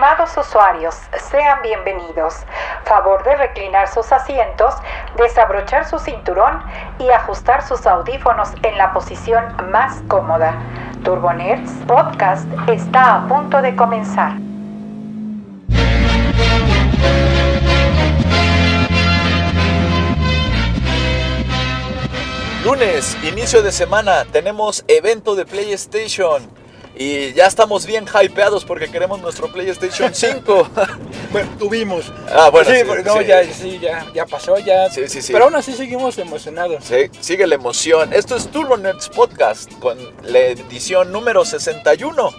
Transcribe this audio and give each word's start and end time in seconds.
Estimados 0.00 0.34
usuarios, 0.38 0.94
sean 1.30 1.60
bienvenidos. 1.60 2.36
Favor 2.84 3.22
de 3.22 3.36
reclinar 3.36 3.86
sus 3.86 4.10
asientos, 4.12 4.72
desabrochar 5.18 5.86
su 5.86 5.98
cinturón 5.98 6.64
y 6.98 7.10
ajustar 7.10 7.62
sus 7.62 7.86
audífonos 7.86 8.48
en 8.62 8.78
la 8.78 8.94
posición 8.94 9.44
más 9.70 10.00
cómoda. 10.08 10.54
Turbonerds 11.04 11.70
Podcast 11.86 12.46
está 12.66 13.16
a 13.16 13.28
punto 13.28 13.60
de 13.60 13.76
comenzar. 13.76 14.32
Lunes, 22.64 23.18
inicio 23.22 23.62
de 23.62 23.70
semana, 23.70 24.24
tenemos 24.32 24.82
evento 24.88 25.34
de 25.34 25.44
PlayStation. 25.44 26.59
Y 27.00 27.32
ya 27.32 27.46
estamos 27.46 27.86
bien 27.86 28.04
hypeados 28.04 28.66
porque 28.66 28.90
queremos 28.90 29.22
nuestro 29.22 29.50
PlayStation 29.50 30.14
5. 30.14 30.68
Bueno, 31.32 31.48
tuvimos. 31.58 32.12
Ah, 32.34 32.50
bueno, 32.50 32.68
sí, 32.68 32.76
sí, 32.78 33.02
no, 33.04 33.18
sí. 33.18 33.24
ya, 33.24 33.54
sí, 33.54 33.78
ya, 33.80 34.06
ya 34.12 34.26
pasó, 34.26 34.58
ya. 34.58 34.90
Sí, 34.90 35.06
sí, 35.06 35.22
sí. 35.22 35.32
Pero 35.32 35.44
aún 35.44 35.54
así 35.54 35.72
seguimos 35.72 36.18
emocionados. 36.18 36.84
Sí, 36.84 37.08
sigue 37.20 37.46
la 37.46 37.54
emoción. 37.54 38.12
Esto 38.12 38.34
es 38.34 38.48
Turbo 38.48 38.76
Nerds 38.76 39.08
Podcast 39.10 39.72
con 39.78 39.96
la 40.24 40.40
edición 40.40 41.12
número 41.12 41.44
61. 41.44 42.32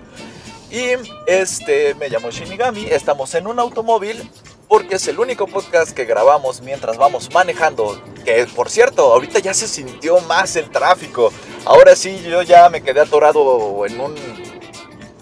Y 0.70 0.90
este, 1.26 1.96
me 1.96 2.10
llamo 2.10 2.32
Shinigami, 2.32 2.86
estamos 2.86 3.34
en 3.34 3.48
un 3.48 3.60
automóvil 3.60 4.30
porque 4.68 4.96
es 4.96 5.08
el 5.08 5.20
único 5.20 5.48
podcast 5.48 5.92
que 5.92 6.06
grabamos 6.06 6.62
mientras 6.62 6.98
vamos 6.98 7.30
manejando. 7.34 8.02
Que 8.26 8.46
por 8.46 8.70
cierto, 8.70 9.14
ahorita 9.14 9.40
ya 9.40 9.54
se 9.54 9.68
sintió 9.68 10.20
más 10.22 10.56
el 10.56 10.70
tráfico. 10.70 11.32
Ahora 11.66 11.96
sí, 11.96 12.22
yo 12.24 12.42
ya 12.42 12.70
me 12.70 12.82
quedé 12.82 13.02
atorado 13.02 13.86
en 13.86 14.00
un, 14.00 14.16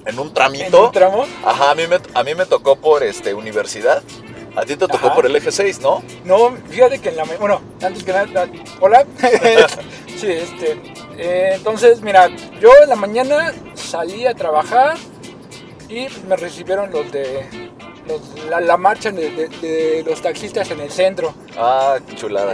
en 0.05 0.19
un 0.19 0.27
En 0.27 0.33
tramito. 0.33 0.85
un 0.87 0.91
tramo. 0.91 1.25
Ajá, 1.45 1.71
a 1.71 1.75
mí 1.75 1.83
me, 1.87 1.97
a 2.13 2.23
mí 2.23 2.35
me 2.35 2.45
tocó 2.45 2.75
por 2.75 3.03
este, 3.03 3.33
universidad. 3.33 4.01
A 4.55 4.61
ti 4.61 4.75
te 4.75 4.87
tocó 4.87 5.07
Ajá. 5.07 5.15
por 5.15 5.25
el 5.25 5.35
eje 5.35 5.51
6, 5.51 5.79
¿no? 5.81 6.03
No, 6.25 6.55
fíjate 6.69 6.99
que 6.99 7.09
en 7.09 7.17
la. 7.17 7.23
Bueno, 7.23 7.61
antes 7.81 8.03
que 8.03 8.11
nada. 8.11 8.47
Hola. 8.79 9.05
sí, 10.17 10.27
este. 10.31 10.81
eh, 11.17 11.51
entonces, 11.55 12.01
mira, 12.01 12.27
yo 12.59 12.69
en 12.83 12.89
la 12.89 12.95
mañana 12.95 13.53
salí 13.75 14.25
a 14.25 14.33
trabajar 14.33 14.97
y 15.87 16.07
me 16.27 16.35
recibieron 16.35 16.91
los 16.91 17.11
de. 17.11 17.69
Los- 18.09 18.45
la, 18.49 18.59
la 18.59 18.77
marcha 18.77 19.11
de, 19.11 19.29
de- 19.31 19.47
de 19.47 20.03
los 20.03 20.21
taxistas 20.21 20.69
en 20.71 20.79
el 20.81 20.91
centro. 20.91 21.33
Ah, 21.57 21.97
chulada. 22.15 22.53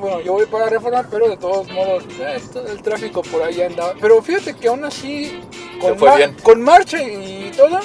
Bueno, 0.00 0.20
yo 0.20 0.32
voy 0.32 0.46
para 0.46 0.68
reformar, 0.68 1.06
pero 1.10 1.28
de 1.28 1.36
todos 1.36 1.68
modos, 1.70 2.04
eh, 2.20 2.38
el 2.68 2.82
tráfico 2.82 3.22
por 3.22 3.42
ahí 3.42 3.62
andaba. 3.62 3.94
Pero 4.00 4.20
fíjate 4.22 4.54
que 4.54 4.68
aún 4.68 4.84
así, 4.84 5.40
con, 5.80 5.98
fue 5.98 6.08
ma- 6.10 6.16
bien. 6.16 6.36
con 6.42 6.62
marcha 6.62 7.02
y 7.02 7.50
todo, 7.56 7.78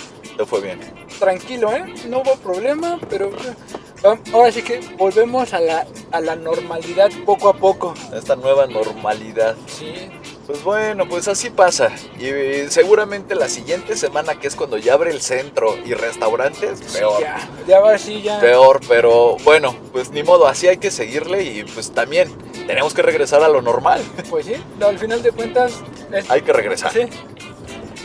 fue 0.46 0.62
bien. 0.62 0.80
tranquilo, 1.20 1.72
¿eh? 1.74 1.86
No 2.10 2.20
hubo 2.22 2.36
problema, 2.38 3.00
pero 3.10 3.28
eh, 3.28 4.18
ahora 4.34 4.52
sí 4.52 4.62
que 4.64 4.80
volvemos 4.98 5.54
a 5.54 5.60
la, 5.60 5.86
a 6.12 6.20
la 6.20 6.36
normalidad 6.36 7.10
poco 7.26 7.50
a 7.50 7.54
poco. 7.54 7.94
Esta 8.14 8.36
nueva 8.36 8.66
normalidad. 8.68 9.56
Sí, 9.68 10.10
Pues 10.48 10.64
bueno, 10.64 11.08
pues 11.08 11.28
así 11.28 11.50
pasa. 11.50 11.92
Y 12.20 12.70
seguramente 12.70 13.36
la 13.36 13.48
siguiente 13.48 13.96
semana, 13.96 14.36
que 14.40 14.48
es 14.48 14.56
cuando 14.56 14.78
ya 14.78 14.94
abre 14.94 15.12
el 15.12 15.22
centro 15.22 15.78
y 15.86 15.94
restaurantes, 15.94 16.80
sí, 16.86 16.98
peor. 17.00 17.22
ya, 17.22 17.50
ya 17.68 17.80
va 17.80 17.94
así, 17.94 18.22
ya. 18.22 18.40
Peor, 18.40 18.82
pero 18.88 19.38
bueno, 19.44 19.76
pues 19.94 20.12
ni 20.12 20.24
modo, 20.24 20.48
así 20.48 20.68
hay 20.68 20.78
que 20.78 20.92
seguirle 20.92 21.44
y 21.44 21.64
pues 21.64 21.92
también 21.92 22.30
tenemos 22.68 22.94
que 22.94 23.02
regresar 23.02 23.44
a 23.44 23.48
lo 23.50 23.62
normal. 23.62 24.02
Pues 24.30 24.46
sí, 24.48 24.56
no, 24.80 24.88
al 24.88 25.00
final 25.00 25.22
de 25.24 25.32
cuentas, 25.32 25.74
es- 26.12 26.30
Hay 26.30 26.42
que 26.42 26.52
regresar. 26.54 26.92
sí, 26.92 27.02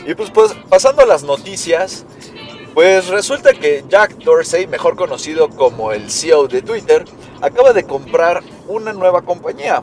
Y 0.05 0.13
pues, 0.15 0.29
pues 0.31 0.53
pasando 0.69 1.01
a 1.01 1.05
las 1.05 1.23
noticias, 1.23 2.05
pues 2.73 3.07
resulta 3.07 3.51
que 3.53 3.83
Jack 3.89 4.13
Dorsey, 4.19 4.67
mejor 4.67 4.95
conocido 4.95 5.49
como 5.49 5.91
el 5.91 6.09
CEO 6.11 6.47
de 6.47 6.61
Twitter, 6.61 7.03
acaba 7.41 7.73
de 7.73 7.83
comprar 7.83 8.41
una 8.67 8.93
nueva 8.93 9.23
compañía. 9.23 9.81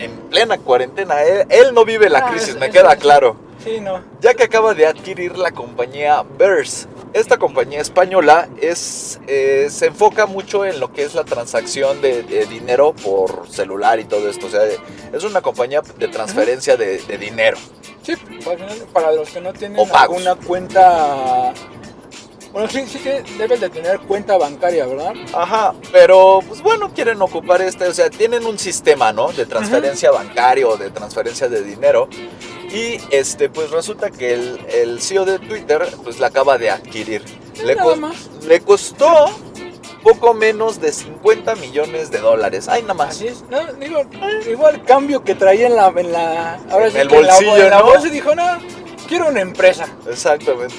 En 0.00 0.10
plena 0.30 0.58
cuarentena, 0.58 1.22
él, 1.22 1.46
él 1.50 1.74
no 1.74 1.84
vive 1.84 2.08
la 2.08 2.20
Ah, 2.20 2.30
crisis, 2.30 2.56
me 2.56 2.70
queda 2.70 2.96
claro. 2.96 3.36
sí, 3.62 3.80
no. 3.80 4.02
ya 4.20 4.34
que 4.34 4.44
acaba 4.44 4.74
de 4.74 4.86
adquirir 4.86 5.36
la 5.38 5.52
compañía 5.52 6.24
Verse. 6.38 6.86
Esta 7.12 7.38
compañía 7.38 7.80
española 7.80 8.48
es, 8.60 9.18
eh, 9.26 9.66
se 9.70 9.86
enfoca 9.86 10.26
mucho 10.26 10.64
en 10.64 10.78
lo 10.78 10.92
que 10.92 11.02
es 11.02 11.14
la 11.14 11.24
transacción 11.24 12.00
de, 12.00 12.22
de 12.22 12.46
dinero 12.46 12.92
por 12.94 13.48
celular 13.50 13.98
y 13.98 14.04
todo 14.04 14.30
esto. 14.30 14.46
O 14.46 14.50
sea, 14.50 14.62
es 15.12 15.24
una 15.24 15.40
compañía 15.42 15.82
de 15.98 16.06
transferencia 16.08 16.76
de, 16.76 16.98
de 16.98 17.18
dinero. 17.18 17.58
Sí, 18.04 18.14
para 18.92 19.10
los 19.12 19.28
que 19.28 19.40
no 19.40 19.52
tienen 19.52 19.80
alguna 19.92 20.36
cuenta. 20.36 21.52
Bueno, 22.52 22.68
sí, 22.68 22.84
sí 22.88 22.98
que 22.98 23.22
debes 23.38 23.60
de 23.60 23.70
tener 23.70 24.00
cuenta 24.00 24.36
bancaria, 24.36 24.84
¿verdad? 24.86 25.12
Ajá, 25.34 25.72
pero 25.92 26.40
pues 26.48 26.60
bueno, 26.62 26.92
quieren 26.92 27.22
ocupar 27.22 27.62
este, 27.62 27.86
o 27.86 27.94
sea, 27.94 28.10
tienen 28.10 28.44
un 28.44 28.58
sistema, 28.58 29.12
¿no? 29.12 29.30
De 29.32 29.46
transferencia 29.46 30.10
bancaria 30.10 30.66
o 30.66 30.76
de 30.76 30.90
transferencia 30.90 31.48
de 31.48 31.62
dinero. 31.62 32.08
Y 32.72 32.98
este, 33.10 33.48
pues 33.50 33.70
resulta 33.70 34.10
que 34.10 34.34
el, 34.34 34.60
el 34.68 35.00
CEO 35.00 35.24
de 35.24 35.38
Twitter, 35.38 35.86
pues 36.02 36.18
la 36.18 36.28
acaba 36.28 36.58
de 36.58 36.70
adquirir. 36.70 37.24
Le, 37.64 37.74
nada 37.76 37.88
cos- 37.94 37.98
más. 37.98 38.30
le 38.46 38.60
costó 38.60 39.30
poco 40.02 40.34
menos 40.34 40.80
de 40.80 40.92
50 40.92 41.54
millones 41.56 42.10
de 42.10 42.18
dólares. 42.18 42.68
Ay, 42.68 42.82
nada 42.82 42.94
más. 42.94 43.10
Así 43.10 43.28
es. 43.28 43.42
No, 43.50 43.60
digo, 43.74 44.02
igual 44.48 44.76
el 44.76 44.84
cambio 44.84 45.22
que 45.22 45.34
traía 45.34 45.66
en 45.66 45.76
la. 45.76 45.88
En 45.96 46.12
la 46.12 46.54
ahora 46.70 46.86
En 46.86 46.92
sí 46.92 46.98
el 46.98 47.08
que 47.08 47.16
en 47.16 47.22
la- 47.26 47.32
bolsillo, 47.34 47.56
en 47.56 47.70
la, 47.70 47.78
¿no? 47.80 47.84
bolsa 47.86 48.08
dijo, 48.08 48.34
no, 48.34 48.44
quiero 49.08 49.28
una 49.28 49.40
empresa. 49.40 49.86
Exactamente. 50.08 50.74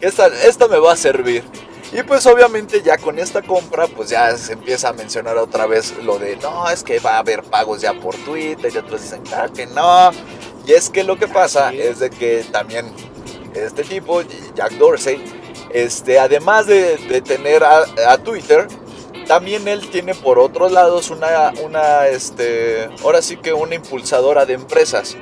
Esta, 0.00 0.26
esta 0.26 0.68
me 0.68 0.78
va 0.78 0.92
a 0.92 0.96
servir. 0.96 1.44
Y 1.92 2.02
pues 2.02 2.26
obviamente 2.26 2.82
ya 2.82 2.98
con 2.98 3.18
esta 3.18 3.40
compra 3.40 3.86
pues 3.86 4.10
ya 4.10 4.36
se 4.36 4.52
empieza 4.52 4.90
a 4.90 4.92
mencionar 4.92 5.38
otra 5.38 5.66
vez 5.66 5.94
lo 6.02 6.18
de 6.18 6.36
no, 6.36 6.68
es 6.68 6.82
que 6.82 7.00
va 7.00 7.14
a 7.14 7.18
haber 7.20 7.42
pagos 7.42 7.80
ya 7.80 7.94
por 7.94 8.14
Twitter 8.14 8.70
y 8.74 8.76
otros 8.76 9.02
dicen 9.02 9.22
claro 9.22 9.52
que 9.52 9.66
no. 9.66 10.10
Y 10.66 10.72
es 10.72 10.90
que 10.90 11.02
lo 11.02 11.16
que 11.18 11.28
pasa 11.28 11.72
es. 11.72 11.98
de 11.98 12.10
que 12.10 12.44
también 12.52 12.92
este 13.54 13.84
tipo, 13.84 14.22
Jack 14.54 14.72
Dorsey, 14.72 15.22
este, 15.70 16.18
además 16.18 16.66
de, 16.66 16.96
de 16.96 17.22
tener 17.22 17.64
a, 17.64 17.84
a 18.06 18.18
Twitter, 18.18 18.68
también 19.26 19.66
él 19.68 19.88
tiene 19.90 20.14
por 20.14 20.38
otros 20.38 20.72
lados 20.72 21.10
una, 21.10 21.52
una, 21.62 22.06
este, 22.08 22.88
ahora 23.02 23.22
sí 23.22 23.36
que 23.36 23.52
una 23.52 23.74
impulsadora 23.74 24.46
de 24.46 24.54
empresas. 24.54 25.16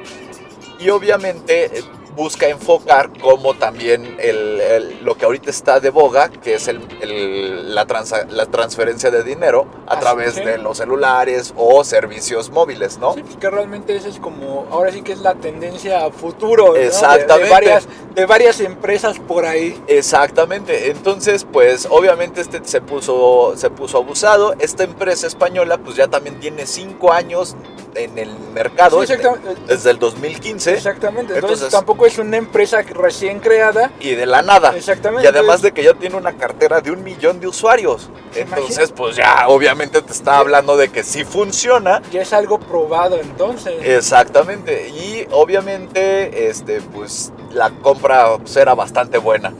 Y 0.78 0.91
obviamente 0.91 1.78
eh, 1.78 1.82
busca 2.16 2.49
enfocar 2.49 3.10
como 3.21 3.54
también 3.54 4.16
el, 4.19 4.60
el- 4.60 5.04
lo 5.04 5.16
que 5.16 5.27
ahorita 5.27 5.50
está 5.50 5.78
de 5.81 5.91
boga, 5.91 6.31
que 6.31 6.54
es 6.54 6.66
el, 6.66 7.75
la, 7.75 7.87
transa- 7.87 8.27
la 8.28 8.47
transferencia 8.47 9.10
de 9.10 9.22
dinero 9.22 9.66
a 9.87 9.93
Así 9.93 10.00
través 10.00 10.34
de 10.37 10.59
los 10.59 10.78
celulares 10.78 11.53
o 11.56 11.84
servicios 11.84 12.50
móviles, 12.50 12.99
¿no? 12.99 13.15
Sí, 13.15 13.22
pues 13.22 13.37
que 13.37 13.50
realmente 13.50 13.94
esa 13.94 14.09
es 14.09 14.19
como, 14.19 14.66
ahora 14.71 14.91
sí 14.93 15.03
que 15.03 15.12
es 15.12 15.21
la 15.21 15.34
tendencia 15.34 16.06
a 16.06 16.10
futuro. 16.10 16.69
¿no? 16.69 16.72
De- 16.72 16.81
De, 16.81 16.87
Exactamente. 16.87 17.50
varias, 17.50 17.87
de 18.15 18.26
varias 18.26 18.60
empresas 18.60 19.19
por 19.19 19.44
ahí. 19.44 19.81
Exactamente, 19.87 20.91
entonces 20.91 21.47
pues 21.50 21.87
obviamente 21.91 22.41
este 22.41 22.60
se 22.65 22.81
puso, 22.81 23.53
se 23.56 23.69
puso 23.71 23.99
abusado, 23.99 24.55
esta 24.59 24.84
empresa 24.84 25.26
española 25.26 25.76
pues 25.78 25.97
ya 25.97 26.09
también 26.09 26.41
tiene 26.41 26.66
cinco 26.66 27.12
años 27.12 27.55
en 27.94 28.19
el 28.19 28.31
mercado, 28.55 29.05
Sí, 29.05 29.12
exactamente. 29.12 29.62
desde 29.66 29.91
el 29.91 29.99
2015 29.99 30.75
Exactamente. 30.75 31.34
Entonces, 31.34 31.59
Entonces- 31.59 31.71
tampoco 31.71 32.06
es 32.06 32.19
una 32.19 32.37
empresa 32.37 32.83
recién 32.83 33.41
creada. 33.41 33.91
y 34.00 34.15
de 34.15 34.27
la 34.27 34.43
nada. 34.43 34.77
Exactamente. 34.77 35.25
Y 35.25 35.28
además 35.28 35.62
de 35.62 35.72
que 35.72 35.83
ya 35.83 35.94
tiene 35.94 36.17
una 36.17 36.33
cartera 36.37 36.81
de 36.81 36.91
un 36.91 37.03
millón 37.03 37.41
de 37.41 37.49
usuarios. 37.49 38.11
Entonces, 38.34 38.93
pues 38.93 39.17
ya 39.17 39.49
obviamente 39.49 40.03
te 40.03 40.12
está 40.12 40.39
hablando 40.39 40.77
de 40.77 40.89
que 40.89 41.03
sí 41.03 41.25
funciona. 41.25 42.03
Ya 42.12 42.22
es 42.22 42.33
algo 42.33 42.59
probado 42.59 43.19
entonces. 43.19 43.75
Exactamente. 43.83 44.89
Y 44.89 45.26
obviamente, 45.31 46.49
este, 46.49 46.81
pues 46.81 47.32
la 47.53 47.70
compra 47.70 48.37
era 48.55 48.75
bastante 48.75 49.19
buena. 49.19 49.53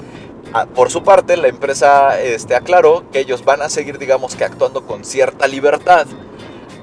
Ah, 0.52 0.66
Por 0.66 0.90
su 0.90 1.02
parte, 1.02 1.37
la 1.37 1.48
empresa 1.48 2.20
este, 2.20 2.54
aclaró 2.54 3.04
que 3.10 3.20
ellos 3.20 3.44
van 3.44 3.62
a 3.62 3.69
seguir, 3.69 3.98
digamos 3.98 4.37
que 4.37 4.44
actuando 4.44 4.87
con 4.87 5.04
cierta 5.04 5.48
libertad 5.48 6.06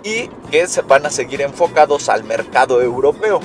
y 0.03 0.27
que 0.51 0.67
se 0.67 0.81
van 0.81 1.05
a 1.05 1.09
seguir 1.09 1.41
enfocados 1.41 2.09
al 2.09 2.23
mercado 2.23 2.81
europeo. 2.81 3.39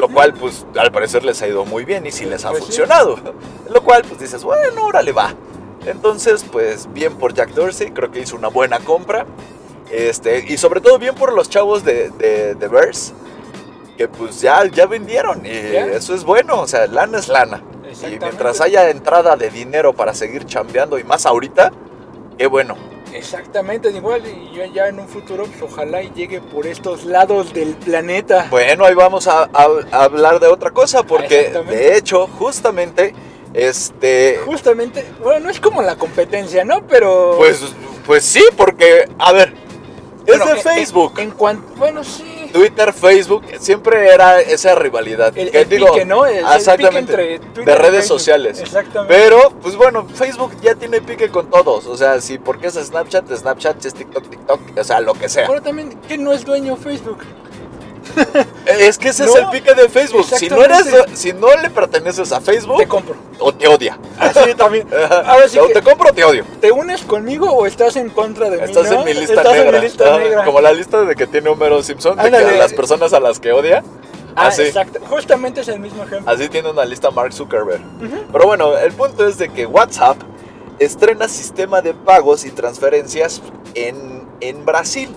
Lo 0.00 0.08
cual, 0.08 0.32
pues, 0.34 0.66
al 0.78 0.90
parecer 0.90 1.24
les 1.24 1.40
ha 1.42 1.46
ido 1.48 1.64
muy 1.64 1.84
bien 1.84 2.06
y 2.06 2.10
sí 2.12 2.24
les 2.24 2.44
ha 2.44 2.50
Pues 2.50 2.64
funcionado. 2.64 3.16
Lo 3.72 3.82
cual, 3.82 4.02
pues 4.08 4.18
dices, 4.20 4.42
bueno, 4.42 4.84
órale 4.86 5.12
va. 5.12 5.34
Entonces, 5.86 6.44
pues, 6.50 6.92
bien 6.92 7.14
por 7.16 7.34
Jack 7.34 7.50
Dorsey, 7.50 7.90
creo 7.92 8.10
que 8.10 8.20
hizo 8.20 8.36
una 8.36 8.48
buena 8.48 8.78
compra. 8.80 9.26
Este, 9.90 10.44
y 10.48 10.56
sobre 10.56 10.80
todo 10.80 10.98
bien 10.98 11.14
por 11.14 11.32
los 11.32 11.48
chavos 11.50 11.84
de, 11.84 12.10
de, 12.10 12.54
de 12.54 12.68
Verse, 12.68 13.12
que 13.98 14.06
pues 14.08 14.40
ya, 14.40 14.64
ya 14.66 14.86
vendieron. 14.86 15.44
Y 15.44 15.48
Ya. 15.72 15.86
eso 15.86 16.14
es 16.14 16.24
bueno, 16.24 16.60
o 16.60 16.66
sea, 16.68 16.86
lana 16.86 17.18
es 17.18 17.28
lana. 17.28 17.62
Y 18.08 18.18
mientras 18.20 18.60
haya 18.60 18.88
entrada 18.88 19.34
de 19.36 19.50
dinero 19.50 19.92
para 19.92 20.14
seguir 20.14 20.44
chambeando 20.46 20.96
y 20.98 21.04
más 21.04 21.26
ahorita, 21.26 21.72
qué 22.38 22.46
bueno. 22.46 22.76
Exactamente, 23.12 23.90
igual. 23.90 24.22
Y 24.26 24.54
yo 24.56 24.64
ya 24.66 24.88
en 24.88 25.00
un 25.00 25.08
futuro, 25.08 25.44
pues, 25.44 25.62
ojalá 25.62 26.02
y 26.02 26.10
llegue 26.14 26.40
por 26.40 26.66
estos 26.66 27.04
lados 27.04 27.52
del 27.52 27.74
planeta. 27.74 28.46
Bueno, 28.50 28.84
ahí 28.84 28.94
vamos 28.94 29.26
a, 29.26 29.42
a- 29.52 29.68
a 29.92 30.04
hablar 30.04 30.40
de 30.40 30.46
otra 30.48 30.70
cosa, 30.70 31.02
porque 31.02 31.50
de 31.68 31.96
hecho, 31.96 32.26
justamente 32.38 33.14
Este, 33.52 34.38
Justamente, 34.46 35.04
bueno, 35.20 35.46
no 35.46 35.50
es 35.50 35.58
como 35.58 35.82
la 35.82 35.96
competencia, 35.96 36.64
¿no? 36.64 36.86
Pero... 36.86 37.34
pues, 37.36 37.60
pues 38.06 38.24
sí, 38.24 38.44
porque, 38.56 39.08
a 39.18 39.32
ver, 39.32 39.52
es 40.24 40.38
de 40.38 40.50
en- 40.52 40.58
Facebook. 40.58 41.14
En, 41.18 41.32
cuanto... 41.32 41.66
Bueno, 41.76 42.04
sí. 42.04 42.39
Twitter, 42.52 42.92
Facebook, 42.92 43.44
siempre 43.58 44.08
era 44.08 44.40
esa 44.40 44.74
rivalidad. 44.74 45.36
El, 45.36 45.50
que 45.50 45.60
el 45.62 45.68
digo, 45.68 45.92
pique, 45.92 46.04
¿no? 46.04 46.26
El, 46.26 46.36
el 46.36 46.44
pique 46.44 46.56
exactamente, 46.56 46.98
entre 47.12 47.38
Twitter 47.38 47.64
de 47.64 47.74
redes 47.74 48.00
Facebook. 48.00 48.18
sociales. 48.18 48.60
Exactamente. 48.60 49.14
Pero, 49.14 49.50
pues 49.62 49.76
bueno, 49.76 50.06
Facebook 50.14 50.52
ya 50.60 50.74
tiene 50.74 51.00
pique 51.00 51.30
con 51.30 51.50
todos. 51.50 51.86
O 51.86 51.96
sea, 51.96 52.20
si 52.20 52.38
porque 52.38 52.68
es 52.68 52.74
Snapchat, 52.74 53.30
Snapchat, 53.32 53.80
si 53.80 53.88
es 53.88 53.94
TikTok, 53.94 54.28
TikTok, 54.28 54.60
o 54.76 54.84
sea, 54.84 55.00
lo 55.00 55.14
que 55.14 55.28
sea. 55.28 55.46
Pero 55.46 55.62
también, 55.62 55.98
que 56.08 56.18
no 56.18 56.32
es 56.32 56.44
dueño 56.44 56.76
Facebook? 56.76 57.18
Es 58.66 58.98
que 58.98 59.08
ese 59.08 59.24
es 59.24 59.34
el 59.34 59.48
pique 59.48 59.74
de 59.74 59.88
Facebook. 59.88 60.24
Si 60.24 60.48
no, 60.48 60.62
eres, 60.62 60.80
exactamente. 60.80 61.16
si 61.16 61.32
no 61.32 61.54
le 61.56 61.70
perteneces 61.70 62.30
a 62.32 62.40
Facebook, 62.40 62.78
Te 62.78 62.86
compro. 62.86 63.16
o 63.40 63.52
te 63.52 63.66
odia. 63.68 63.98
Así 64.18 64.54
también. 64.54 64.86
Ahora 65.26 65.48
sí 65.48 65.58
o 65.58 65.66
te 65.66 65.82
compro 65.82 66.10
o 66.10 66.12
te 66.12 66.24
odio. 66.24 66.44
¿Te 66.60 66.70
unes 66.70 67.02
conmigo 67.02 67.50
o 67.50 67.66
estás 67.66 67.96
en 67.96 68.10
contra 68.10 68.48
de 68.48 68.58
mí? 68.58 68.64
Estás 68.64 68.90
no? 68.90 69.00
en 69.00 69.04
mi 69.04 69.14
lista 69.14 69.34
Estás 69.34 69.52
negra. 69.54 69.68
en 69.70 69.74
mi 69.74 69.80
lista 69.80 70.14
Ah, 70.14 70.18
negra. 70.18 70.44
Como 70.44 70.60
la 70.60 70.72
lista 70.72 71.02
de 71.02 71.16
que 71.16 71.26
tiene 71.26 71.48
Homero 71.50 71.82
Simpson, 71.82 72.16
de 72.16 72.30
que 72.30 72.36
Ándale. 72.36 72.56
a 72.56 72.58
las 72.58 72.72
personas 72.72 73.12
a 73.12 73.20
las 73.20 73.40
que 73.40 73.52
odia. 73.52 73.82
Ah, 74.36 74.46
así. 74.48 74.62
exacto. 74.62 75.00
Justamente 75.08 75.62
es 75.62 75.68
el 75.68 75.80
mismo 75.80 76.04
ejemplo. 76.04 76.30
Así 76.32 76.48
tiene 76.48 76.70
una 76.70 76.84
lista 76.84 77.10
Mark 77.10 77.32
Zuckerberg. 77.32 77.80
Pero 78.32 78.46
bueno, 78.46 78.78
el 78.78 78.92
punto 78.92 79.26
es 79.26 79.36
de 79.38 79.48
que 79.48 79.66
WhatsApp 79.66 80.16
estrena 80.78 81.26
sistema 81.28 81.82
de 81.82 81.92
pagos 81.92 82.44
y 82.44 82.50
transferencias 82.50 83.42
en, 83.74 84.28
en 84.40 84.64
Brasil. 84.64 85.10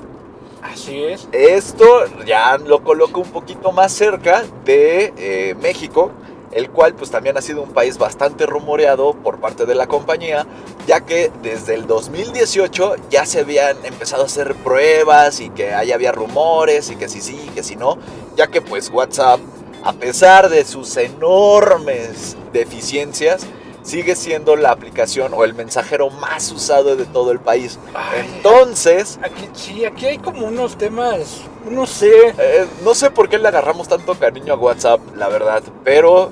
Así 0.63 1.04
es. 1.04 1.27
Esto 1.31 2.06
ya 2.25 2.57
lo 2.57 2.83
coloca 2.83 3.19
un 3.19 3.30
poquito 3.30 3.71
más 3.71 3.92
cerca 3.92 4.44
de 4.63 5.13
eh, 5.18 5.56
México, 5.62 6.12
el 6.51 6.69
cual 6.69 6.94
pues 6.95 7.12
también 7.12 7.38
ha 7.38 7.42
sido 7.42 7.62
un 7.62 7.74
país 7.74 7.98
bastante 7.98 8.45
rumoreado 8.45 9.13
por 9.13 9.39
parte 9.39 9.65
de 9.65 9.75
la 9.75 9.88
compañía, 9.88 10.45
ya 10.88 11.01
que 11.01 11.31
desde 11.42 11.74
el 11.75 11.86
2018 11.86 12.95
ya 13.10 13.25
se 13.25 13.42
habían 13.42 13.83
empezado 13.86 14.24
a 14.24 14.25
hacer 14.27 14.56
pruebas 14.56 15.42
y 15.42 15.50
que 15.50 15.74
ahí 15.74 15.92
había 15.92 16.12
rumores 16.12 16.89
y 16.89 16.95
que 16.95 17.09
sí 17.09 17.21
sí, 17.21 17.51
que 17.54 17.63
si 17.63 17.75
no, 17.75 17.98
ya 18.38 18.48
que 18.48 18.62
pues 18.62 18.89
WhatsApp, 18.89 19.39
a 19.83 19.94
pesar 19.94 20.50
de 20.50 20.63
sus 20.63 20.95
enormes 20.95 22.38
deficiencias, 22.54 23.45
sigue 23.83 24.15
siendo 24.15 24.56
la 24.56 24.71
aplicación 24.71 25.33
o 25.35 25.44
el 25.44 25.53
mensajero 25.53 26.09
más 26.09 26.51
usado 26.51 26.95
de 26.95 27.06
todo 27.06 27.31
el 27.31 27.39
país. 27.39 27.77
Ay. 27.94 28.31
Entonces, 28.35 29.19
Aquí, 29.21 29.50
sí, 29.53 29.85
aquí 29.85 30.06
hay 30.07 30.18
como 30.18 30.47
unos 30.47 30.77
temas, 30.77 31.41
no 31.69 31.85
sé. 31.85 32.33
Eh, 32.38 32.65
no 32.83 32.95
sé 32.95 33.12
por 33.12 33.30
qué 33.30 33.38
le 33.38 33.47
agarramos 33.47 33.88
tanto 33.88 34.15
cariño 34.15 34.53
a 34.53 34.56
WhatsApp, 34.57 35.00
la 35.15 35.27
verdad. 35.27 35.62
Pero, 35.83 36.31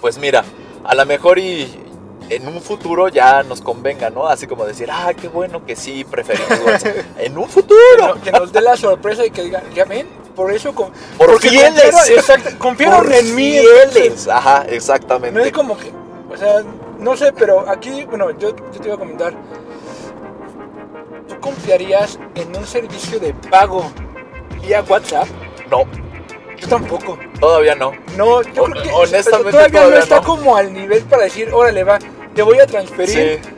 pues 0.00 0.18
mira, 0.18 0.44
a 0.84 0.94
lo 0.94 1.06
mejor 1.06 1.38
y 1.38 1.84
en 2.28 2.46
un 2.46 2.60
futuro 2.60 3.08
ya 3.08 3.42
nos 3.42 3.60
convenga, 3.62 4.10
¿no? 4.10 4.26
Así 4.26 4.46
como 4.46 4.64
decir, 4.66 4.88
ah, 4.92 5.12
qué 5.18 5.28
bueno 5.28 5.64
que 5.64 5.76
sí 5.76 6.04
preferimos 6.04 6.60
WhatsApp. 6.66 6.96
en 7.18 7.38
un 7.38 7.48
futuro. 7.48 8.18
que 8.22 8.30
nos 8.32 8.52
dé 8.52 8.60
la 8.60 8.76
sorpresa 8.76 9.24
y 9.24 9.30
que 9.30 9.42
digan, 9.44 9.62
ya 9.74 9.84
ven, 9.84 10.06
por 10.36 10.52
eso. 10.52 10.74
con- 10.74 10.90
Por 11.16 11.40
fieles. 11.40 11.70
Confiaron, 11.72 12.18
exacto, 12.18 12.50
confiaron 12.58 13.04
Por 13.04 13.12
en 13.14 13.34
mí. 13.34 13.58
fieles. 13.60 14.28
Ajá, 14.28 14.64
No 14.64 14.68
es 14.70 14.72
exactamente. 14.74 15.52
como 15.52 15.76
que, 15.78 15.90
o 16.30 16.36
sea, 16.36 16.62
no 16.98 17.16
sé, 17.16 17.32
pero 17.32 17.68
aquí, 17.68 18.04
bueno, 18.04 18.30
yo, 18.38 18.50
yo 18.54 18.80
te 18.80 18.86
iba 18.86 18.94
a 18.94 18.98
comentar. 18.98 19.32
¿Tú 21.28 21.38
confiarías 21.40 22.18
en 22.34 22.56
un 22.56 22.66
servicio 22.66 23.18
de 23.20 23.34
pago 23.34 23.90
vía 24.62 24.82
WhatsApp? 24.88 25.26
No, 25.70 25.84
Yo 26.56 26.68
tampoco. 26.68 27.18
todavía 27.38 27.74
no. 27.74 27.92
No, 28.16 28.42
yo 28.42 28.64
creo 28.64 28.82
que 28.82 28.90
honestamente, 28.90 29.50
todavía, 29.52 29.70
todavía 29.80 29.96
no 29.98 30.02
está 30.02 30.16
no. 30.16 30.22
como 30.24 30.56
al 30.56 30.72
nivel 30.72 31.02
para 31.04 31.24
decir, 31.24 31.50
órale, 31.52 31.84
va, 31.84 31.98
te 32.34 32.42
voy 32.42 32.58
a 32.58 32.66
transferir 32.66 33.40
Sí. 33.42 33.50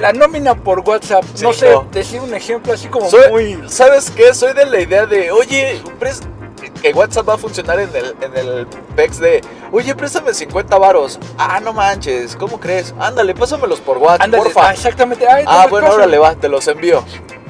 la 0.00 0.12
nómina 0.12 0.54
por 0.54 0.80
WhatsApp. 0.80 1.24
Sí, 1.34 1.44
no 1.44 1.52
sé, 1.52 1.70
no. 1.72 1.86
decir 1.92 2.20
un 2.20 2.32
ejemplo 2.34 2.72
así 2.72 2.88
como 2.88 3.08
Soy- 3.10 3.30
muy... 3.30 3.68
¿Sabes 3.68 4.10
qué? 4.10 4.32
Soy 4.34 4.54
de 4.54 4.64
la 4.66 4.80
idea 4.80 5.04
de, 5.06 5.30
oye, 5.30 5.80
pres- 6.00 6.22
que 6.80 6.92
WhatsApp 6.92 7.28
va 7.28 7.34
a 7.34 7.38
funcionar 7.38 7.78
en 7.80 7.90
el, 7.94 8.14
en 8.20 8.36
el 8.36 8.66
PEX 8.96 9.18
de, 9.20 9.40
oye, 9.72 9.94
préstame 9.94 10.32
50 10.34 10.76
varos. 10.78 11.18
Ah, 11.38 11.60
no 11.60 11.72
manches, 11.72 12.36
¿cómo 12.36 12.58
crees? 12.60 12.94
Ándale, 12.98 13.34
pásamelos 13.34 13.80
por 13.80 13.98
WhatsApp, 13.98 14.22
Ándale, 14.22 14.44
porfa. 14.44 14.68
ah, 14.68 14.72
exactamente. 14.72 15.26
Ay, 15.28 15.44
Ah, 15.46 15.62
no, 15.64 15.70
bueno, 15.70 15.90
órale, 15.90 16.18
va, 16.18 16.34
te 16.34 16.48
los 16.48 16.66
envío. 16.68 17.02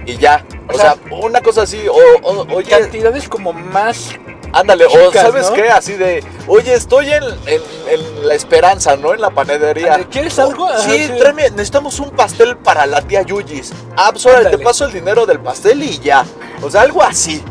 Y 0.07 0.17
ya. 0.17 0.45
O, 0.69 0.75
O 0.75 0.77
sea, 0.79 0.95
sea, 0.95 1.17
una 1.19 1.41
cosa 1.43 1.63
así, 1.63 1.87
o, 1.89 1.95
o- 2.23 2.55
oye, 2.55 2.71
Cantidades 2.71 3.29
como 3.29 3.53
más... 3.53 4.11
ándale, 4.55 4.87
o 4.87 5.13
¿sabes 5.13 5.49
¿no? 5.51 5.55
qué? 5.55 5.69
Así 5.69 5.93
de, 5.95 6.25
oye, 6.47 6.73
estoy 6.75 7.13
en, 7.13 7.23
en- 7.47 7.63
en 7.91 8.27
la 8.29 8.35
esperanza, 8.35 8.97
¿no? 8.97 9.13
En 9.13 9.21
la 9.21 9.29
panadería. 9.31 9.99
¿quieres 10.11 10.39
algo? 10.39 10.67
Ajá, 10.67 10.79
Sí, 10.81 11.05
sí. 11.07 11.13
tráeme, 11.19 11.51
necesitamos 11.51 12.01
un 12.01 12.11
pastel 12.11 12.57
para 12.57 12.87
la 12.87 13.03
tía 13.03 13.21
Yuyis. 13.23 13.73
Ah, 13.97 14.11
pues 14.13 14.27
te 14.51 14.59
paso 14.59 14.87
el 14.87 14.93
dinero 14.93 15.27
del 15.27 15.41
pastel 15.41 15.83
y 15.83 15.99
ya. 15.99 16.25
O 16.63 16.71
sea, 16.71 16.81
algo 16.83 17.03
así. 17.03 17.43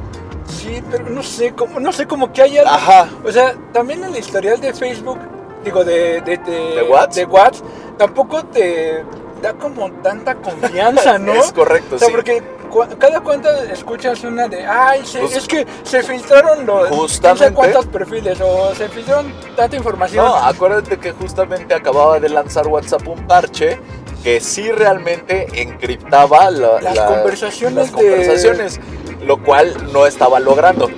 Sí, 0.67 0.83
pero 0.91 1.09
no 1.09 1.23
sé, 1.23 1.53
como, 1.53 1.79
no 1.79 1.91
sé, 1.93 2.05
como 2.05 2.33
que 2.33 2.41
hay 2.41 2.57
algo... 2.57 2.69
Ajá. 2.71 3.07
O 3.23 3.31
sea, 3.31 3.55
también 3.73 4.03
el 4.03 4.15
historial 4.17 4.59
de 4.59 4.73
Facebook, 4.73 5.17
digo, 5.63 5.83
de... 5.85 6.19
¿De, 6.21 6.37
de, 6.37 6.51
¿De 6.51 7.07
de 7.15 7.25
Whats, 7.25 7.63
tampoco 7.97 8.43
te 8.43 9.03
da 9.41 9.53
como 9.53 9.89
tanta 10.01 10.35
confianza, 10.35 11.17
¿no? 11.19 11.33
Es 11.33 11.53
correcto, 11.53 11.95
O 11.95 11.99
sea, 11.99 12.09
sí. 12.09 12.13
porque 12.13 12.43
cu- 12.69 12.85
cada 12.99 13.21
cuánto 13.21 13.49
escuchas 13.49 14.23
una 14.25 14.49
de, 14.49 14.65
ay, 14.65 15.05
se- 15.05 15.19
Pues- 15.19 15.37
es 15.37 15.47
que 15.47 15.65
se 15.83 16.03
filtraron 16.03 16.65
los... 16.65 16.89
No 16.89 16.97
Justamente. 16.97 17.45
sé 17.47 17.53
cuántos 17.53 17.85
perfiles, 17.85 18.37
o 18.41 18.75
se 18.75 18.89
filtraron 18.89 19.33
tanta 19.55 19.75
información. 19.77 20.25
No, 20.25 20.35
acuérdate 20.35 20.97
que 20.97 21.13
justamente 21.13 21.73
acababa 21.73 22.19
de 22.19 22.27
lanzar 22.27 22.67
WhatsApp 22.67 23.07
un 23.07 23.25
parche 23.25 23.79
que 24.21 24.41
sí 24.41 24.69
realmente 24.71 25.47
encriptaba 25.61 26.51
la- 26.51 26.81
Las 26.81 26.95
la- 26.95 27.05
conversaciones 27.05 27.75
las 27.75 27.87
de- 27.87 27.93
conversaciones, 27.93 28.79
lo 29.27 29.43
cual 29.43 29.91
no 29.91 30.07
estaba 30.07 30.39
logrando. 30.39 30.89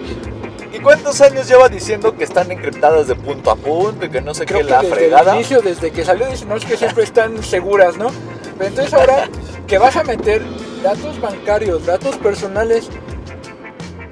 ¿Y 0.71 0.79
cuántos 0.79 1.19
años 1.21 1.47
lleva 1.47 1.67
diciendo 1.67 2.15
que 2.15 2.23
están 2.23 2.51
encriptadas 2.51 3.07
de 3.07 3.15
punto 3.15 3.49
a 3.49 3.55
punto 3.55 4.05
y 4.05 4.09
que 4.09 4.21
no 4.21 4.33
sé 4.33 4.45
Creo 4.45 4.59
qué 4.59 4.65
que 4.65 4.71
la 4.71 4.81
desde 4.81 4.95
fregada? 4.95 5.31
el 5.31 5.37
inicio, 5.37 5.61
desde 5.61 5.91
que 5.91 6.05
salió, 6.05 6.27
dicen, 6.27 6.47
no, 6.47 6.55
es 6.55 6.63
que 6.63 6.77
siempre 6.77 7.03
están 7.03 7.41
seguras, 7.43 7.97
¿no? 7.97 8.11
Pero 8.57 8.69
entonces 8.69 8.93
ahora 8.93 9.27
que 9.67 9.77
vas 9.79 9.95
a 9.95 10.03
meter 10.03 10.43
datos 10.83 11.19
bancarios, 11.19 11.85
datos 11.85 12.15
personales, 12.17 12.87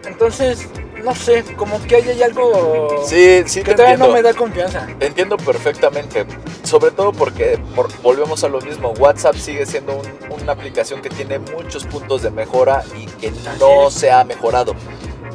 entonces, 0.08 0.68
no 1.08 1.16
sé, 1.16 1.44
como 1.56 1.82
que 1.84 1.96
ahí 1.96 2.10
hay 2.10 2.22
algo 2.22 3.04
Sí, 3.08 3.42
sí 3.46 3.60
que 3.62 3.72
te 3.72 3.76
todavía 3.76 3.94
entiendo. 3.94 4.08
no 4.08 4.14
me 4.14 4.22
da 4.22 4.34
confianza. 4.34 4.86
Te 5.00 5.08
entiendo 5.08 5.38
perfectamente, 5.38 6.26
sobre 6.64 6.92
todo 6.92 7.14
porque 7.14 7.58
por- 7.76 7.88
volvemos 8.02 8.44
a 8.44 8.50
lo 8.50 8.60
mismo, 8.60 8.90
WhatsApp 9.00 9.36
sigue 9.36 9.66
siendo 9.66 9.94
un- 9.96 10.42
una 10.42 10.52
aplicación 10.52 11.02
que 11.02 11.10
tiene 11.10 11.40
muchos 11.40 11.86
puntos 11.86 12.22
de 12.24 12.30
mejora 12.32 12.84
y 12.98 13.06
que 13.06 13.32
no 13.60 13.90
se 13.90 14.12
ha 14.12 14.24
mejorado. 14.26 14.76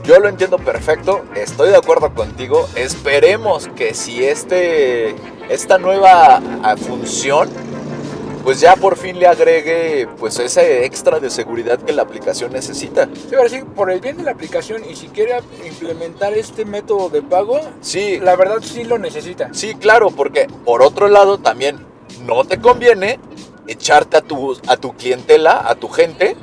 Yo 0.05 0.19
lo 0.19 0.29
entiendo 0.29 0.59
perfecto, 0.59 1.25
estoy 1.35 1.71
de 1.71 1.76
acuerdo 1.76 2.12
contigo, 2.12 2.69
esperemos 2.75 3.69
que 3.76 3.95
si 3.95 4.25
este, 4.25 5.14
esta 5.49 5.79
nueva 5.79 6.43
ah, 6.62 6.76
función, 6.76 7.49
pues 8.42 8.61
ya 8.61 8.76
por 8.76 8.96
fin 8.96 9.18
le 9.18 9.26
agregue 9.26 10.08
pues 10.18 10.38
ese 10.38 10.84
extra 10.84 11.20
de 11.20 11.30
seguridad 11.30 11.78
que 11.78 11.92
la 11.92 12.02
aplicación 12.02 12.52
necesita. 12.52 13.08
Sí, 13.28 13.34
ahora 13.34 13.49
sí, 13.49 13.62
por 13.75 13.90
el 13.90 14.00
bien 14.00 14.16
de 14.16 14.25
la 14.25 14.32
aplicación 14.32 14.82
y 14.88 14.96
si 14.96 15.08
quiere 15.08 15.38
implementar 15.66 16.34
este 16.34 16.64
método 16.64 17.08
de 17.08 17.22
pago, 17.22 17.61
Sí, 17.80 18.18
la 18.20 18.37
verdad 18.37 18.58
sí 18.62 18.84
lo 18.84 18.99
necesita. 18.99 19.50
Sí, 19.52 19.75
claro, 19.75 20.11
porque 20.11 20.49
por 20.64 20.82
otro 20.82 21.08
lado 21.08 21.38
también 21.38 21.78
no 22.25 22.44
te 22.44 22.61
conviene 22.61 23.18
echarte 23.66 24.16
a 24.16 24.20
tu, 24.22 24.56
a 24.66 24.76
tu 24.76 24.92
clientela, 24.94 25.62
a 25.68 25.75
tu 25.75 25.88
gente 25.88 26.37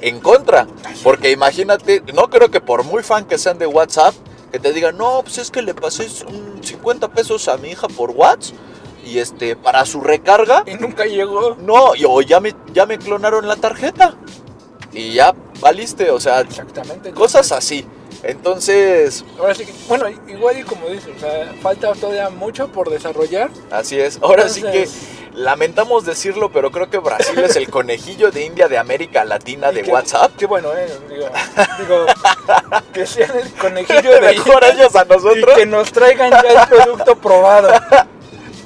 en 0.00 0.20
contra. 0.20 0.66
Porque 1.02 1.30
imagínate, 1.30 2.02
no 2.14 2.28
creo 2.28 2.50
que 2.50 2.60
por 2.60 2.84
muy 2.84 3.02
fan 3.02 3.24
que 3.24 3.38
sean 3.38 3.58
de 3.58 3.66
WhatsApp, 3.66 4.14
que 4.50 4.58
te 4.58 4.72
digan, 4.72 4.96
no, 4.96 5.20
pues 5.22 5.38
es 5.38 5.50
que 5.50 5.62
le 5.62 5.74
pasé 5.74 6.06
un 6.28 6.62
50 6.62 7.08
pesos 7.08 7.48
a 7.48 7.56
mi 7.56 7.70
hija 7.70 7.88
por 7.88 8.10
WhatsApp 8.10 8.54
y 9.06 9.18
este, 9.20 9.56
para 9.56 9.84
su 9.86 10.00
recarga, 10.00 10.64
Y 10.66 10.74
nunca 10.74 11.04
llegó. 11.04 11.56
no, 11.60 11.94
y, 11.94 12.04
o 12.04 12.20
ya 12.20 12.40
me, 12.40 12.54
ya 12.72 12.84
me 12.86 12.98
clonaron 12.98 13.46
la 13.48 13.56
tarjeta. 13.56 14.14
Y 14.92 15.12
ya 15.14 15.34
valiste, 15.60 16.10
o 16.10 16.18
sea, 16.20 16.40
Exactamente. 16.40 17.12
cosas 17.12 17.52
así. 17.52 17.86
Entonces, 18.22 19.24
Ahora 19.38 19.54
sí 19.54 19.66
que, 19.66 19.72
bueno, 19.88 20.06
igual 20.26 20.58
y 20.58 20.62
como 20.62 20.88
dices, 20.88 21.10
o 21.16 21.20
sea, 21.20 21.52
falta 21.62 21.92
todavía 21.92 22.30
mucho 22.30 22.68
por 22.68 22.90
desarrollar. 22.90 23.50
Así 23.70 24.00
es. 24.00 24.18
Ahora 24.22 24.48
sí 24.48 24.62
que 24.62 24.88
lamentamos 25.34 26.06
decirlo, 26.06 26.50
pero 26.50 26.70
creo 26.70 26.88
que 26.88 26.96
Brasil 26.98 27.38
es 27.40 27.56
el 27.56 27.68
conejillo 27.70 28.30
de 28.30 28.46
India 28.46 28.68
de 28.68 28.78
América 28.78 29.24
Latina 29.24 29.70
de 29.70 29.82
que- 29.82 29.90
WhatsApp. 29.92 30.32
Qué 30.38 30.46
bueno, 30.46 30.70
eh. 30.74 30.88
Digo, 31.10 31.26
digo, 31.78 32.06
que 32.94 33.06
sean 33.06 33.36
el 33.38 33.52
conejillo 33.52 34.10
de 34.14 34.20
Mejor 34.22 34.64
ellos 34.64 34.96
a 34.96 35.04
y 35.04 35.08
nosotros. 35.08 35.54
que 35.58 35.66
nos 35.66 35.92
traigan 35.92 36.30
ya 36.30 36.62
el 36.62 36.68
producto 36.68 37.16
probado. 37.16 37.68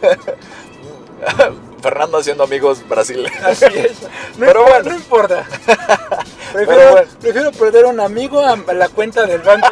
Fernando 1.83 2.19
haciendo 2.19 2.45
amigos 2.45 2.87
Brasil. 2.89 3.27
Así 3.43 3.65
es. 3.67 3.93
No 4.39 4.47
Pero 4.47 4.61
importa, 4.61 4.71
bueno. 4.71 4.91
no 4.91 4.97
importa. 4.97 5.45
Prefiero, 6.53 6.67
Pero 6.81 6.91
bueno. 6.93 7.09
prefiero 7.21 7.53
perder 7.53 7.85
un 7.87 8.01
amigo 8.01 8.41
a 8.41 8.57
la 8.73 8.89
cuenta 8.89 9.25
del 9.25 9.41
banco. 9.41 9.69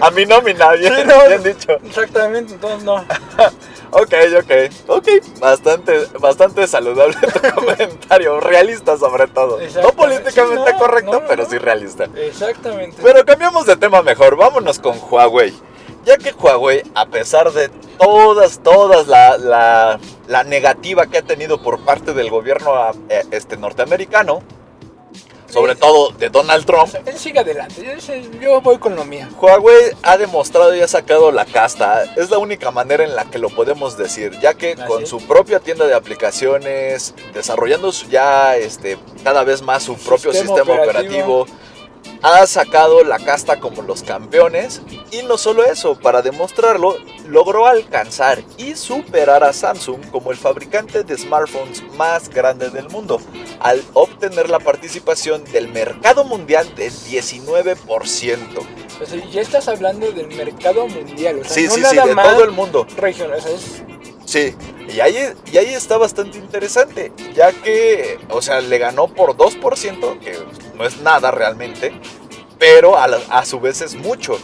a 0.00 0.10
mi 0.10 0.26
nómina, 0.26 0.72
bien, 0.72 0.94
Sí, 0.94 1.02
no. 1.06 1.28
bien 1.28 1.42
dicho. 1.42 1.72
Exactamente, 1.84 2.54
entonces 2.54 2.82
no. 2.82 2.96
Ok, 3.92 4.14
ok, 4.38 4.52
ok. 4.88 5.08
Bastante, 5.38 6.06
bastante 6.18 6.66
saludable 6.66 7.14
tu 7.20 7.54
comentario. 7.54 8.40
Realista 8.40 8.96
sobre 8.96 9.26
todo. 9.28 9.58
No 9.82 9.92
políticamente 9.92 10.70
Sí, 10.70 10.72
no, 10.72 10.78
correcto, 10.78 11.12
no, 11.12 11.20
no, 11.20 11.26
pero 11.28 11.44
no. 11.44 11.50
sí 11.50 11.58
realista. 11.58 12.08
Exactamente. 12.16 12.96
Pero 13.02 13.24
cambiamos 13.24 13.66
de 13.66 13.76
tema 13.76 14.02
mejor, 14.02 14.34
vámonos 14.36 14.78
con 14.80 14.98
Huawei. 15.08 15.52
Ya 16.04 16.16
que 16.16 16.32
Huawei, 16.32 16.82
a 16.94 17.06
pesar 17.06 17.52
de 17.52 17.68
todas, 17.98 18.58
todas 18.62 19.06
la, 19.06 19.38
la- 19.38 20.00
la 20.26 20.44
negativa 20.44 21.06
que 21.06 21.18
ha 21.18 21.22
tenido 21.22 21.60
por 21.62 21.80
parte 21.84 22.12
del 22.14 22.30
gobierno 22.30 22.72
eh, 23.08 23.22
este, 23.30 23.56
norteamericano, 23.56 24.42
sobre 25.48 25.74
todo 25.76 26.10
de 26.12 26.30
Donald 26.30 26.62
O 26.62 26.66
Trump, 26.66 26.88
sea, 26.88 27.02
él 27.04 27.18
sigue 27.18 27.38
adelante. 27.40 27.84
Yo, 28.40 28.60
voy 28.62 28.78
con 28.78 28.96
lo 28.96 29.04
mío. 29.04 29.26
Huawei 29.38 29.92
ha 30.02 30.16
demostrado 30.16 30.74
y 30.74 30.80
ha 30.80 30.88
sacado 30.88 31.30
la 31.30 31.44
casta. 31.44 32.04
Es 32.16 32.30
la 32.30 32.38
única 32.38 32.70
manera 32.70 33.04
en 33.04 33.14
la 33.14 33.26
que 33.26 33.36
lo 33.38 33.50
podemos 33.50 33.98
decir, 33.98 34.32
ya 34.40 34.54
que 34.54 34.72
Así 34.72 34.82
con 34.86 35.02
es. 35.02 35.08
su 35.10 35.18
propia 35.26 35.60
tienda 35.60 35.84
de 35.86 35.92
aplicaciones, 35.94 37.14
desarrollando 37.34 37.90
ya 38.10 38.56
este, 38.56 38.96
cada 39.22 39.44
vez 39.44 39.60
más 39.60 39.82
su 39.82 39.94
propio 39.96 40.32
Sistema 40.32 40.56
sistema, 40.56 40.82
operativo. 40.82 41.40
operativo, 41.42 41.46
ha 42.22 42.46
sacado 42.46 43.02
la 43.04 43.18
casta 43.18 43.58
como 43.60 43.82
los 43.82 44.02
campeones. 44.02 44.80
Y 45.10 45.22
no 45.22 45.36
solo 45.38 45.64
eso, 45.64 45.98
para 45.98 46.22
demostrarlo, 46.22 46.96
logró 47.26 47.66
alcanzar 47.66 48.42
y 48.56 48.74
superar 48.76 49.44
a 49.44 49.52
Samsung 49.52 50.00
como 50.10 50.30
el 50.30 50.36
fabricante 50.36 51.02
de 51.04 51.18
smartphones 51.18 51.82
más 51.96 52.28
grande 52.28 52.70
del 52.70 52.88
mundo, 52.88 53.20
al 53.60 53.82
obtener 53.92 54.48
la 54.50 54.58
participación 54.58 55.44
del 55.44 55.68
mercado 55.68 56.24
mundial 56.24 56.74
del 56.74 56.92
19%. 56.92 58.38
O 59.02 59.06
sea, 59.06 59.30
ya 59.30 59.40
estás 59.40 59.68
hablando 59.68 60.12
del 60.12 60.28
mercado 60.28 60.86
mundial. 60.86 61.40
O 61.40 61.44
sea, 61.44 61.52
Sí, 61.54 61.64
no 61.64 61.70
sí, 61.72 61.82
sí, 61.84 61.96
nada 61.96 62.06
de 62.06 62.14
más 62.14 62.28
todo 62.34 62.44
el 62.44 62.50
mundo. 62.52 62.86
regional. 62.96 63.38
O 63.38 63.42
sea, 63.42 63.52
es 63.52 63.82
Sí, 64.24 64.54
y 64.88 65.00
ahí, 65.00 65.18
y 65.52 65.58
ahí 65.58 65.74
está 65.74 65.98
bastante 65.98 66.38
interesante, 66.38 67.12
ya 67.34 67.52
que, 67.52 68.18
o 68.30 68.40
sea, 68.40 68.60
le 68.60 68.78
ganó 68.78 69.08
por 69.08 69.36
2%, 69.36 70.18
que 70.20 70.38
no 70.76 70.84
es 70.86 71.00
nada 71.00 71.30
realmente, 71.30 71.92
pero 72.58 72.96
a, 72.98 73.08
la- 73.08 73.20
a 73.30 73.44
su 73.44 73.60
vez 73.60 73.80
es 73.80 73.94
mucho. 73.94 74.38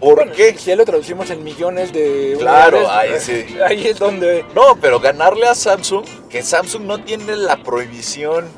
¿Por 0.00 0.14
bueno, 0.16 0.32
qué? 0.34 0.56
Si 0.56 0.70
ya 0.70 0.76
lo 0.76 0.84
traducimos 0.86 1.28
en 1.30 1.44
millones 1.44 1.92
de 1.92 2.36
Claro, 2.38 2.90
ahí 2.90 3.10
sí. 3.20 3.44
Ahí 3.66 3.86
es 3.86 3.98
donde. 3.98 4.44
No, 4.54 4.76
pero 4.80 4.98
ganarle 4.98 5.46
a 5.46 5.54
Samsung, 5.54 6.04
que 6.30 6.42
Samsung 6.42 6.84
no 6.84 7.04
tiene 7.04 7.36
la 7.36 7.62
prohibición 7.62 8.48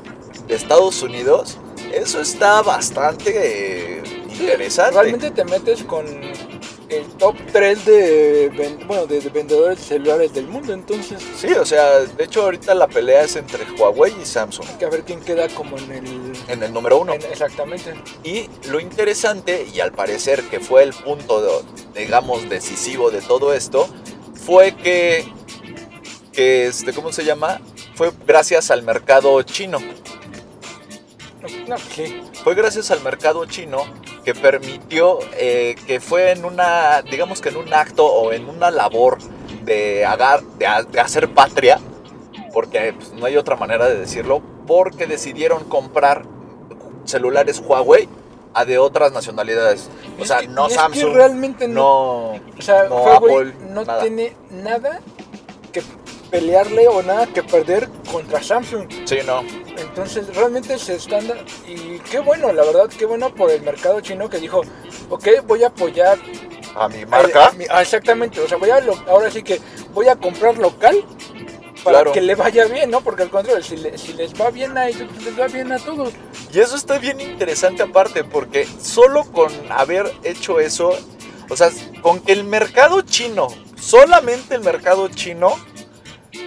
de 0.47 0.55
Estados 0.55 1.01
Unidos, 1.01 1.57
eso 1.93 2.21
está 2.21 2.61
bastante 2.61 3.97
eh, 3.97 4.03
interesante. 4.29 4.93
Realmente 4.93 5.31
te 5.31 5.43
metes 5.43 5.83
con 5.83 6.05
el 6.89 7.05
top 7.17 7.35
3 7.51 7.85
de, 7.85 8.77
bueno, 8.87 9.05
de, 9.07 9.19
de 9.21 9.29
vendedores 9.29 9.79
de 9.79 9.83
celulares 9.85 10.33
del 10.33 10.47
mundo. 10.47 10.73
Entonces, 10.73 11.21
Sí, 11.37 11.47
o 11.53 11.65
sea, 11.65 11.99
de 12.01 12.23
hecho 12.23 12.43
ahorita 12.43 12.75
la 12.75 12.87
pelea 12.87 13.23
es 13.23 13.35
entre 13.35 13.63
Huawei 13.71 14.13
y 14.21 14.25
Samsung, 14.25 14.65
hay 14.69 14.77
que 14.77 14.85
ver 14.87 15.03
quién 15.03 15.19
queda 15.21 15.47
como 15.49 15.77
en 15.77 15.91
el. 15.91 16.33
en 16.47 16.63
el 16.63 16.73
número 16.73 16.97
uno. 16.99 17.13
en- 17.13 17.21
exactamente. 17.23 17.93
Y 18.23 18.49
lo 18.69 18.79
interesante, 18.79 19.65
y 19.73 19.79
al 19.79 19.91
parecer 19.91 20.43
que 20.43 20.59
fue 20.59 20.83
el 20.83 20.93
punto, 20.93 21.41
de- 21.41 22.01
digamos, 22.01 22.49
decisivo 22.49 23.09
de 23.11 23.21
todo 23.21 23.53
esto, 23.53 23.87
fue 24.45 24.75
que, 24.75 25.25
que 26.31 26.67
este, 26.67 26.93
¿cómo 26.93 27.11
se 27.11 27.23
llama? 27.25 27.61
Fue 27.95 28.11
gracias 28.27 28.71
al 28.71 28.83
mercado 28.83 29.41
chino. 29.43 29.79
No. 31.67 31.77
Fue 32.43 32.55
gracias 32.55 32.89
al 32.91 33.01
mercado 33.01 33.45
chino 33.45 33.79
que 34.23 34.33
permitió 34.33 35.19
eh, 35.37 35.75
que 35.85 35.99
fue 35.99 36.31
en 36.31 36.45
una, 36.45 37.01
digamos 37.01 37.41
que 37.41 37.49
en 37.49 37.57
un 37.57 37.73
acto 37.73 38.05
o 38.05 38.31
en 38.31 38.47
una 38.49 38.71
labor 38.71 39.17
de, 39.63 40.05
agar- 40.05 40.43
de, 40.57 40.65
ha- 40.67 40.83
de 40.83 40.99
hacer 40.99 41.29
patria, 41.33 41.79
porque 42.53 42.93
pues, 42.93 43.11
no 43.13 43.25
hay 43.25 43.35
otra 43.37 43.55
manera 43.55 43.87
de 43.89 43.97
decirlo, 43.97 44.41
porque 44.67 45.05
decidieron 45.05 45.63
comprar 45.65 46.23
celulares 47.05 47.59
Huawei 47.59 48.07
a 48.53 48.65
de 48.65 48.77
otras 48.77 49.11
nacionalidades. 49.11 49.89
O 50.17 50.21
Es 50.21 50.27
sea, 50.29 50.39
que- 50.39 50.47
no 50.47 50.67
es 50.67 50.73
que 50.73 50.79
Samsung, 50.79 51.13
realmente 51.13 51.67
no. 51.67 51.73
no... 51.73 52.39
o 52.57 52.61
sea, 52.61 52.83
no 52.87 52.95
Huawei 52.95 53.35
Apple, 53.49 53.53
no 53.71 53.83
nada. 53.83 54.01
tiene 54.01 54.35
nada 54.51 54.99
que 55.71 55.81
pelearle 56.37 56.87
o 56.87 57.03
nada 57.03 57.27
que 57.27 57.43
perder 57.43 57.87
contra 58.11 58.41
Samsung. 58.41 58.87
Sí, 59.05 59.17
no. 59.23 59.41
Entonces 59.77 60.35
realmente 60.35 60.79
se 60.79 60.95
están... 60.95 61.25
Y 61.67 61.99
qué 62.09 62.17
bueno, 62.19 62.51
la 62.51 62.63
verdad, 62.63 62.89
qué 62.97 63.05
bueno 63.05 63.33
por 63.35 63.51
el 63.51 63.61
mercado 63.61 64.01
chino 64.01 64.27
que 64.27 64.39
dijo, 64.39 64.61
ok, 65.11 65.27
voy 65.45 65.63
a 65.63 65.67
apoyar... 65.67 66.17
A 66.75 66.89
mi 66.89 67.05
marca. 67.05 67.45
a- 67.45 67.49
a 67.49 67.51
mi- 67.51 67.65
ah, 67.69 67.83
exactamente, 67.83 68.41
o 68.41 68.47
sea, 68.47 68.57
voy 68.57 68.71
a... 68.71 68.79
lo- 68.79 68.97
ahora 69.07 69.29
sí 69.29 69.43
que 69.43 69.61
voy 69.93 70.07
a 70.07 70.15
comprar 70.15 70.57
local 70.57 71.05
para 71.83 71.97
Claro. 71.99 72.11
que 72.13 72.21
le 72.21 72.33
vaya 72.33 72.65
bien, 72.65 72.89
¿no? 72.89 73.01
Porque 73.01 73.21
al 73.21 73.29
contrario, 73.29 73.61
si, 73.63 73.77
le- 73.77 73.95
si 73.99 74.13
les 74.13 74.33
va 74.33 74.49
bien 74.49 74.75
a 74.75 74.87
ellos, 74.87 75.07
pues 75.13 75.25
les 75.25 75.39
va 75.39 75.45
bien 75.47 75.71
a 75.71 75.77
todos. 75.77 76.13
Y 76.51 76.59
eso 76.61 76.75
está 76.75 76.97
bien 76.97 77.21
interesante 77.21 77.83
aparte, 77.83 78.23
porque 78.23 78.67
solo 78.81 79.23
con 79.31 79.51
haber 79.69 80.11
hecho 80.23 80.59
eso, 80.59 80.97
o 81.47 81.55
sea, 81.55 81.69
con 82.01 82.21
que 82.21 82.31
el 82.31 82.43
mercado 82.43 83.01
chino, 83.03 83.49
solamente 83.79 84.55
el 84.55 84.61
mercado 84.61 85.09
chino, 85.09 85.55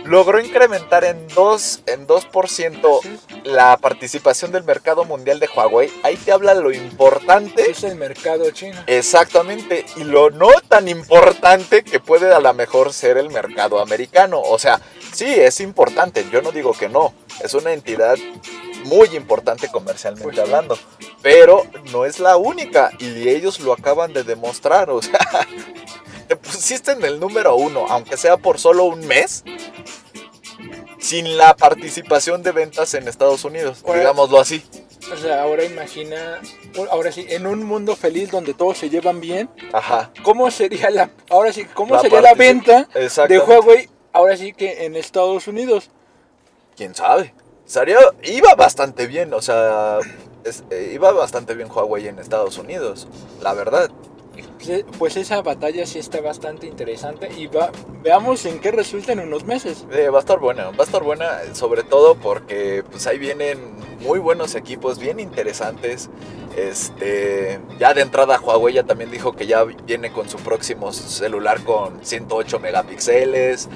logró 0.06 0.40
incrementar 0.40 1.04
en 1.04 1.28
2%, 1.28 1.82
en 1.86 2.06
2% 2.06 3.00
Así 3.00 3.18
la 3.46 3.76
participación 3.76 4.50
del 4.50 4.64
mercado 4.64 5.04
mundial 5.04 5.38
de 5.38 5.48
Huawei, 5.54 5.90
ahí 6.02 6.16
te 6.16 6.32
habla 6.32 6.54
lo 6.54 6.72
importante. 6.72 7.70
Es 7.70 7.84
el 7.84 7.96
mercado 7.96 8.50
chino. 8.50 8.76
Exactamente, 8.86 9.86
y 9.96 10.04
lo 10.04 10.30
no 10.30 10.48
tan 10.68 10.88
importante 10.88 11.84
que 11.84 12.00
puede 12.00 12.32
a 12.34 12.40
lo 12.40 12.52
mejor 12.54 12.92
ser 12.92 13.18
el 13.18 13.30
mercado 13.30 13.80
americano. 13.80 14.40
O 14.40 14.58
sea, 14.58 14.80
sí, 15.12 15.26
es 15.26 15.60
importante, 15.60 16.26
yo 16.30 16.42
no 16.42 16.50
digo 16.50 16.72
que 16.72 16.88
no, 16.88 17.14
es 17.40 17.54
una 17.54 17.72
entidad 17.72 18.16
muy 18.84 19.08
importante 19.16 19.68
comercialmente 19.68 20.24
Pues 20.24 20.38
hablando, 20.38 20.78
pero 21.22 21.64
no 21.92 22.04
es 22.04 22.18
la 22.18 22.36
única. 22.36 22.90
Y 22.98 23.28
ellos 23.28 23.60
lo 23.60 23.72
acaban 23.72 24.12
de 24.12 24.24
demostrar, 24.24 24.90
o 24.90 25.02
sea, 25.02 25.18
te 26.28 26.36
pusiste 26.36 26.92
en 26.92 27.04
el 27.04 27.20
número 27.20 27.54
uno, 27.56 27.86
aunque 27.88 28.16
sea 28.16 28.36
por 28.36 28.58
solo 28.58 28.84
un 28.84 29.06
mes. 29.06 29.44
Sin 30.98 31.36
la 31.36 31.54
participación 31.56 32.42
de 32.42 32.52
ventas 32.52 32.94
en 32.94 33.06
Estados 33.08 33.44
Unidos, 33.44 33.82
Ahora- 33.86 33.98
digámoslo 34.00 34.40
así. 34.40 34.64
O 35.12 35.16
sea, 35.16 35.42
ahora 35.42 35.62
imagina, 35.64 36.40
ahora 36.90 37.12
sí, 37.12 37.26
en 37.28 37.46
un 37.46 37.62
mundo 37.64 37.94
feliz 37.94 38.30
donde 38.30 38.54
todos 38.54 38.78
se 38.78 38.90
llevan 38.90 39.20
bien, 39.20 39.48
Ajá. 39.72 40.10
¿cómo 40.24 40.50
sería 40.50 40.90
la, 40.90 41.10
ahora 41.30 41.52
sí, 41.52 41.64
cómo 41.74 41.94
La 41.94 42.00
sería 42.00 42.20
la 42.20 42.34
venta 42.34 42.88
de. 43.28 43.38
Huawei 43.38 43.88
ahora 44.12 44.36
sí 44.36 44.52
que 44.52 44.84
en 44.86 44.96
Estados 44.96 45.46
Unidos? 45.46 45.90
quién 46.76 46.94
sabe. 46.94 47.32
Estaría, 47.66 47.98
iba 48.24 48.54
bastante 48.54 49.06
bien, 49.06 49.32
o 49.34 49.42
sea, 49.42 49.98
es- 50.44 50.64
eh, 50.70 50.90
iba 50.94 51.12
bastante 51.12 51.54
bien 51.54 51.68
Huawei 51.70 52.08
en 52.08 52.18
Estados 52.18 52.58
Unidos, 52.58 53.06
la 53.42 53.54
verdad. 53.54 53.90
Pues, 54.66 54.84
Pues 54.98 55.16
esa 55.16 55.42
batalla 55.42 55.86
sí 55.86 55.98
está 55.98 56.20
bastante 56.20 56.66
interesante 56.66 57.30
y 57.36 57.46
va, 57.46 57.70
veamos 58.02 58.44
en 58.46 58.58
qué 58.58 58.70
resulta 58.72 59.12
en 59.12 59.20
unos 59.20 59.44
meses. 59.44 59.86
Eh, 59.92 60.08
va 60.08 60.18
a 60.18 60.20
estar 60.20 60.40
buena, 60.40 60.70
va 60.70 60.80
a 60.80 60.82
estar 60.82 61.02
buena, 61.02 61.54
sobre 61.54 61.82
todo 61.82 62.16
porque 62.16 62.82
pues 62.90 63.06
ahí 63.06 63.18
vienen 63.18 63.58
muy 64.00 64.18
buenos 64.18 64.54
equipos, 64.54 64.98
bien 64.98 65.20
interesantes. 65.20 66.10
Este, 66.56 67.60
ya 67.78 67.94
de 67.94 68.02
entrada 68.02 68.40
Huawei 68.40 68.74
ya 68.74 68.82
también 68.82 69.10
dijo 69.10 69.34
que 69.34 69.46
ya 69.46 69.62
viene 69.64 70.10
con 70.10 70.28
su 70.28 70.38
próximo 70.38 70.92
celular 70.92 71.62
con 71.62 72.04
108 72.04 72.58
megapíxeles. 72.58 73.68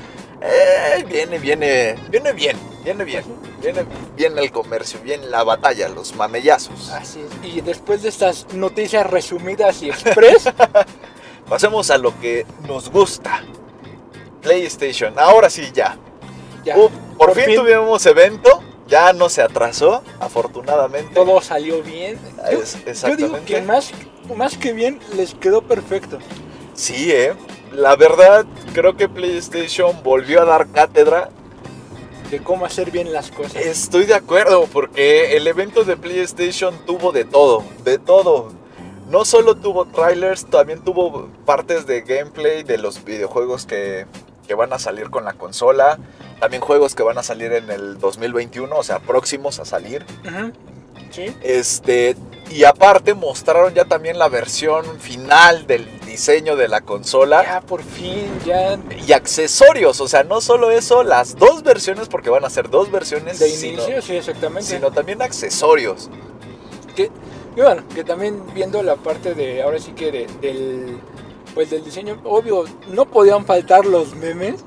Eh, 0.43 1.05
viene, 1.09 1.39
viene, 1.39 1.97
viene 2.11 2.33
bien, 2.33 2.57
viene 2.83 3.05
bien, 3.05 3.25
viene 3.61 3.85
bien 4.17 4.39
el 4.39 4.51
comercio, 4.51 4.99
bien 5.03 5.31
la 5.31 5.45
batalla, 5.45 5.89
los 5.89 6.15
mamellazos. 6.15 6.91
Así 6.91 7.21
es. 7.21 7.55
Y 7.55 7.61
después 7.61 8.03
de 8.03 8.09
estas 8.09 8.47
noticias 8.55 9.07
resumidas 9.09 9.83
y 9.83 9.91
express, 9.91 10.45
Pasemos 11.49 11.91
a 11.91 11.99
lo 11.99 12.19
que 12.21 12.47
nos 12.69 12.89
gusta. 12.91 13.43
PlayStation. 14.41 15.19
Ahora 15.19 15.51
sí, 15.51 15.71
ya. 15.75 15.97
ya, 16.65 16.77
Uh, 16.79 16.89
por, 17.19 17.27
por 17.27 17.35
fin, 17.35 17.45
fin. 17.47 17.57
tuvimos 17.57 18.07
evento. 18.07 18.63
Ya 18.87 19.13
no 19.13 19.29
se 19.29 19.43
atrasó, 19.43 20.03
afortunadamente. 20.21 21.13
todo 21.15 21.41
salió 21.41 21.83
bien. 21.83 22.19
Yo, 23.05 23.17
digo 23.17 23.39
que 23.45 23.63
más, 23.63 23.91
más 24.37 24.57
que 24.57 24.73
bien 24.73 24.99
les 25.17 25.35
quedó 25.35 25.63
perfecto. 25.63 26.19
Sí, 26.75 27.11
eh. 27.13 27.35
La 27.73 27.97
verdad, 27.97 28.47
creo 28.75 28.97
que 28.97 29.09
PlayStation 29.09 30.03
volvió 30.03 30.43
a 30.43 30.45
dar 30.45 30.69
cátedra. 30.69 31.31
de 32.31 32.39
cómo 32.39 32.65
hacer 32.65 32.93
bien 32.93 33.13
las 33.13 33.31
cosas. 33.33 33.57
Estoy 33.57 34.07
de 34.07 34.15
acuerdo, 34.15 34.69
porque 34.73 35.37
el 35.37 35.49
evento 35.49 35.83
de 35.83 35.97
PlayStation 35.97 36.79
tuvo 36.87 37.11
de 37.11 37.25
todo, 37.25 37.65
de 37.83 37.99
todo. 37.99 38.53
No 39.09 39.25
solo 39.25 39.57
tuvo 39.57 39.87
trailers, 39.87 40.47
también 40.47 40.85
tuvo 40.85 41.29
partes 41.45 41.87
de 41.87 42.03
gameplay 42.03 42.63
de 42.63 42.79
los 42.79 43.05
videojuegos 43.05 43.67
que, 43.67 44.07
que 44.47 44.55
van 44.55 44.73
a 44.73 44.79
salir 44.79 45.11
con 45.11 45.25
la 45.25 45.33
consola. 45.33 45.99
También 46.39 46.63
juegos 46.63 46.95
que 46.95 47.03
van 47.03 47.19
a 47.19 47.25
salir 47.25 47.53
en 47.53 47.69
el 47.71 47.99
2021, 47.99 48.77
o 48.77 48.83
sea, 48.85 49.01
próximos 49.01 49.59
a 49.59 49.65
salir. 49.65 50.07
Sí. 51.11 51.35
Este, 51.43 52.17
y 52.51 52.65
aparte 52.65 53.15
mostraron 53.15 53.75
ya 53.75 53.85
también 53.85 54.19
la 54.19 54.29
versión 54.29 55.01
final 55.01 55.67
del 55.67 56.00
diseño 56.21 56.55
de 56.55 56.69
la 56.69 56.83
consola 56.83 57.43
Ya, 57.43 57.61
por 57.63 57.83
fin, 57.83 58.29
ya 58.45 58.79
y 59.07 59.13
accesorios. 59.15 60.03
O 60.03 60.07
sea, 60.09 60.23
no 60.23 60.43
solo 60.43 60.71
eso, 60.71 61.03
las 61.03 61.37
dos 61.37 61.63
versiones, 61.63 62.09
porque 62.09 62.29
van 62.29 62.45
a 62.45 62.51
ser 62.51 62.69
dos 62.69 62.91
versiones, 62.91 63.39
de 63.39 63.49
sino, 63.49 63.83
inicio, 63.83 64.03
sí, 64.03 64.17
exactamente. 64.17 64.69
sino 64.69 64.91
también 64.93 65.23
accesorios. 65.23 66.11
que, 66.95 67.05
y 67.57 67.61
bueno, 67.63 67.83
que 67.95 68.05
también 68.05 68.43
viendo 68.53 68.83
la 68.83 68.97
parte 68.97 69.33
de, 69.35 69.63
ahora 69.63 69.79
sí 69.79 69.93
que 69.93 70.13
de- 70.13 70.27
del, 70.43 70.99
pues 71.55 71.71
del 71.71 71.83
diseño, 71.85 72.21
obvio, 72.25 72.65
no 72.93 73.07
podían 73.07 73.47
faltar 73.47 73.87
los 73.87 74.15
memes. 74.15 74.63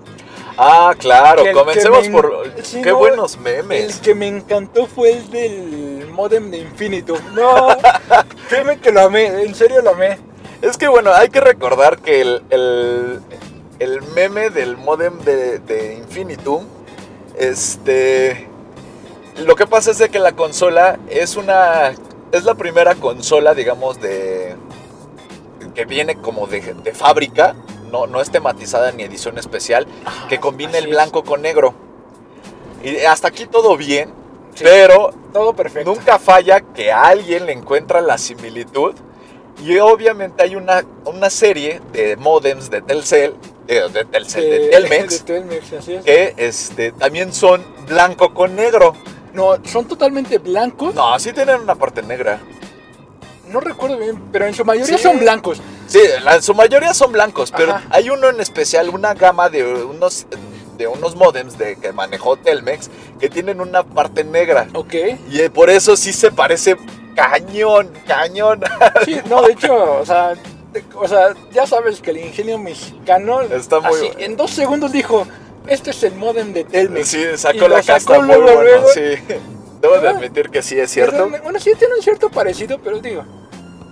Ah, 0.58 0.96
claro, 0.98 1.46
el 1.46 1.54
comencemos 1.56 2.08
me- 2.10 2.12
por... 2.20 2.52
sí, 2.64 2.82
qué 2.82 2.90
no, 2.90 2.98
buenos 2.98 3.36
El 3.36 3.42
memes. 3.42 4.00
que 4.00 4.16
me 4.16 4.28
encantó 4.28 4.88
fue 4.88 5.12
el 5.18 5.30
del 5.30 6.08
modem 6.12 6.50
de 6.50 6.58
Infinitum. 6.58 7.20
No, 7.36 7.68
créeme 8.50 8.80
que 8.80 8.92
lo 8.92 9.02
amé, 9.02 9.26
en 9.44 9.54
serio 9.54 9.82
lo 9.84 9.92
amé. 9.92 10.18
Es 10.64 10.78
que 10.78 10.88
bueno, 10.88 11.12
hay 11.14 11.28
que 11.28 11.42
recordar 11.42 12.00
que 12.00 12.22
el, 12.22 12.42
el, 12.50 13.20
el 13.80 14.02
meme 14.16 14.50
del 14.50 14.78
modem 14.78 15.20
de, 15.20 15.60
de 15.60 15.96
Infinitum, 15.96 16.66
este... 17.38 18.48
Lo 19.46 19.56
que 19.56 19.68
pasa 19.68 19.92
es 19.92 19.98
de 19.98 20.08
que 20.10 20.20
la 20.20 20.32
consola 20.32 21.00
es 21.10 21.36
una... 21.36 21.92
Es 22.32 22.46
la 22.46 22.56
primera 22.56 22.96
consola, 22.96 23.54
digamos, 23.54 24.00
de... 24.00 24.56
Que 25.76 25.84
viene 25.84 26.16
como 26.22 26.48
de, 26.48 26.62
de 26.62 26.94
fábrica, 26.94 27.56
no, 27.92 28.08
no 28.08 28.22
es 28.22 28.32
tematizada 28.32 28.92
ni 28.94 29.04
edición 29.04 29.38
especial, 29.38 29.86
que 30.30 30.40
combina 30.40 30.78
el 30.78 30.86
es. 30.86 30.92
blanco 30.92 31.26
con 31.26 31.42
negro. 31.42 31.74
Y 32.84 33.00
hasta 33.00 33.28
aquí 33.28 33.48
todo 33.48 33.76
bien, 33.76 34.14
Sí. 34.56 34.64
pero 34.64 35.12
Todo 35.34 35.54
perfecto. 35.56 35.94
Nunca 35.94 36.20
falla 36.20 36.62
que 36.62 36.92
a 36.92 37.08
alguien 37.08 37.48
le 37.48 37.52
encuentra 37.54 38.02
la 38.02 38.18
similitud. 38.18 38.94
Y 39.62 39.78
obviamente 39.80 40.44
hay 40.44 40.56
una, 40.56 40.84
una 41.06 41.30
serie 41.30 41.82
de 41.94 42.16
modems 42.18 42.70
de 42.70 42.82
Telcel, 42.82 43.34
de, 43.68 43.88
de 43.90 44.06
Telcel, 44.06 44.44
de, 44.50 44.70
Telmex, 44.70 45.26
de 45.26 45.34
Telmex, 45.34 45.74
así 45.74 45.94
es. 45.94 46.04
que 46.04 46.34
este, 46.38 46.92
también 46.92 47.34
son 47.34 47.64
blanco 47.88 48.34
con 48.34 48.56
negro. 48.56 48.94
No, 49.34 49.56
son 49.66 49.88
totalmente 49.88 50.38
blancos. 50.38 50.94
No, 50.94 51.18
sí 51.20 51.32
tienen 51.34 51.62
una 51.62 51.76
parte 51.76 52.02
negra. 52.04 52.40
No 53.48 53.60
recuerdo 53.60 53.98
bien, 53.98 54.22
pero 54.32 54.46
en 54.48 54.54
su 54.54 54.66
mayoría 54.66 54.98
Sí. 54.98 55.04
son 55.04 55.20
blancos. 55.20 55.62
Sí, 55.88 56.00
la- 56.24 56.36
en 56.36 56.42
su 56.44 56.54
mayoría 56.54 56.94
son 56.94 57.12
blancos, 57.12 57.52
pero 57.56 57.74
Ajá. 57.74 57.88
hay 57.92 58.10
uno 58.10 58.30
en 58.30 58.42
especial, 58.42 58.90
una 58.90 59.14
gama 59.14 59.50
de 59.50 59.64
unos, 59.86 60.26
de 60.78 60.88
unos 60.88 61.16
modems 61.16 61.58
de, 61.58 61.76
que 61.78 61.92
manejó 61.94 62.36
Telmex 62.38 62.90
que 63.20 63.30
tienen 63.30 63.62
una 63.62 63.84
parte 63.84 64.24
negra. 64.24 64.68
Ok. 64.74 64.94
Y 65.30 65.40
eh, 65.42 65.50
por 65.50 65.70
eso 65.70 65.96
sí 65.96 66.12
se 66.14 66.32
parece 66.32 66.76
cañón, 67.16 67.90
cañón. 68.08 68.62
Sí, 69.06 69.18
no, 69.30 69.42
de 69.44 69.54
hecho, 69.54 70.00
o 70.00 70.06
sea, 70.06 70.34
de- 70.72 70.84
o 70.96 71.08
sea, 71.08 71.34
ya 71.52 71.66
sabes 71.68 72.02
que 72.02 72.12
el 72.12 72.18
ingenio 72.18 72.58
mexicano 72.58 73.42
Está 73.42 73.80
muy 73.80 73.96
así, 73.96 74.12
en 74.18 74.36
dos 74.36 74.52
segundos 74.52 74.92
dijo, 74.92 75.28
este 75.68 75.92
es 75.92 76.04
el 76.04 76.16
modem 76.16 76.54
de 76.54 76.64
Telmex. 76.64 77.08
Sí, 77.08 77.24
sacó 77.38 77.68
la 77.68 77.82
casta 77.84 78.20
muy 78.20 78.36
bueno, 78.38 78.88
sí. 78.94 79.02
Debo 79.82 80.00
de 80.00 80.08
admitir 80.10 80.50
que 80.50 80.62
sí 80.62 80.80
es 80.80 80.90
cierto. 80.92 81.30
Bueno, 81.30 81.60
sí 81.60 81.72
tiene 81.78 81.96
un 81.96 82.02
cierto 82.02 82.30
parecido, 82.30 82.80
pero 82.80 83.00
digo, 83.00 83.24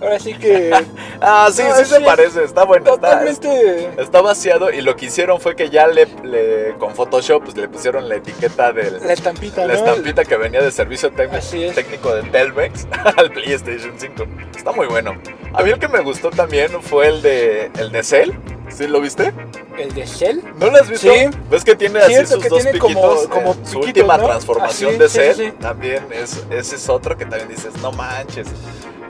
ahora 0.02 0.18
sí 0.18 0.34
que 0.34 0.70
Ah, 1.20 1.48
sí, 1.52 1.62
No, 1.62 1.76
sí 1.76 1.84
se 1.84 2.00
parece, 2.00 2.44
está 2.44 2.64
bueno. 2.64 2.94
Está, 2.94 3.10
totalmente... 3.10 3.90
está 3.96 4.20
vaciado 4.20 4.70
y 4.72 4.80
lo 4.82 4.96
que 4.96 5.06
hicieron 5.06 5.40
fue 5.40 5.54
que 5.54 5.70
ya 5.70 5.86
le, 5.86 6.06
le- 6.24 6.74
con 6.78 6.94
Photoshop 6.94 7.44
pues, 7.44 7.56
le 7.56 7.68
pusieron 7.68 8.08
la 8.08 8.16
etiqueta 8.16 8.72
del... 8.72 8.98
La 9.06 9.12
estampita, 9.12 9.60
la 9.66 9.74
¿no? 9.74 9.78
estampita 9.78 10.24
que 10.24 10.36
venía 10.36 10.60
de 10.62 10.70
servicio 10.72 11.10
técnico 11.12 12.14
de 12.14 12.22
Telmex 12.24 12.86
al 13.16 13.30
PlayStation 13.30 13.92
5. 13.96 14.24
Está 14.56 14.72
muy 14.72 14.86
bueno. 14.88 15.16
A 15.54 15.62
mí 15.62 15.70
el 15.70 15.78
que 15.78 15.88
me 15.88 16.00
gustó 16.00 16.30
también 16.30 16.70
fue 16.82 17.08
el 17.08 17.22
de 17.22 17.70
el 17.78 17.92
de 17.92 18.02
Cell. 18.02 18.30
¿Sí 18.68 18.86
lo 18.86 19.00
viste? 19.02 19.32
El 19.76 19.92
de 19.94 20.06
Cell. 20.06 20.38
¿No 20.58 20.70
lo 20.70 20.78
has 20.78 20.88
visto? 20.88 21.12
Sí. 21.12 21.26
¿Ves 21.50 21.62
que 21.62 21.76
tiene 21.76 21.98
así 21.98 22.14
Cierto 22.14 22.34
sus 22.34 22.42
que 22.42 22.48
dos 22.48 22.62
tiene 22.62 22.78
piquitos? 22.80 23.28
como 23.28 23.52
Eh, 23.52 23.56
su 23.64 23.80
última 23.80 24.16
¿no? 24.16 24.24
transformación 24.26 24.90
Así, 24.92 24.98
de 24.98 25.08
Cell 25.10 25.34
sí, 25.36 25.44
sí. 25.46 25.52
también 25.60 26.06
es, 26.10 26.42
ese 26.50 26.76
es 26.76 26.88
otro 26.88 27.16
que 27.18 27.26
también 27.26 27.48
dices, 27.48 27.74
no 27.82 27.92
manches. 27.92 28.46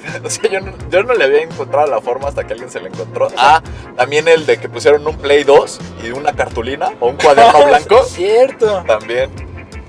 O 0.25 0.31
sea, 0.31 0.51
yo 0.51 0.61
no, 0.61 0.73
yo 0.91 1.03
no 1.03 1.15
le 1.15 1.25
había 1.25 1.43
encontrado 1.43 1.87
la 1.87 2.01
forma 2.01 2.29
hasta 2.29 2.45
que 2.47 2.53
alguien 2.55 2.71
se 2.71 2.81
le 2.81 2.89
encontró. 2.89 3.29
Ah, 3.37 3.63
también 3.97 4.29
el 4.29 4.47
de 4.47 4.59
que 4.59 4.69
pusieron 4.69 5.07
un 5.07 5.17
Play 5.17 5.45
2 5.45 5.79
y 6.05 6.11
una 6.11 6.33
cartulina 6.35 6.93
o 7.01 7.09
un 7.09 7.17
cuaderno 7.17 7.65
blanco. 7.67 8.03
Cierto. 8.05 8.83
También. 8.87 9.31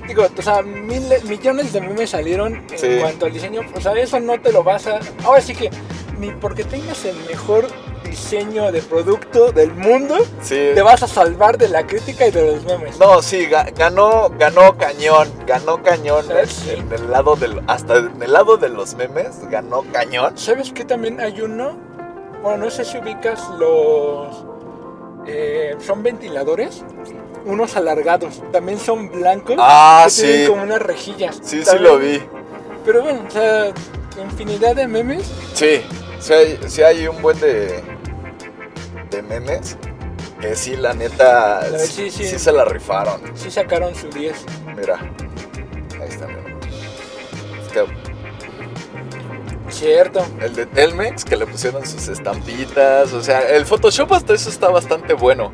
Digo, 0.08 0.26
o 0.38 0.41
sea, 0.41 0.62
miles, 0.62 1.23
millones 1.26 1.71
de 1.71 1.80
memes 1.82 2.10
salieron 2.10 2.62
Sí. 2.76 2.88
en 2.88 2.99
cuanto 2.99 3.26
al 3.26 3.34
diseño. 3.34 3.62
O 3.76 3.80
sea, 3.82 3.93
eso 3.93 4.19
no 4.19 4.39
te 4.39 4.52
lo 4.52 4.63
vas 4.63 4.86
a. 4.88 4.99
Ahora 5.23 5.39
sí 5.41 5.56
que, 5.56 5.69
ni 6.19 6.32
porque 6.32 6.63
tengas 6.65 7.06
el 7.06 7.15
mejor 7.30 7.67
diseño 8.13 8.71
de 8.71 8.82
producto 8.84 9.52
del 9.52 9.73
mundo, 9.73 10.17
Sí. 10.41 10.69
te 10.76 10.82
vas 10.84 11.02
a 11.02 11.08
salvar 11.08 11.58
de 11.58 11.67
la 11.67 11.86
crítica 11.88 12.28
y 12.28 12.32
de 12.32 12.54
los 12.54 12.63
memes. 12.65 12.99
No, 12.99 13.21
sí, 13.23 13.47
ga- 13.47 13.73
ganó, 13.76 14.30
ganó 14.38 14.78
cañón, 14.78 15.32
ganó 15.47 15.82
cañón 15.82 16.26
¿Sabes? 16.28 16.60
en, 16.60 16.76
Sí. 16.76 16.80
en 16.80 16.91
el 16.93 17.10
lado 17.12 17.36
del, 17.36 17.60
hasta 17.67 17.97
en 17.97 18.21
el 18.21 18.32
lado 18.32 18.58
de 18.58 18.69
los 18.69 18.93
memes, 18.95 19.49
ganó 19.49 19.84
cañón. 19.91 20.38
¿Sabes 20.38 20.71
que 20.71 20.86
también 20.86 21.19
hay 21.19 21.41
uno? 21.41 21.76
Bueno, 22.43 22.65
no 22.65 22.69
sé 22.69 22.86
si 22.86 22.97
ubicas 22.99 23.41
los. 23.58 24.45
eh, 25.26 25.76
son 25.80 26.04
ventiladores, 26.04 26.84
unos 27.45 27.76
alargados, 27.78 28.43
también 28.52 28.78
son 28.78 29.10
blancos. 29.10 29.56
Ah, 29.58 30.06
que 30.08 30.13
tienen 30.21 30.41
sí, 30.41 30.47
como 30.52 30.63
unas 30.63 30.82
rejillas. 30.82 31.39
sí, 31.41 31.63
sí 31.65 31.80
lo 31.80 31.97
vi. 31.97 32.21
Pero 32.86 33.02
bueno, 33.02 33.21
o 33.28 33.32
sea, 33.32 33.71
infinidad 34.21 34.76
de 34.76 34.86
memes. 34.88 35.23
Sí, 35.54 35.82
sí 36.19 36.34
hay, 36.34 36.60
sí 36.67 36.82
hay 36.84 37.08
un 37.08 37.21
buen 37.21 37.39
de, 37.39 37.82
de 39.13 39.21
memes 39.21 39.78
que 40.41 40.56
sí, 40.56 40.76
la 40.76 40.93
neta, 40.93 41.62
ver, 41.62 41.80
sí, 41.80 42.12
sí, 42.12 42.23
sí. 42.23 42.26
sí 42.32 42.39
se 42.39 42.52
la 42.52 42.65
rifaron. 42.65 43.21
Sí 43.34 43.49
sacaron 43.49 43.95
su 43.95 44.10
10. 44.10 44.45
Mira, 44.76 44.99
ahí 46.02 46.10
está, 46.10 46.28
Cierto. 49.69 50.26
el 50.41 50.54
de 50.54 50.65
Telmex, 50.65 51.23
que 51.23 51.38
le 51.38 51.47
pusieron 51.47 51.86
sus 51.86 52.10
estampitas, 52.10 53.13
o 53.13 53.23
sea, 53.23 53.39
el 53.49 53.65
Photoshop 53.65 54.12
hasta 54.13 54.34
eso 54.34 54.49
está 54.49 54.67
bastante 54.69 55.13
bueno. 55.13 55.52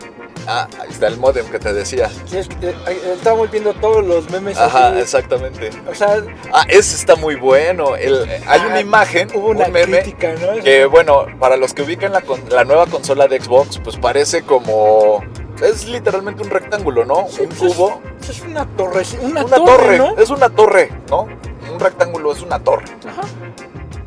Ah, 0.52 0.68
ahí 0.82 0.88
está 0.90 1.06
el 1.08 1.18
modem 1.18 1.46
que 1.48 1.60
te 1.60 1.72
decía. 1.74 2.10
Sí, 2.26 2.40
es 2.40 2.48
que, 2.48 2.70
eh, 2.70 2.76
eh, 2.88 3.14
estábamos 3.16 3.52
viendo 3.52 3.72
todos 3.76 4.04
los 4.04 4.28
memes 4.32 4.58
Ajá, 4.58 4.88
así. 4.90 5.00
exactamente. 5.02 5.70
O 5.88 5.94
sea, 5.94 6.24
Ah, 6.52 6.66
ese 6.68 6.96
está 6.96 7.16
muy 7.16 7.36
bueno. 7.36 7.96
El, 7.96 8.28
hay 8.48 8.62
una 8.62 8.76
ah, 8.76 8.82
imagen, 8.82 9.30
hubo 9.36 9.50
una 9.50 9.68
un 9.68 9.72
meme, 9.74 10.00
crítica, 10.02 10.34
¿no? 10.34 10.62
que 10.64 10.86
bueno, 10.86 11.28
para 11.40 11.56
los 11.56 11.76
que 11.76 11.84
ubican 11.84 12.14
la, 12.14 12.24
la 12.50 12.64
nueva 12.64 12.88
consola 12.88 13.28
de 13.28 13.40
Xbox, 13.40 13.80
pues 13.84 13.96
parece 13.98 14.42
como... 14.42 15.24
Es 15.62 15.86
literalmente 15.86 16.42
un 16.42 16.50
rectángulo, 16.50 17.06
¿no? 17.06 17.28
Sí, 17.30 17.42
un 17.42 17.50
pues 17.50 17.62
es- 17.62 17.78
cubo. 17.78 18.02
Es, 18.28 18.42
una 18.42 18.66
torre, 18.66 19.04
una, 19.22 19.44
Una, 19.46 19.56
torre, 19.58 19.66
torre, 19.72 19.98
¿no? 20.00 20.18
es 20.18 20.30
una 20.32 20.50
torre, 20.50 20.90
¿no? 21.10 21.28
Un 21.72 21.80
rectángulo 21.80 22.32
es 22.32 22.42
una 22.42 22.60
torre. 22.60 22.86
Ajá. 23.08 23.22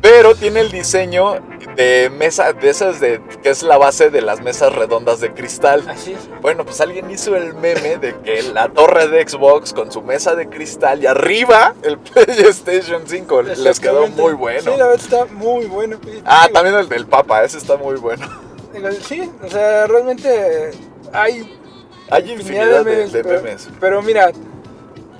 Pero 0.03 0.35
tiene 0.35 0.59
el 0.59 0.69
diseño 0.69 1.35
de 1.77 2.11
mesa, 2.13 2.51
de 2.51 2.69
esas 2.69 2.99
de 2.99 3.21
que 3.41 3.49
es 3.49 3.63
la 3.63 3.77
base 3.77 4.09
de 4.09 4.21
las 4.21 4.41
mesas 4.41 4.75
redondas 4.75 5.21
de 5.21 5.31
cristal. 5.33 5.81
Así 5.87 6.11
es. 6.11 6.19
Bueno, 6.41 6.65
pues 6.65 6.81
alguien 6.81 7.09
hizo 7.09 7.37
el 7.37 7.53
meme 7.53 7.95
de 7.95 8.13
que 8.19 8.43
la 8.43 8.67
torre 8.67 9.07
de 9.07 9.25
Xbox 9.25 9.71
con 9.71 9.93
su 9.93 10.01
mesa 10.01 10.35
de 10.35 10.49
cristal 10.49 11.01
y 11.01 11.07
arriba 11.07 11.73
el 11.83 11.97
PlayStation 11.99 13.03
5 13.07 13.41
les 13.43 13.79
quedó 13.79 14.07
muy 14.07 14.33
bueno. 14.33 14.73
Sí, 14.73 14.77
la 14.77 14.87
verdad 14.87 14.99
está 15.01 15.25
muy 15.33 15.67
bueno. 15.67 15.97
Ah, 16.25 16.47
digo, 16.47 16.53
también 16.59 16.75
el 16.75 16.89
del 16.89 17.07
Papa, 17.07 17.41
ese 17.45 17.57
está 17.57 17.77
muy 17.77 17.95
bueno. 17.95 18.27
digo, 18.73 18.89
sí, 18.91 19.31
o 19.41 19.49
sea, 19.49 19.87
realmente 19.87 20.71
hay 21.13 21.57
Hay 22.09 22.29
infinidad 22.29 22.83
de, 22.83 22.91
memes, 22.91 23.13
de 23.13 23.23
pero- 23.23 23.41
memes. 23.41 23.69
Pero 23.79 24.01
mira, 24.01 24.31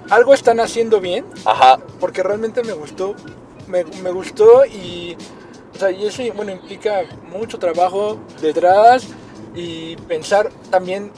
algo 0.10 0.34
están 0.34 0.60
haciendo 0.60 1.00
bien 1.00 1.26
Ajá, 1.46 1.80
porque 2.02 2.22
realmente 2.22 2.62
me 2.64 2.74
gustó. 2.74 3.16
Me, 3.68 3.84
me 3.84 4.12
gustó 4.12 4.66
y, 4.66 5.16
o 5.74 5.80
sea, 5.80 5.92
y 5.92 6.06
eso 6.06 6.22
bueno, 6.36 6.52
implica 6.52 7.04
mucho 7.30 7.58
trabajo 7.60 8.20
detrás 8.42 9.08
y 9.56 9.96
pensar 9.96 10.50
también 10.70 11.12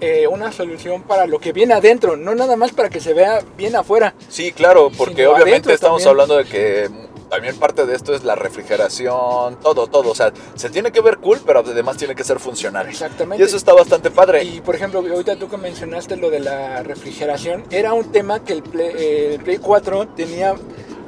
eh, 0.00 0.26
una 0.26 0.52
solución 0.52 1.02
para 1.02 1.26
lo 1.26 1.38
que 1.38 1.52
viene 1.52 1.74
adentro, 1.74 2.16
no 2.16 2.34
nada 2.34 2.56
más 2.56 2.72
para 2.72 2.88
que 2.88 3.00
se 3.00 3.14
vea 3.14 3.40
bien 3.56 3.74
afuera. 3.76 4.14
sí, 4.28 4.52
claro, 4.52 4.90
porque 4.96 5.26
obviamente 5.26 5.72
estamos 5.72 6.02
también. 6.02 6.08
hablando 6.08 6.36
de 6.36 6.44
que 6.44 7.08
también 7.28 7.56
parte 7.56 7.84
de 7.86 7.94
esto 7.94 8.14
es 8.14 8.24
la 8.24 8.34
refrigeración, 8.34 9.58
todo, 9.60 9.86
todo. 9.86 10.10
O 10.10 10.14
sea, 10.14 10.32
se 10.54 10.70
tiene 10.70 10.92
que 10.92 11.00
ver 11.00 11.18
cool, 11.18 11.40
pero 11.44 11.60
además 11.60 11.96
tiene 11.96 12.14
que 12.14 12.24
ser 12.24 12.38
funcional. 12.38 12.88
Exactamente. 12.88 13.42
Y 13.42 13.46
eso 13.46 13.56
está 13.56 13.72
bastante 13.74 14.10
padre. 14.10 14.42
Y 14.44 14.60
por 14.60 14.74
ejemplo, 14.74 15.00
ahorita 15.00 15.36
tú 15.36 15.48
que 15.48 15.56
mencionaste 15.56 16.16
lo 16.16 16.30
de 16.30 16.40
la 16.40 16.82
refrigeración, 16.82 17.64
era 17.70 17.92
un 17.92 18.10
tema 18.12 18.44
que 18.44 18.54
el 18.54 18.62
Play, 18.62 18.92
eh, 18.96 19.34
el 19.34 19.44
Play 19.44 19.58
4 19.58 20.08
tenía 20.08 20.54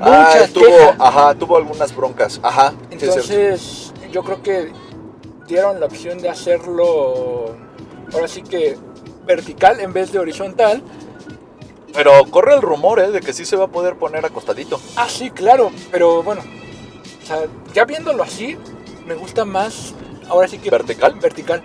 Ah, 0.01 0.31
muchas 0.33 0.53
tuvo, 0.53 0.65
quejas. 0.65 0.97
ajá, 0.99 1.35
tuvo 1.35 1.57
algunas 1.57 1.95
broncas. 1.95 2.41
Ajá. 2.43 2.73
Entonces, 2.91 3.93
yo 4.11 4.23
creo 4.25 4.43
que 4.43 4.73
dieron 5.47 5.79
la 5.79 5.87
opción 5.87 6.19
de 6.19 6.29
hacerlo 6.29 7.55
ahora 8.13 8.29
sí 8.29 8.43
que 8.43 8.77
vertical 9.27 9.81
en 9.81 9.93
vez 9.93 10.13
de 10.13 10.19
horizontal. 10.19 10.83
Pero 11.93 12.25
corre 12.31 12.55
el 12.55 12.63
rumor, 12.63 13.01
¿eh? 13.01 13.11
De 13.11 13.21
que 13.21 13.33
sí 13.33 13.45
se 13.45 13.57
va 13.57 13.65
a 13.65 13.69
poder 13.69 13.97
poner 13.97 14.25
acostadito. 14.25 14.81
Ah, 14.97 15.09
sí, 15.09 15.31
claro, 15.31 15.73
pero 15.91 16.23
bueno, 16.23 16.43
o 17.23 17.27
sea, 17.27 17.43
ya 17.75 17.85
viéndolo 17.85 18.23
así, 18.23 18.57
me 19.07 19.15
gusta 19.15 19.45
más 19.45 19.95
ahora 20.29 20.49
sí 20.49 20.59
que 20.59 20.71
¿Vertical? 20.71 21.15
Vertical. 21.17 21.63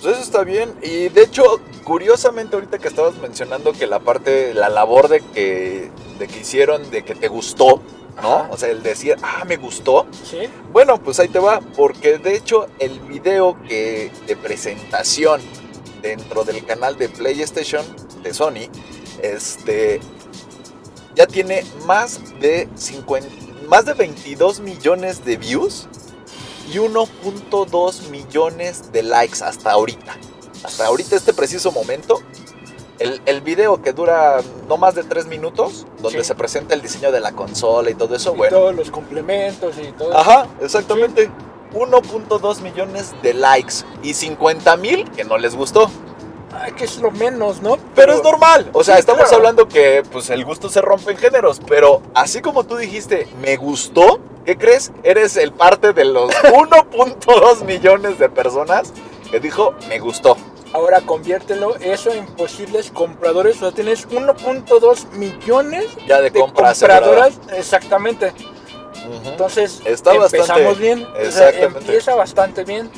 Pues 0.00 0.14
eso 0.14 0.22
está 0.22 0.44
bien. 0.44 0.72
Y 0.82 1.08
de 1.08 1.22
hecho, 1.22 1.42
curiosamente 1.84 2.54
ahorita 2.54 2.78
que 2.78 2.88
estabas 2.88 3.16
mencionando 3.16 3.72
que 3.72 3.86
la 3.86 3.98
parte, 3.98 4.54
la 4.54 4.68
labor 4.68 5.08
de 5.08 5.20
que, 5.20 5.90
de 6.18 6.28
que 6.28 6.40
hicieron, 6.40 6.90
de 6.90 7.04
que 7.04 7.14
te 7.14 7.28
gustó, 7.28 7.82
¿no? 8.22 8.34
Ajá. 8.34 8.48
O 8.50 8.56
sea, 8.56 8.70
el 8.70 8.82
decir, 8.82 9.16
ah, 9.22 9.44
me 9.46 9.56
gustó. 9.56 10.06
Sí. 10.24 10.48
Bueno, 10.72 11.02
pues 11.02 11.20
ahí 11.20 11.28
te 11.28 11.38
va, 11.38 11.60
porque 11.76 12.18
de 12.18 12.34
hecho 12.34 12.66
el 12.78 13.00
video 13.00 13.56
que 13.68 14.10
de 14.26 14.36
presentación 14.36 15.40
dentro 16.02 16.44
del 16.44 16.64
canal 16.64 16.96
de 16.96 17.08
PlayStation 17.08 17.84
de 18.22 18.32
Sony, 18.32 18.68
este, 19.22 20.00
ya 21.14 21.26
tiene 21.26 21.64
más 21.84 22.20
de 22.40 22.68
50, 22.74 23.28
más 23.68 23.86
de 23.86 23.94
22 23.94 24.60
millones 24.60 25.24
de 25.24 25.36
views 25.36 25.88
y 26.72 26.76
1.2 26.76 28.08
millones 28.10 28.92
de 28.92 29.02
likes 29.02 29.42
hasta 29.42 29.72
ahorita. 29.72 30.16
Hasta 30.62 30.86
ahorita, 30.86 31.16
este 31.16 31.32
preciso 31.32 31.70
momento, 31.70 32.20
el, 32.98 33.20
el 33.26 33.40
video 33.42 33.82
que 33.82 33.92
dura 33.92 34.38
no 34.68 34.76
más 34.76 34.94
de 34.94 35.04
3 35.04 35.26
minutos, 35.26 35.86
donde 36.00 36.20
Sí. 36.20 36.24
se 36.28 36.34
presenta 36.34 36.74
el 36.74 36.82
diseño 36.82 37.12
de 37.12 37.20
la 37.20 37.32
consola 37.32 37.90
y 37.90 37.94
todo 37.94 38.14
eso, 38.16 38.32
Y 38.34 38.36
bueno. 38.38 38.56
todos 38.56 38.74
los 38.74 38.90
complementos 38.90 39.74
y 39.78 39.92
todo. 39.92 40.16
Ajá, 40.16 40.46
exactamente. 40.60 41.30
1.2 41.74 42.60
millones 42.62 43.14
de 43.22 43.34
likes 43.34 43.74
y 44.02 44.14
50 44.14 44.76
mil 44.76 45.10
que 45.10 45.24
no 45.24 45.36
les 45.38 45.54
gustó. 45.54 45.90
Ay, 46.58 46.72
que 46.72 46.84
es 46.84 46.98
lo 46.98 47.10
menos, 47.10 47.60
¿no? 47.60 47.76
Pero 47.94 48.14
es 48.14 48.22
normal. 48.22 48.70
O 48.72 48.82
sea, 48.82 48.94
Sí, 48.94 49.00
estamos 49.00 49.24
claro. 49.24 49.36
hablando 49.36 49.68
que 49.68 50.02
pues 50.10 50.30
el 50.30 50.44
gusto 50.44 50.70
se 50.70 50.80
rompe 50.80 51.10
en 51.12 51.18
géneros. 51.18 51.60
Pero 51.66 52.00
así 52.14 52.40
como 52.40 52.64
tú 52.64 52.76
dijiste, 52.76 53.28
me 53.42 53.56
gustó, 53.56 54.20
¿qué 54.46 54.56
crees? 54.56 54.90
Eres 55.02 55.36
el 55.36 55.52
parte 55.52 55.92
de 55.92 56.04
los 56.06 56.30
1.2 56.44 57.64
millones 57.64 58.18
de 58.18 58.28
personas 58.30 58.92
que 59.30 59.38
dijo, 59.40 59.74
me 59.88 59.98
gustó. 59.98 60.36
Ahora 60.72 61.00
conviértelo 61.00 61.76
eso 61.76 62.10
en 62.12 62.26
posibles 62.26 62.90
compradores. 62.90 63.56
O 63.56 63.60
sea, 63.60 63.72
tienes 63.72 64.08
1.2 64.08 65.10
millones 65.12 65.86
Ya 66.06 66.18
de, 66.20 66.30
de 66.30 66.40
compra 66.40 66.72
compradoras. 66.74 67.38
Exactamente. 67.56 68.32
Entonces, 69.24 69.80
Está 69.84 70.14
empezamos 70.14 70.48
bastante- 70.48 70.80
bien. 70.80 71.04
O 71.06 71.14
sea, 71.14 71.48
exactamente. 71.48 71.78
empieza 71.80 72.14
bastante 72.16 72.64
bien. 72.64 72.90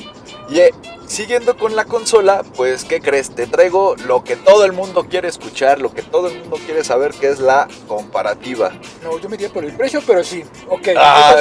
Y 0.49 0.59
eh, 0.59 0.71
siguiendo 1.07 1.57
con 1.57 1.75
la 1.75 1.85
consola, 1.85 2.43
pues, 2.55 2.83
¿qué 2.83 2.99
crees? 3.01 3.35
Te 3.35 3.45
traigo 3.45 3.95
lo 4.07 4.23
que 4.23 4.35
todo 4.35 4.65
el 4.65 4.71
mundo 4.73 5.05
quiere 5.07 5.27
escuchar, 5.27 5.79
lo 5.79 5.93
que 5.93 6.01
todo 6.01 6.27
el 6.27 6.39
mundo 6.39 6.57
quiere 6.65 6.83
saber, 6.83 7.13
que 7.13 7.29
es 7.29 7.39
la 7.39 7.67
comparativa. 7.87 8.71
No, 9.03 9.19
yo 9.19 9.29
me 9.29 9.35
iría 9.35 9.49
por 9.49 9.63
el 9.63 9.75
precio, 9.75 10.01
pero 10.05 10.23
sí. 10.23 10.43
Ok. 10.67 10.89
Ah, 10.97 11.35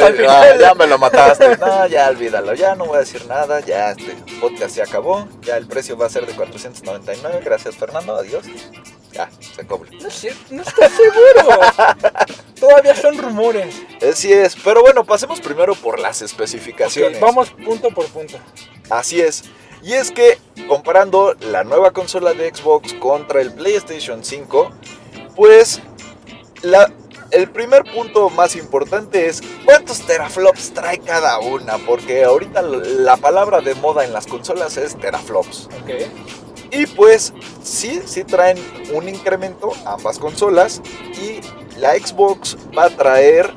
ya 0.60 0.74
me 0.74 0.86
lo 0.86 0.98
mataste. 0.98 1.56
No, 1.56 1.86
ya 1.86 2.08
olvídalo. 2.08 2.54
Ya 2.54 2.74
no 2.74 2.84
voy 2.84 2.96
a 2.96 3.00
decir 3.00 3.24
nada. 3.26 3.60
Ya 3.60 3.92
este 3.92 4.14
podcast 4.40 4.74
se 4.74 4.82
acabó. 4.82 5.26
Ya 5.42 5.56
el 5.56 5.66
precio 5.66 5.96
va 5.96 6.06
a 6.06 6.10
ser 6.10 6.26
de 6.26 6.34
499. 6.34 7.40
Gracias, 7.42 7.76
Fernando. 7.76 8.14
Adiós. 8.14 8.44
Ya, 9.12 9.30
se 9.40 9.66
cobra. 9.66 9.90
No 10.02 10.10
sé, 10.10 10.34
no 10.50 10.62
estoy 10.62 10.86
seguro. 10.88 11.60
Todavía 12.60 12.94
son 12.94 13.16
rumores. 13.16 13.74
Así 14.06 14.30
es. 14.32 14.54
Pero 14.62 14.82
bueno, 14.82 15.04
pasemos 15.04 15.40
primero 15.40 15.74
por 15.74 15.98
las 15.98 16.20
especificaciones. 16.20 17.18
vamos 17.18 17.50
punto 17.50 17.88
por 17.88 18.06
punto. 18.08 18.38
Así 18.90 19.20
es. 19.20 19.44
Y 19.82 19.92
es 19.92 20.10
que 20.10 20.38
comparando 20.66 21.34
la 21.40 21.64
nueva 21.64 21.92
consola 21.92 22.34
de 22.34 22.54
Xbox 22.54 22.94
contra 22.94 23.40
el 23.40 23.52
PlayStation 23.52 24.24
5, 24.24 24.70
pues 25.36 25.80
la, 26.62 26.92
el 27.30 27.50
primer 27.50 27.84
punto 27.84 28.30
más 28.30 28.56
importante 28.56 29.26
es 29.26 29.40
cuántos 29.64 30.00
teraflops 30.00 30.72
trae 30.72 30.98
cada 30.98 31.38
una, 31.38 31.78
porque 31.78 32.24
ahorita 32.24 32.62
la 32.62 33.16
palabra 33.16 33.60
de 33.60 33.74
moda 33.76 34.04
en 34.04 34.12
las 34.12 34.26
consolas 34.26 34.76
es 34.76 34.96
teraflops. 34.96 35.68
Ok. 35.82 35.90
Y 36.70 36.86
pues 36.86 37.32
sí, 37.62 38.02
sí 38.04 38.24
traen 38.24 38.58
un 38.92 39.08
incremento 39.08 39.72
ambas 39.86 40.18
consolas 40.18 40.82
y 41.14 41.40
la 41.78 41.94
Xbox 41.94 42.56
va 42.76 42.86
a 42.86 42.90
traer 42.90 43.54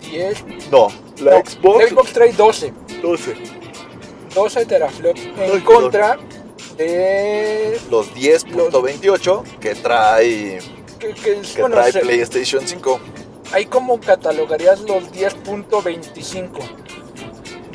10. 0.00 0.44
no, 0.70 0.88
la 1.18 1.38
no, 1.38 1.44
Xbox, 1.44 1.82
la 1.82 1.88
Xbox 1.88 2.12
trae 2.12 2.32
12. 2.32 2.72
12, 3.02 3.34
12 4.34 4.66
teraflops 4.66 5.20
en 5.38 5.60
contra 5.60 6.18
de. 6.76 7.78
los 7.90 8.12
10.28 8.14 9.42
que 9.60 9.74
trae 9.76 10.58
Que, 10.98 11.12
que 11.14 11.40
que 11.40 11.60
bueno, 11.60 11.76
trae 11.76 11.92
se- 11.92 12.00
PlayStation 12.00 12.66
5. 12.66 13.00
ahí 13.52 13.66
como 13.66 14.00
catalogarías 14.00 14.80
los 14.80 15.04
10.25. 15.12 16.48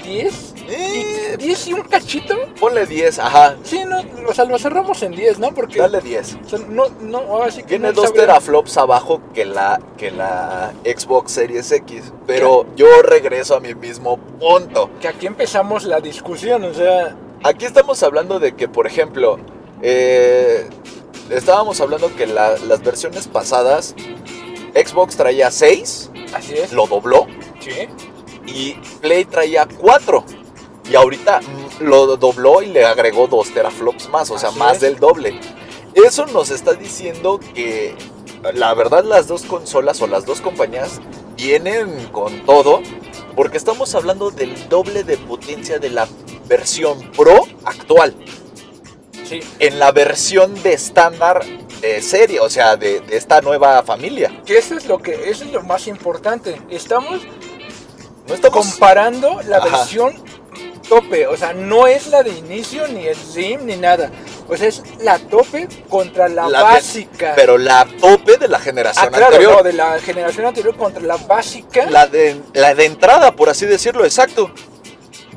10 0.03 0.48
Eh, 0.69 1.35
10 1.37 1.67
y 1.67 1.73
un 1.73 1.81
cachito. 1.81 2.35
ponle 2.59 2.85
10, 2.85 3.19
ajá. 3.19 3.55
Sí, 3.63 3.81
no, 3.87 3.97
o 4.27 4.33
sea, 4.33 4.45
lo 4.45 4.57
cerramos 4.59 5.01
en 5.03 5.11
10, 5.11 5.39
¿no? 5.39 5.53
Porque 5.53 5.79
Dale 5.79 6.01
10. 6.01 6.37
o 6.45 6.49
sea, 6.49 6.59
no, 6.67 6.85
no, 7.01 7.17
ahora 7.19 7.51
sí 7.51 7.61
que 7.63 7.67
Tiene 7.69 7.87
no 7.87 7.93
2 7.93 8.05
sabría- 8.05 8.21
teraflops 8.27 8.77
abajo 8.77 9.21
que 9.33 9.45
la, 9.45 9.81
que 9.97 10.11
la 10.11 10.73
Xbox 10.83 11.31
Series 11.31 11.71
X. 11.71 12.13
Pero 12.27 12.65
yo 12.75 12.87
regreso 13.03 13.55
a 13.55 13.59
mi 13.59 13.73
mismo 13.75 14.17
punto. 14.17 14.89
Que 15.01 15.07
aquí 15.07 15.25
empezamos 15.27 15.83
la 15.85 15.99
discusión, 15.99 16.63
o 16.63 16.73
sea, 16.73 17.15
Aquí 17.43 17.63
estamos 17.65 18.03
hablando 18.03 18.37
de 18.39 18.53
que, 18.53 18.67
por 18.67 18.85
ejemplo, 18.85 19.39
eh, 19.81 20.67
estábamos 21.29 21.79
hablando 21.79 22.13
que 22.15 22.27
la- 22.27 22.57
las 22.67 22.83
versiones 22.83 23.27
pasadas, 23.29 23.95
Xbox 24.75 25.15
traía 25.15 25.49
6, 25.49 26.11
así 26.33 26.53
es. 26.55 26.73
lo 26.73 26.85
dobló, 26.87 27.27
Sí. 27.61 27.87
y 28.45 28.73
Play 29.01 29.23
traía 29.25 29.67
4. 29.79 30.25
Y 30.89 30.95
ahorita 30.95 31.39
lo 31.81 32.17
dobló 32.17 32.61
y 32.61 32.67
le 32.67 32.85
agregó 32.85 33.27
2 33.27 33.53
teraflops 33.53 34.09
más, 34.09 34.31
o 34.31 34.37
sea, 34.39 34.49
Así 34.49 34.59
más 34.59 34.75
es. 34.75 34.81
del 34.81 34.97
doble. 34.99 35.39
Eso 35.93 36.25
nos 36.27 36.49
está 36.49 36.73
diciendo 36.73 37.39
que 37.53 37.95
la 38.53 38.73
verdad 38.73 39.03
las 39.03 39.27
dos 39.27 39.43
consolas 39.43 40.01
o 40.01 40.07
las 40.07 40.25
dos 40.25 40.41
compañías 40.41 40.99
vienen 41.35 42.07
con 42.11 42.45
todo, 42.45 42.81
porque 43.35 43.57
estamos 43.57 43.93
hablando 43.95 44.31
del 44.31 44.67
doble 44.69 45.03
de 45.03 45.17
potencia 45.17 45.77
de 45.79 45.89
la 45.89 46.07
versión 46.47 46.99
Pro 47.11 47.45
actual 47.65 48.15
Sí. 49.25 49.41
en 49.59 49.77
la 49.77 49.91
versión 49.91 50.55
de 50.63 50.73
estándar 50.73 51.45
de 51.81 52.01
serie, 52.01 52.39
o 52.39 52.49
sea, 52.49 52.75
de, 52.77 52.99
de 53.01 53.15
esta 53.15 53.41
nueva 53.41 53.83
familia. 53.83 54.41
Que 54.45 54.57
eso 54.57 54.75
es 54.75 54.87
lo 54.87 54.97
que 54.97 55.29
eso 55.29 55.43
es 55.43 55.51
lo 55.51 55.61
más 55.61 55.85
importante. 55.87 56.59
Estamos 56.69 57.21
No 58.27 58.33
estamos 58.33 58.65
comparando 58.67 59.39
la 59.47 59.57
Ajá. 59.57 59.77
versión 59.77 60.13
tope, 60.89 61.27
o 61.27 61.37
sea, 61.37 61.53
no 61.53 61.87
es 61.87 62.07
la 62.07 62.23
de 62.23 62.31
inicio 62.31 62.87
ni 62.87 63.05
el 63.05 63.15
Slim 63.15 63.65
ni 63.65 63.77
nada. 63.77 64.11
O 64.47 64.57
sea, 64.57 64.67
es 64.67 64.81
la 64.99 65.19
tope 65.19 65.67
contra 65.87 66.27
la, 66.27 66.47
básica. 66.49 67.33
pero 67.35 67.57
la 67.57 67.87
tope 68.01 68.37
de 68.37 68.47
la 68.47 68.59
generación 68.59 69.05
ah, 69.05 69.09
claro, 69.09 69.25
anterior. 69.27 69.57
no, 69.57 69.63
de 69.63 69.73
la 69.73 69.99
generación 69.99 70.47
anterior 70.47 70.75
contra 70.75 71.03
la 71.03 71.17
básica 71.17 71.85
La 71.89 72.07
de, 72.07 72.41
la 72.53 72.73
de 72.73 72.85
entrada, 72.85 73.35
por 73.35 73.49
así 73.49 73.67
decirlo, 73.67 74.03
exacto. 74.03 74.51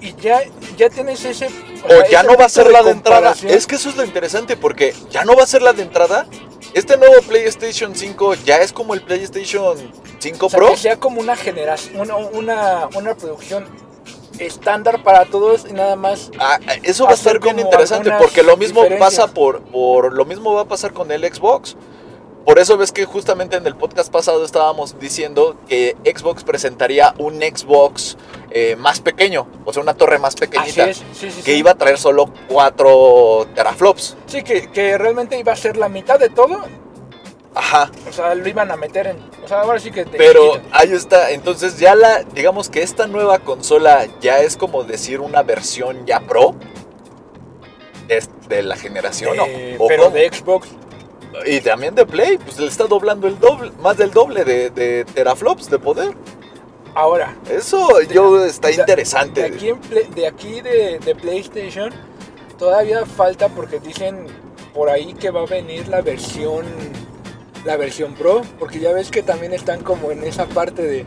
y 0.01 0.15
ya 0.17 0.41
ya 0.77 0.89
tienes 0.89 1.25
ese 1.25 1.47
O 1.85 1.89
sea, 1.89 2.09
ya 2.09 2.23
no 2.23 2.37
va 2.37 2.47
a 2.47 2.49
ser 2.49 2.71
la 2.71 2.83
de 2.83 2.91
entrada. 2.91 3.35
Es 3.47 3.67
que 3.67 3.77
eso 3.77 3.91
es 3.91 3.97
lo 3.97 4.05
interesante, 4.05 4.57
porque 4.57 4.95
ya 5.11 5.25
no 5.25 5.37
va 5.37 5.45
a 5.45 5.47
ser 5.47 5.63
la 5.63 5.75
de 5.75 5.83
entrada. 5.83 6.27
Este 6.75 6.97
nuevo 6.97 7.21
PlayStation 7.23 7.95
5 7.95 8.35
ya 8.47 8.57
es 8.63 8.73
como 8.73 8.95
el 8.95 9.03
PlayStation 9.03 9.77
5 10.19 10.47
O 10.47 10.49
sea, 10.49 10.59
Pro. 10.59 10.71
que 10.71 10.77
sea 10.79 10.97
como 10.97 11.21
una 11.21 11.37
generación, 11.37 12.01
una, 12.01 12.17
una, 12.17 12.89
una 12.95 13.15
producción 13.15 13.67
estándar 14.39 15.03
para 15.03 15.25
todos 15.27 15.67
y 15.69 15.73
nada 15.73 15.97
más. 15.97 16.31
Ah, 16.39 16.59
eso 16.83 17.05
va 17.05 17.11
a 17.11 17.15
estar 17.15 17.39
bien 17.41 17.59
interesante 17.59 18.13
porque 18.19 18.43
lo 18.43 18.57
mismo 18.57 18.83
pasa 18.99 19.29
por, 19.29 19.63
por 19.63 20.13
lo 20.13 20.25
mismo 20.25 20.55
va 20.55 20.63
a 20.63 20.67
pasar 20.67 20.93
con 20.93 21.11
el 21.11 21.23
Xbox. 21.23 21.77
Por 22.45 22.59
eso 22.59 22.77
ves 22.77 22.91
que 22.91 23.05
justamente 23.05 23.57
en 23.57 23.67
el 23.67 23.77
podcast 23.77 24.11
pasado 24.11 24.45
estábamos 24.45 24.99
diciendo 24.99 25.57
que 25.69 25.97
Xbox 26.05 26.43
presentaría 26.43 27.15
un 27.19 27.35
Xbox 27.41 28.17
eh, 28.51 28.75
más 28.77 29.01
pequeño, 29.01 29.47
o 29.65 29.73
sea, 29.73 29.81
una 29.81 29.95
torre 29.95 30.19
más 30.19 30.35
pequeñita, 30.35 30.91
es, 30.91 30.97
sí, 31.13 31.31
sí, 31.31 31.43
que 31.43 31.53
sí. 31.53 31.59
iba 31.59 31.71
a 31.71 31.75
traer 31.77 31.99
solo 31.99 32.33
4 32.49 33.47
teraflops. 33.55 34.17
Sí, 34.27 34.43
que, 34.43 34.71
que 34.73 34.99
realmente 34.99 35.39
iba 35.39 35.53
a 35.53 35.57
ser 35.57 35.77
la 35.77 35.89
mitad 35.89 36.19
de 36.19 36.31
todo. 36.31 36.63
Ajá. 37.55 37.91
O 38.09 38.13
sea, 38.13 38.35
lo 38.35 38.49
iban 38.49 38.71
a 38.71 38.77
meter 38.77 39.07
en. 39.09 39.19
O 39.45 39.49
sea, 39.49 39.61
ahora 39.61 39.79
sí 39.79 39.91
que. 39.91 40.05
te 40.05 40.17
Pero 40.17 40.53
quitan. 40.55 40.67
ahí 40.73 40.93
está, 40.93 41.31
entonces 41.33 41.79
ya 41.79 41.95
la, 41.95 42.23
digamos 42.23 42.71
que 42.71 42.83
esta 42.83 43.07
nueva 43.07 43.39
consola 43.41 44.07
ya 44.21 44.41
es 44.41 44.57
como 44.57 44.85
decir 44.85 45.21
una 45.21 45.43
versión 45.43 46.07
ya 46.07 46.21
pro 46.21 46.55
de, 48.09 48.23
de 48.49 48.63
la 48.63 48.77
generación, 48.77 49.37
¿no? 49.37 49.45
Eh, 49.47 49.77
¿O 49.79 49.87
pero 49.87 50.05
cómo? 50.05 50.15
de 50.17 50.33
Xbox. 50.33 50.69
Y 51.47 51.61
también 51.61 51.95
de 51.95 52.05
Play, 52.05 52.37
pues 52.39 52.59
le 52.59 52.67
está 52.67 52.85
doblando 52.85 53.27
el 53.27 53.39
doble, 53.39 53.71
más 53.81 53.97
del 53.97 54.11
doble 54.11 54.45
de, 54.45 54.71
de 54.71 55.05
teraflops 55.07 55.71
de 55.71 55.79
poder. 55.79 56.15
Ahora, 56.95 57.35
Eso 57.51 58.03
yo 58.03 58.45
está 58.45 58.69
de- 58.69 58.75
interesante. 58.75 59.41
de 59.41 59.47
aquí, 59.57 59.69
en 59.71 59.79
Play- 59.81 60.09
de, 60.15 60.27
aquí 60.27 60.61
de, 60.61 60.99
de 60.99 61.15
PlayStation, 61.15 61.91
todavía 62.59 63.07
falta 63.07 63.49
porque 63.49 63.81
dicen 63.81 64.27
por 64.75 64.91
ahí 64.91 65.15
que 65.15 65.31
va 65.31 65.41
a 65.41 65.47
venir 65.47 65.89
la 65.89 66.03
versión 66.03 66.67
la 67.65 67.77
versión 67.77 68.15
Pro, 68.15 68.43
porque 68.59 68.81
ya 68.81 68.93
ves 68.93 69.11
que 69.11 69.23
también 69.23 69.53
están 69.53 69.83
como 69.83 70.11
en 70.11 70.25
esa 70.25 70.47
parte 70.47 70.83
de... 70.83 71.05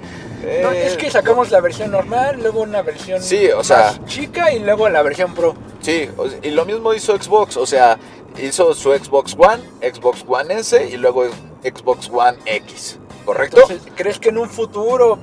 no, 0.62 0.72
Eh, 0.72 0.88
es 0.88 0.96
que 0.98 1.12
sacamos 1.12 1.52
la 1.52 1.60
versión 1.60 1.92
normal, 1.92 2.40
luego 2.42 2.62
una 2.62 2.82
versión 2.82 3.22
Sí, 3.22 3.50
o 3.52 3.58
más 3.58 3.68
sea- 3.68 4.00
chica 4.06 4.52
y 4.54 4.60
luego 4.60 4.88
la 4.90 5.02
versión 5.02 5.34
Pro. 5.34 5.56
Sí, 5.82 6.10
y 6.42 6.50
lo 6.52 6.66
mismo 6.66 6.94
hizo 6.94 7.16
Xbox, 7.18 7.58
o 7.58 7.66
sea, 7.66 7.98
hizo 8.42 8.74
su 8.74 8.94
Xbox 8.94 9.36
One, 9.38 9.62
Xbox 9.82 10.24
One 10.28 10.54
S 10.56 10.88
y 10.90 10.98
luego 10.98 11.26
Xbox 11.64 12.10
One 12.12 12.38
X, 12.46 13.00
¿correcto? 13.26 13.62
Entonces, 13.62 13.92
¿crees 13.96 14.20
que 14.20 14.30
en 14.30 14.38
un 14.38 14.50
futuro 14.50 15.20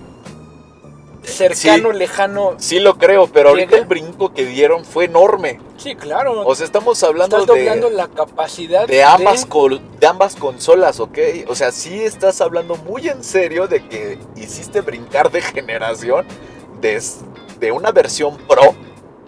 cercano, 1.23 1.93
lejano? 1.93 2.55
Sí 2.59 2.81
lo 2.81 2.99
creo, 2.99 3.27
pero 3.27 3.51
ahorita 3.51 3.71
¿Llega? 3.73 3.83
el 3.83 3.87
brinco 3.89 4.33
que 4.33 4.45
dieron 4.45 4.85
fue 4.85 5.05
enorme. 5.07 5.61
Sí, 5.77 5.95
claro. 5.97 6.43
O 6.47 6.55
sea, 6.55 6.67
estamos 6.67 7.03
hablando 7.03 7.39
Estás 7.39 7.47
doblando 7.57 7.91
de, 7.91 7.97
la 7.97 8.09
capacidad 8.09 8.87
de, 8.87 9.03
ambas 9.03 9.47
col- 9.47 9.81
de 10.01 10.07
ambas 10.07 10.37
consolas, 10.37 11.01
¿ok? 11.01 11.19
O 11.49 11.55
sea, 11.55 11.73
sí 11.73 12.03
estás 12.03 12.41
hablando 12.41 12.77
muy 12.77 13.09
en 13.09 13.23
serio 13.25 13.67
de 13.69 13.87
que 13.89 14.19
hiciste 14.37 14.81
brincar 14.81 15.31
de 15.31 15.41
generación 15.43 16.27
de, 16.81 16.97
s- 16.97 17.21
de 17.61 17.73
una 17.73 17.91
versión 17.93 18.37
Pro 18.49 18.75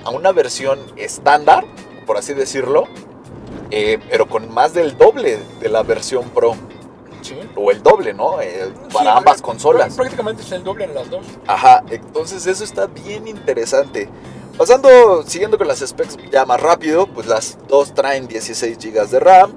a 0.05 0.11
una 0.11 0.33
versión 0.33 0.79
estándar, 0.97 1.65
por 2.07 2.17
así 2.19 2.35
decirlo, 2.35 2.85
eh, 3.71 3.99
pero 4.11 4.29
con 4.29 4.53
más 4.53 4.75
del 4.75 4.97
doble 4.99 5.39
de 5.61 5.69
la 5.69 5.83
versión 5.83 6.29
Pro. 6.31 6.55
Sí. 7.25 7.35
O 7.57 7.71
el 7.71 7.83
doble, 7.83 8.13
¿no? 8.13 8.41
Eh, 8.43 8.71
para 8.93 9.13
Sí, 9.13 9.17
ambas 9.19 9.41
consolas. 9.41 9.95
Prácticamente 9.95 10.43
es 10.43 10.53
el 10.53 10.63
doble 10.63 10.85
en 10.85 10.95
las 10.95 11.09
dos. 11.09 11.25
Ajá, 11.47 11.83
entonces 11.91 12.47
eso 12.47 12.63
está 12.63 12.87
bien 12.87 13.27
interesante. 13.27 14.11
Pasando, 14.59 15.25
siguiendo 15.27 15.57
con 15.57 15.67
las 15.67 15.81
specs 15.81 16.19
ya 16.31 16.45
más 16.45 16.61
rápido, 16.61 17.07
pues 17.07 17.27
las 17.27 17.57
dos 17.67 17.95
traen 17.95 18.29
16 18.29 18.79
GB 18.79 19.09
de 19.09 19.21
RAM. 19.21 19.53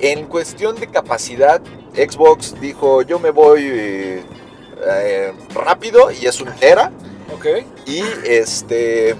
En 0.00 0.26
cuestión 0.26 0.74
de 0.76 0.88
capacidad, 0.88 1.62
Xbox 1.94 2.60
dijo 2.60 3.02
yo 3.02 3.20
me 3.20 3.30
voy 3.30 3.62
eh, 3.64 4.22
eh, 4.84 5.32
rápido 5.54 6.10
y 6.10 6.26
es 6.26 6.40
un 6.40 6.52
tera. 6.56 6.90
Ok. 7.32 7.46
Y 7.86 8.02
este 8.24 9.14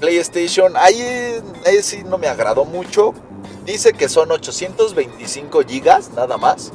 PlayStation, 0.00 0.72
ahí, 0.76 1.02
ahí 1.66 1.82
sí 1.82 2.02
no 2.04 2.16
me 2.16 2.26
agradó 2.26 2.64
mucho. 2.64 3.12
Dice 3.64 3.92
que 3.92 4.08
son 4.08 4.30
825 4.30 5.62
gigas 5.66 6.10
nada 6.14 6.36
más. 6.36 6.72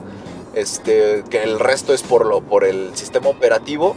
Este, 0.54 1.24
que 1.30 1.44
el 1.44 1.60
resto 1.60 1.94
es 1.94 2.02
por 2.02 2.26
lo 2.26 2.42
por 2.42 2.64
el 2.64 2.96
sistema 2.96 3.30
operativo, 3.30 3.96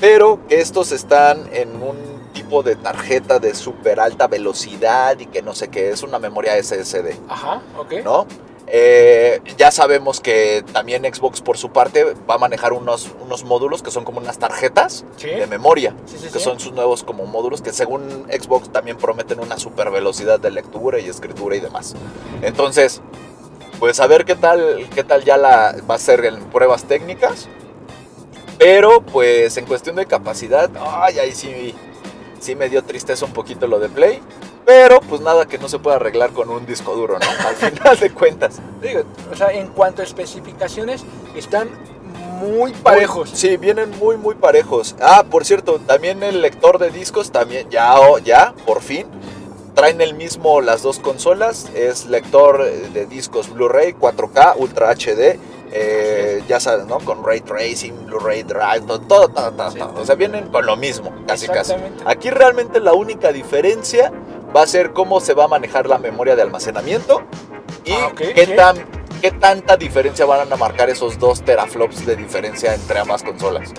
pero 0.00 0.38
estos 0.50 0.92
están 0.92 1.48
en 1.52 1.70
un 1.82 1.96
tipo 2.32 2.62
de 2.62 2.76
tarjeta 2.76 3.38
de 3.38 3.54
super 3.54 4.00
alta 4.00 4.26
velocidad 4.26 5.18
y 5.18 5.26
que 5.26 5.40
no 5.42 5.54
sé 5.54 5.68
qué, 5.68 5.90
es 5.90 6.02
una 6.02 6.18
memoria 6.18 6.56
SSD, 6.62 7.14
Ajá, 7.28 7.62
ok. 7.78 7.92
¿no? 8.04 8.26
Eh, 8.66 9.40
ya 9.58 9.70
sabemos 9.70 10.20
que 10.20 10.64
también 10.72 11.04
Xbox 11.04 11.42
por 11.42 11.58
su 11.58 11.68
parte 11.70 12.14
va 12.28 12.36
a 12.36 12.38
manejar 12.38 12.72
unos, 12.72 13.10
unos 13.22 13.44
módulos 13.44 13.82
que 13.82 13.90
son 13.90 14.04
como 14.04 14.20
unas 14.20 14.38
tarjetas 14.38 15.04
Sí. 15.18 15.28
de 15.28 15.46
memoria 15.46 15.94
Sí, 16.06 16.16
sí, 16.18 16.28
que 16.32 16.38
son 16.40 16.58
sus 16.58 16.72
nuevos 16.72 17.04
como 17.04 17.26
módulos 17.26 17.60
que 17.60 17.74
según 17.74 18.24
Xbox 18.30 18.70
también 18.72 18.96
prometen 18.96 19.38
una 19.40 19.58
super 19.58 19.90
velocidad 19.90 20.40
de 20.40 20.50
lectura 20.50 20.98
y 20.98 21.08
escritura 21.10 21.56
y 21.56 21.60
demás. 21.60 21.94
Entonces, 22.40 23.02
pues 23.78 24.00
a 24.00 24.06
ver 24.06 24.24
qué 24.24 24.34
tal, 24.34 24.88
qué 24.94 25.04
tal 25.04 25.24
ya 25.24 25.36
la 25.36 25.74
va 25.88 25.94
a 25.96 25.98
ser 25.98 26.24
en 26.24 26.42
pruebas 26.44 26.84
técnicas. 26.84 27.48
Pero 28.58 29.00
pues 29.02 29.56
en 29.56 29.66
cuestión 29.66 29.96
de 29.96 30.06
capacidad, 30.06 30.70
ay, 30.80 31.18
ahí 31.18 31.32
sí, 31.32 31.74
sí 32.40 32.54
me 32.54 32.68
dio 32.68 32.82
tristeza 32.84 33.24
un 33.24 33.32
poquito 33.32 33.66
lo 33.66 33.78
de 33.80 33.88
Play. 33.88 34.20
Pero 34.64 35.00
pues 35.00 35.20
nada 35.20 35.44
que 35.46 35.58
no 35.58 35.68
se 35.68 35.78
pueda 35.78 35.96
arreglar 35.96 36.30
con 36.30 36.48
un 36.48 36.64
disco 36.64 36.94
duro, 36.94 37.18
¿no? 37.18 37.46
Al 37.48 37.54
final 37.72 37.98
de 37.98 38.10
cuentas. 38.10 38.60
Digo, 38.80 39.02
o 39.30 39.36
sea, 39.36 39.48
en 39.48 39.68
cuanto 39.68 40.00
a 40.00 40.04
especificaciones, 40.04 41.04
están 41.34 41.68
muy 42.40 42.72
parejos. 42.72 43.30
Muy- 43.30 43.38
sí, 43.38 43.56
vienen 43.58 43.90
muy, 43.98 44.16
muy 44.16 44.34
parejos. 44.36 44.94
Ah, 45.02 45.24
por 45.28 45.44
cierto, 45.44 45.78
también 45.80 46.22
el 46.22 46.40
lector 46.40 46.78
de 46.78 46.90
discos, 46.90 47.30
también, 47.30 47.68
ya, 47.70 48.00
oh, 48.00 48.18
ya, 48.18 48.54
por 48.64 48.80
fin. 48.80 49.06
Traen 49.74 50.00
el 50.00 50.14
mismo 50.14 50.60
las 50.60 50.82
dos 50.82 50.98
consolas. 51.00 51.70
Es 51.74 52.06
lector 52.06 52.64
de 52.64 53.06
discos 53.06 53.50
Blu-ray, 53.52 53.94
4K, 53.94 54.54
Ultra 54.56 54.90
HD. 54.90 55.38
eh, 55.76 56.40
ya 56.46 56.60
sabes, 56.60 56.86
¿no? 56.86 56.98
Con 57.00 57.24
Ray 57.24 57.40
Tracing, 57.40 58.06
Blu-ray 58.06 58.44
Drive, 58.44 58.82
todo, 58.86 59.00
todo, 59.00 59.28
todo, 59.28 59.50
todo, 59.50 59.70
Sí. 59.72 59.78
todo. 59.80 59.94
O 60.00 60.04
sea, 60.06 60.14
vienen 60.14 60.46
con 60.52 60.64
lo 60.66 60.76
mismo, 60.76 61.12
casi, 61.26 61.48
casi. 61.48 61.74
Aquí 62.04 62.30
realmente 62.30 62.78
la 62.78 62.92
única 62.92 63.32
diferencia 63.32 64.12
va 64.56 64.62
a 64.62 64.66
ser 64.68 64.92
cómo 64.92 65.18
se 65.18 65.34
va 65.34 65.44
a 65.46 65.48
manejar 65.48 65.88
la 65.88 65.98
memoria 65.98 66.36
de 66.36 66.42
almacenamiento 66.42 67.22
y 67.84 67.90
Ah, 67.92 68.12
qué, 68.16 68.46
tan, 68.54 68.76
qué 69.20 69.32
tanta 69.32 69.76
diferencia 69.76 70.24
van 70.26 70.52
a 70.52 70.56
marcar 70.56 70.90
esos 70.90 71.18
dos 71.18 71.42
teraflops 71.42 72.06
de 72.06 72.14
diferencia 72.14 72.72
entre 72.72 73.00
ambas 73.00 73.24
consolas. 73.24 73.72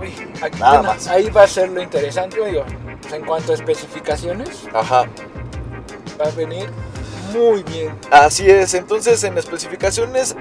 Uy, 0.00 0.14
aquí- 0.40 0.58
Nada 0.60 0.78
bueno, 0.78 0.94
más. 0.94 1.08
Ahí 1.08 1.28
va 1.28 1.42
a 1.42 1.46
ser 1.48 1.68
lo 1.68 1.82
interesante, 1.82 2.42
digo. 2.42 2.64
pues, 3.02 3.12
en 3.12 3.24
cuanto 3.26 3.52
a 3.52 3.54
especificaciones, 3.56 4.62
Ajá. 4.72 5.04
Va 6.20 6.26
a 6.26 6.30
venir 6.30 6.68
muy 7.32 7.62
bien. 7.64 7.98
Así 8.10 8.48
es, 8.48 8.74
entonces 8.74 9.24
en 9.24 9.36
especificaciones 9.38 10.36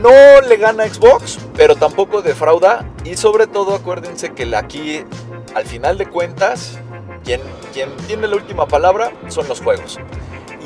no 0.00 0.40
le 0.40 0.56
gana 0.56 0.86
Xbox, 0.86 1.38
pero 1.56 1.76
tampoco 1.76 2.22
defrauda 2.22 2.88
y 3.04 3.16
sobre 3.16 3.46
todo 3.46 3.74
acuérdense 3.74 4.32
que 4.32 4.54
aquí 4.54 5.04
al 5.54 5.66
final 5.66 5.98
de 5.98 6.06
cuentas 6.06 6.78
quien, 7.24 7.40
quien 7.72 7.90
tiene 8.06 8.28
la 8.28 8.36
última 8.36 8.66
palabra 8.66 9.12
son 9.28 9.48
los 9.48 9.60
juegos. 9.60 9.98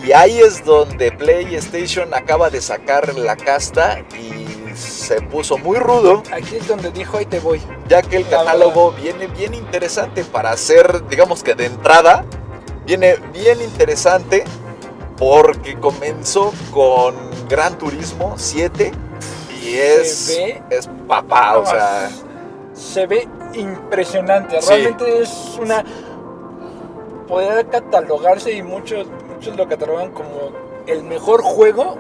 Y 0.04 0.12
ahí 0.12 0.38
es 0.38 0.64
donde 0.64 1.10
PlayStation 1.10 2.12
acaba 2.14 2.50
de 2.50 2.60
sacar 2.60 3.14
la 3.16 3.36
casta 3.36 4.00
y 4.18 4.46
se 4.76 5.22
puso 5.22 5.56
muy 5.56 5.78
rudo, 5.78 6.22
Aquí 6.32 6.56
es 6.56 6.68
donde 6.68 6.90
dijo, 6.90 7.16
ahí 7.16 7.24
te 7.24 7.40
voy. 7.40 7.60
ya 7.88 8.02
que 8.02 8.16
el 8.16 8.28
catálogo 8.28 8.92
viene 8.92 9.26
bien 9.26 9.54
interesante 9.54 10.22
para 10.24 10.50
hacer, 10.50 11.08
digamos 11.08 11.42
que 11.42 11.54
de 11.54 11.66
entrada, 11.66 12.26
viene 12.86 13.16
bien 13.32 13.60
interesante 13.60 14.44
porque 15.18 15.78
comenzó 15.78 16.52
con 16.72 17.14
Gran 17.48 17.76
Turismo 17.78 18.34
7 18.36 18.92
y 19.62 19.74
es, 19.76 20.14
Se 20.14 20.36
ve- 20.46 20.62
es 20.70 20.88
papá, 21.08 21.58
o 21.58 21.66
sea, 21.66 22.08
Se 22.74 23.06
ve 23.06 23.28
impresionante. 23.54 24.60
Sí. 24.62 24.68
Realmente 24.68 25.22
es 25.22 25.58
una... 25.60 25.84
Podría 27.26 27.64
catalogarse 27.64 28.52
y 28.52 28.62
muchos, 28.62 29.08
muchos 29.34 29.56
lo 29.56 29.66
catalogan 29.68 30.12
como 30.12 30.52
el 30.86 31.02
mejor 31.02 31.42
juego 31.42 31.98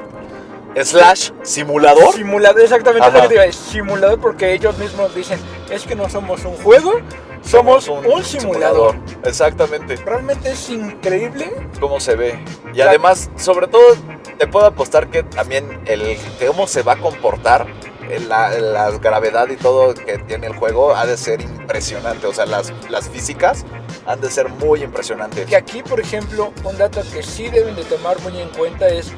slash 0.80 1.30
simulador. 1.42 2.14
Simulador, 2.14 2.60
exactamente 2.60 3.08
Ajá. 3.08 3.16
lo 3.16 3.22
que 3.22 3.28
te 3.28 3.34
iba 3.34 3.42
a 3.42 3.46
decir, 3.46 3.62
simulador 3.72 4.20
porque 4.20 4.52
ellos 4.52 4.78
mismos 4.78 5.12
dicen, 5.14 5.40
es 5.70 5.84
que 5.84 5.96
no 5.96 6.08
somos 6.08 6.44
un 6.44 6.54
juego, 6.58 6.92
somos, 7.46 7.88
un, 7.88 8.24
simulador. 8.24 8.96
Exactamente, 9.24 9.96
Realmente 9.96 10.50
es 10.52 10.68
increíble. 10.70 11.52
cómo 11.80 12.00
se 12.00 12.16
ve. 12.16 12.38
Y 12.68 12.72
Claro. 12.74 12.90
además, 12.90 13.30
sobre 13.36 13.68
todo, 13.68 13.82
te 14.38 14.46
puedo 14.46 14.66
apostar 14.66 15.08
que 15.08 15.22
también 15.22 15.80
el 15.86 16.16
cómo 16.46 16.66
se 16.66 16.82
va 16.82 16.92
a 16.94 16.96
comportar, 16.96 17.66
el- 18.10 18.28
la, 18.28 18.50
la 18.50 18.90
gravedad 18.92 19.48
y 19.48 19.56
todo 19.56 19.94
que 19.94 20.18
tiene 20.18 20.46
el 20.48 20.54
juego 20.56 20.94
ha 20.94 21.06
de 21.06 21.16
ser 21.16 21.40
impresionante. 21.40 22.26
O 22.26 22.32
sea, 22.34 22.46
las, 22.46 22.72
las 22.90 23.08
físicas 23.08 23.64
han 24.06 24.20
de 24.20 24.30
ser 24.30 24.48
muy 24.48 24.82
impresionantes. 24.82 25.46
Que 25.46 25.56
aquí, 25.56 25.82
por 25.82 26.00
ejemplo, 26.00 26.52
un 26.64 26.76
dato 26.78 27.00
que 27.12 27.22
sí 27.22 27.48
deben 27.48 27.74
de 27.76 27.84
tomar 27.84 28.20
muy 28.20 28.38
en 28.40 28.48
cuenta 28.50 28.86
es 28.88 29.10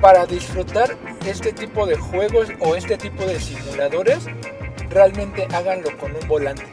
para 0.00 0.26
disfrutar 0.26 0.96
este 1.26 1.52
tipo 1.52 1.86
de 1.86 1.96
juegos 1.96 2.48
o 2.60 2.74
este 2.76 2.96
tipo 2.98 3.24
de 3.24 3.40
simuladores, 3.40 4.26
realmente 4.94 5.46
háganlo 5.52 5.90
con 5.98 6.14
un 6.16 6.26
volante. 6.28 6.64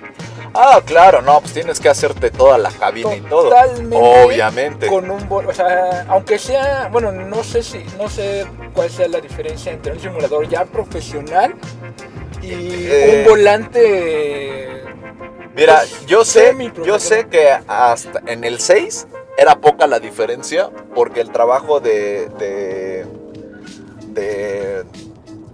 Ah, 0.53 0.81
claro, 0.85 1.21
no, 1.21 1.39
pues 1.41 1.53
tienes 1.53 1.79
que 1.79 1.89
hacerte 1.89 2.29
toda 2.29 2.57
la 2.57 2.69
cabina 2.71 3.15
y 3.15 3.21
todo. 3.21 3.49
Totalmente. 3.49 3.97
Obviamente. 4.25 4.87
Con 4.87 5.09
un 5.09 5.25
o 5.29 5.53
sea, 5.53 6.05
aunque 6.09 6.37
sea, 6.37 6.89
bueno, 6.91 7.11
no 7.11 7.43
sé 7.43 7.63
si, 7.63 7.83
no 7.97 8.09
sé 8.09 8.45
cuál 8.73 8.89
sea 8.89 9.07
la 9.07 9.19
diferencia 9.21 9.71
entre 9.71 9.93
un 9.93 9.99
simulador 9.99 10.47
ya 10.47 10.65
profesional 10.65 11.55
y 12.41 12.51
Eh. 12.53 13.19
un 13.23 13.29
volante. 13.29 14.83
Mira, 15.55 15.77
pues, 15.79 16.05
yo 16.05 16.23
sé, 16.25 16.53
yo 16.85 16.99
sé 16.99 17.27
que 17.27 17.49
hasta 17.67 18.21
en 18.27 18.43
el 18.43 18.59
6 18.59 19.07
era 19.37 19.55
poca 19.55 19.87
la 19.87 19.99
diferencia 19.99 20.69
porque 20.93 21.21
el 21.21 21.31
trabajo 21.31 21.79
de, 21.79 22.27
de, 22.37 23.05
de- 24.07 24.83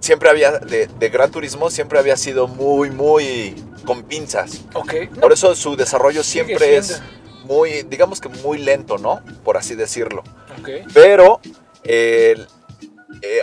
siempre 0.08 0.30
había 0.30 0.52
de, 0.60 0.88
de 0.88 1.10
Gran 1.10 1.30
Turismo 1.32 1.70
siempre 1.70 2.00
había 2.00 2.16
sido 2.16 2.48
muy 2.48 2.90
muy 2.92 3.54
con 3.86 4.04
pinzas. 4.04 4.62
Ok. 4.74 4.94
no, 5.12 5.22
Por 5.22 5.34
eso 5.34 5.54
su 5.54 5.76
desarrollo 5.76 6.24
siempre 6.24 6.78
es 6.78 7.02
muy, 7.44 7.84
digamos 7.84 8.22
que 8.22 8.30
muy 8.30 8.58
lento, 8.58 8.98
¿no? 8.98 9.22
Por 9.44 9.58
así 9.58 9.76
decirlo. 9.76 10.24
ok. 10.60 10.70
Pero 10.94 11.42
eh, 11.84 12.38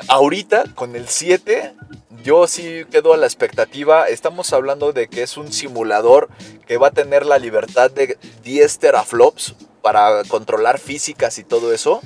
ahorita 0.08 0.64
con 0.74 0.96
el 0.96 1.06
7 1.06 1.74
yo 2.22 2.46
sí 2.46 2.86
quedo 2.90 3.12
a 3.12 3.18
la 3.18 3.26
expectativa. 3.26 4.08
Estamos 4.08 4.54
hablando 4.54 4.94
de 4.94 5.08
que 5.08 5.22
es 5.22 5.36
un 5.36 5.52
simulador 5.52 6.30
que 6.66 6.78
va 6.78 6.88
a 6.88 6.92
tener 6.92 7.26
la 7.26 7.38
libertad 7.38 7.90
de 7.90 8.16
10 8.42 8.78
teraflops 8.78 9.54
para 9.82 10.24
controlar 10.24 10.78
físicas 10.78 11.38
y 11.38 11.44
todo 11.44 11.74
eso. 11.74 12.00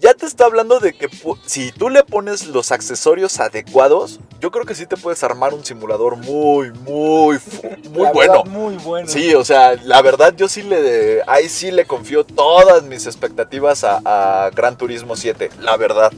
Ya 0.00 0.14
te 0.14 0.26
está 0.26 0.44
hablando 0.44 0.78
de 0.80 0.92
que 0.92 1.08
si 1.46 1.72
tú 1.72 1.88
le 1.88 2.02
pones 2.04 2.46
los 2.46 2.72
accesorios 2.72 3.40
adecuados, 3.40 4.20
yo 4.40 4.50
creo 4.50 4.64
que 4.64 4.74
sí 4.74 4.86
te 4.86 4.96
puedes 4.96 5.22
armar 5.22 5.54
un 5.54 5.64
simulador 5.64 6.16
muy, 6.16 6.70
muy, 6.70 7.38
muy 7.90 8.02
La 8.04 8.12
bueno. 8.12 8.32
verdad, 8.32 8.44
muy 8.46 8.76
bueno. 8.76 9.08
Sí, 9.08 9.34
o 9.34 9.44
sea, 9.44 9.74
la 9.84 10.02
verdad 10.02 10.34
yo 10.36 10.48
sí 10.48 10.62
le, 10.62 11.22
ahí 11.26 11.48
sí 11.48 11.70
le 11.70 11.86
confío 11.86 12.24
todas 12.24 12.82
mis 12.82 13.06
expectativas 13.06 13.84
a, 13.84 14.00
a 14.46 14.50
Gran 14.50 14.76
Turismo 14.76 15.16
7, 15.16 15.50
la 15.60 15.76
verdad. 15.76 16.12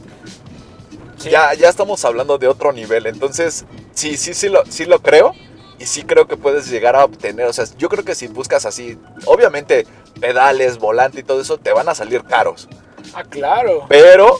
Sí. 1.17 1.29
Ya, 1.29 1.53
ya 1.53 1.69
estamos 1.69 2.03
hablando 2.03 2.37
de 2.37 2.47
otro 2.47 2.73
nivel, 2.73 3.05
entonces 3.05 3.65
sí, 3.93 4.17
sí, 4.17 4.33
sí 4.33 4.49
lo, 4.49 4.65
sí 4.65 4.85
lo 4.85 4.99
creo 5.01 5.33
y 5.79 5.85
sí 5.85 6.03
creo 6.03 6.27
que 6.27 6.35
puedes 6.35 6.69
llegar 6.69 6.95
a 6.97 7.05
obtener, 7.05 7.47
o 7.47 7.53
sea, 7.53 7.65
yo 7.77 7.87
creo 7.87 8.03
que 8.03 8.13
si 8.15 8.27
buscas 8.27 8.65
así, 8.65 8.97
obviamente 9.25 9.87
pedales, 10.19 10.79
volante 10.79 11.21
y 11.21 11.23
todo 11.23 11.39
eso 11.41 11.57
te 11.57 11.71
van 11.71 11.87
a 11.87 11.95
salir 11.95 12.23
caros, 12.23 12.67
Ah, 13.13 13.23
claro. 13.23 13.85
pero 13.89 14.39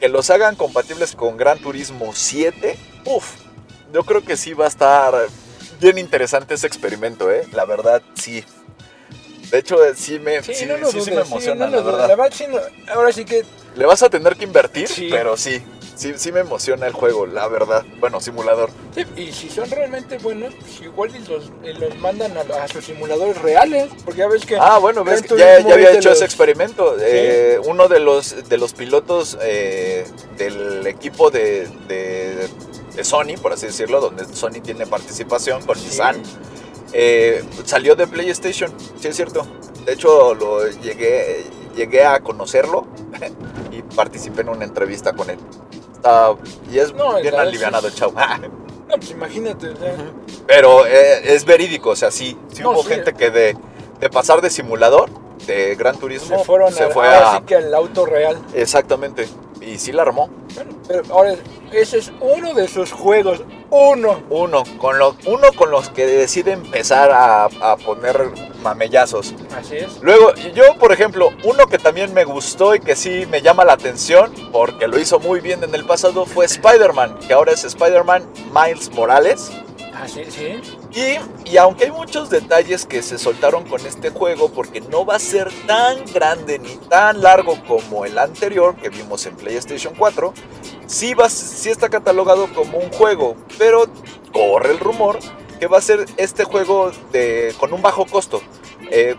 que 0.00 0.08
los 0.08 0.28
hagan 0.30 0.56
compatibles 0.56 1.14
con 1.14 1.36
Gran 1.36 1.58
Turismo 1.58 2.12
7, 2.14 2.76
uff, 3.06 3.32
yo 3.92 4.04
creo 4.04 4.22
que 4.24 4.36
sí 4.36 4.52
va 4.52 4.66
a 4.66 4.68
estar 4.68 5.14
bien 5.80 5.98
interesante 5.98 6.54
ese 6.54 6.66
experimento, 6.66 7.30
¿eh? 7.30 7.46
La 7.52 7.64
verdad, 7.64 8.02
sí. 8.14 8.44
De 9.50 9.58
hecho, 9.58 9.84
eh, 9.84 9.92
sí 9.94 10.18
me, 10.18 10.42
sí, 10.42 10.54
Sí, 10.54 10.66
no 10.66 10.76
lo 10.76 10.86
sí, 10.90 11.00
sí 11.00 11.10
dudes, 11.10 11.14
me 11.14 11.20
emociona, 11.22 11.66
no 11.66 11.70
la 11.76 11.82
verdad. 11.82 12.08
La 12.08 12.16
verdad, 12.16 12.72
ahora 12.94 13.12
sí 13.12 13.24
que 13.24 13.44
Le 13.76 13.86
vas 13.86 14.02
a 14.02 14.10
tener 14.10 14.36
que 14.36 14.44
invertir, 14.44 14.88
pero 15.10 15.36
sí, 15.36 15.62
sí, 15.94 16.12
sí 16.16 16.32
me 16.32 16.40
emociona 16.40 16.86
el 16.86 16.92
juego, 16.92 17.26
la 17.26 17.46
verdad. 17.48 17.84
Bueno, 18.00 18.20
simulador. 18.20 18.70
Sí, 18.94 19.04
y 19.16 19.32
si 19.32 19.48
son 19.48 19.70
realmente 19.70 20.18
buenos, 20.18 20.54
pues 20.54 20.80
igual 20.82 21.10
los, 21.28 21.50
los 21.78 21.96
mandan 21.98 22.32
a, 22.36 22.40
a 22.62 22.68
sus 22.68 22.84
simuladores 22.84 23.40
reales, 23.42 23.88
porque 24.04 24.20
ya 24.20 24.28
ves 24.28 24.44
que... 24.46 24.56
Ah, 24.56 24.78
bueno, 24.78 25.04
ves, 25.04 25.22
que 25.22 25.36
ya, 25.36 25.60
ya 25.60 25.74
había 25.74 25.90
hecho 25.92 26.08
los- 26.10 26.16
ese 26.18 26.24
experimento. 26.24 26.96
Eh, 27.00 27.58
uno 27.64 27.88
de 27.88 28.00
los, 28.00 28.48
de 28.48 28.58
los 28.58 28.72
pilotos 28.74 29.38
eh, 29.42 30.04
del 30.36 30.86
equipo 30.86 31.30
de, 31.30 31.68
de- 31.88 32.48
de 32.94 33.02
Sony, 33.04 33.36
por 33.42 33.52
así 33.52 33.66
decirlo, 33.66 34.00
donde 34.00 34.24
Sony 34.24 34.60
tiene 34.62 34.86
participación 34.86 35.62
con 35.66 35.76
Sí. 35.76 35.86
Nissan, 35.86 36.22
eh, 36.94 37.44
salió 37.64 37.94
de 37.96 38.06
PlayStation, 38.06 38.72
sí 38.98 39.08
es 39.08 39.16
cierto. 39.16 39.46
De 39.84 39.92
hecho, 39.92 40.34
lo 40.34 40.66
llegué, 40.68 41.44
llegué 41.76 42.04
a 42.04 42.20
conocerlo 42.20 42.86
y 43.70 43.82
participé 43.82 44.40
en 44.42 44.48
una 44.50 44.64
entrevista 44.64 45.12
con 45.12 45.28
él. 45.28 45.38
Está- 45.94 46.34
y 46.70 46.78
es 46.78 46.94
No, 46.94 47.16
bien 47.20 47.34
alivianado 47.34 47.90
chavo. 47.90 48.14
No, 48.86 48.96
pues 48.96 49.10
imagínate, 49.12 49.70
o 49.70 49.76
sea, 49.76 49.94
Pero 50.46 50.86
eh, 50.86 51.34
es 51.34 51.46
verídico, 51.46 51.90
o 51.90 51.96
sea, 51.96 52.10
sí, 52.10 52.36
sí 52.52 52.62
No, 52.62 52.72
hubo 52.72 52.82
sí. 52.82 52.90
gente 52.90 53.14
que 53.14 53.30
de, 53.30 53.56
de 53.98 54.10
pasar 54.10 54.42
de 54.42 54.50
simulador, 54.50 55.08
de 55.46 55.74
Gran 55.74 55.96
Turismo, 55.98 56.38
se 56.38 56.44
fueron 56.44 56.70
se 56.70 56.88
fue 56.90 57.08
a... 57.08 57.38
sí 57.38 57.44
que 57.46 57.56
al 57.56 57.74
auto 57.74 58.04
real. 58.04 58.36
Exactamente, 58.52 59.26
y 59.62 59.78
sí 59.78 59.90
la 59.90 60.02
armó. 60.02 60.28
Bueno, 60.54 60.72
pero 60.86 61.02
ahora 61.14 61.34
ese 61.72 61.96
es 61.98 62.12
uno 62.20 62.52
de 62.52 62.68
sus 62.68 62.92
juegos, 62.92 63.42
uno. 63.74 64.22
Uno 64.30 64.62
con, 64.78 64.98
lo, 64.98 65.16
uno 65.26 65.52
con 65.56 65.70
los 65.70 65.90
que 65.90 66.06
decide 66.06 66.52
empezar 66.52 67.10
a, 67.10 67.44
a 67.44 67.76
poner 67.76 68.30
mamellazos. 68.62 69.34
Así 69.56 69.76
es. 69.76 70.00
Luego, 70.00 70.34
yo, 70.54 70.76
por 70.78 70.92
ejemplo, 70.92 71.30
uno 71.44 71.66
que 71.66 71.78
también 71.78 72.14
me 72.14 72.24
gustó 72.24 72.74
y 72.74 72.80
que 72.80 72.96
sí 72.96 73.26
me 73.30 73.42
llama 73.42 73.64
la 73.64 73.74
atención, 73.74 74.32
porque 74.52 74.86
lo 74.88 74.98
hizo 74.98 75.18
muy 75.18 75.40
bien 75.40 75.62
en 75.64 75.74
el 75.74 75.84
pasado, 75.84 76.24
fue 76.24 76.46
Spider-Man, 76.46 77.18
que 77.26 77.34
ahora 77.34 77.52
es 77.52 77.64
Spider-Man 77.64 78.24
Miles 78.52 78.90
Morales. 78.92 79.50
Así, 79.94 80.24
sí. 80.30 80.60
Y, 80.94 81.50
y 81.50 81.56
aunque 81.56 81.84
hay 81.84 81.90
muchos 81.90 82.30
detalles 82.30 82.86
que 82.86 83.02
se 83.02 83.18
soltaron 83.18 83.64
con 83.64 83.84
este 83.84 84.10
juego, 84.10 84.48
porque 84.48 84.80
no 84.80 85.04
va 85.04 85.16
a 85.16 85.18
ser 85.18 85.50
tan 85.66 86.04
grande 86.12 86.60
ni 86.60 86.76
tan 86.76 87.20
largo 87.20 87.58
como 87.66 88.04
el 88.04 88.16
anterior 88.16 88.76
que 88.76 88.90
vimos 88.90 89.26
en 89.26 89.34
PlayStation 89.34 89.92
4, 89.98 90.32
sí, 90.86 91.14
va, 91.14 91.28
sí 91.28 91.70
está 91.70 91.88
catalogado 91.88 92.46
como 92.54 92.78
un 92.78 92.90
juego, 92.90 93.34
pero 93.58 93.86
corre 94.32 94.70
el 94.70 94.78
rumor 94.78 95.18
que 95.58 95.66
va 95.66 95.78
a 95.78 95.80
ser 95.80 96.06
este 96.16 96.44
juego 96.44 96.92
de, 97.10 97.52
con 97.58 97.72
un 97.72 97.82
bajo 97.82 98.06
costo. 98.06 98.40
Eh, 98.90 99.16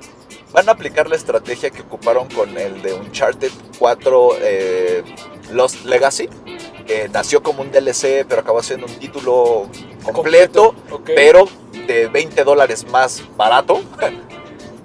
van 0.54 0.70
a 0.70 0.74
aplicar 0.74 1.10
la 1.10 1.18
estrategia 1.18 1.72
que 1.72 1.82
ocuparon 1.82 2.30
con 2.30 2.58
el 2.58 2.82
de 2.82 2.94
Uncharted 2.94 3.52
4 3.80 4.30
eh, 4.40 5.04
Lost 5.52 5.84
Legacy, 5.84 6.30
que 6.88 7.10
nació 7.10 7.44
como 7.44 7.62
un 7.62 7.72
DLC, 7.72 8.26
pero 8.28 8.42
acabó 8.42 8.64
siendo 8.64 8.86
un 8.86 8.96
título 8.96 9.68
completo 10.04 10.76
pero 11.06 11.48
de 11.88 12.08
20 12.08 12.44
dólares 12.44 12.86
más 12.90 13.24
barato. 13.38 13.82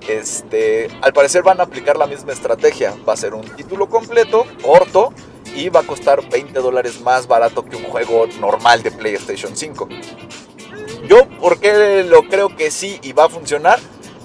Este, 0.08 0.88
al 1.02 1.12
parecer 1.12 1.44
van 1.44 1.60
a 1.60 1.64
aplicar 1.64 1.96
la 1.96 2.06
misma 2.06 2.32
estrategia. 2.32 2.96
Va 3.08 3.12
a 3.12 3.16
ser 3.16 3.32
un 3.32 3.42
título 3.42 3.88
completo, 3.88 4.44
corto, 4.60 5.12
y 5.54 5.68
va 5.68 5.80
a 5.80 5.82
costar 5.84 6.28
20 6.28 6.58
dólares 6.58 7.00
más 7.00 7.26
barato 7.26 7.64
que 7.64 7.76
un 7.76 7.84
juego 7.84 8.26
normal 8.40 8.82
de 8.82 8.90
PlayStation 8.90 9.56
5. 9.56 9.88
Yo, 11.06 11.28
¿por 11.40 11.60
qué 11.60 12.04
lo 12.04 12.22
creo 12.24 12.56
que 12.56 12.70
sí 12.70 12.98
y 13.02 13.12
va 13.12 13.24
a 13.24 13.28
funcionar? 13.28 13.78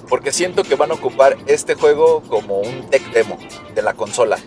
Porque 0.08 0.32
siento 0.32 0.62
que 0.62 0.76
van 0.76 0.90
a 0.90 0.94
ocupar 0.94 1.36
este 1.46 1.74
juego 1.74 2.22
como 2.22 2.58
un 2.58 2.88
tech 2.90 3.02
demo 3.12 3.38
de 3.74 3.82
la 3.82 3.94
consola. 3.94 4.38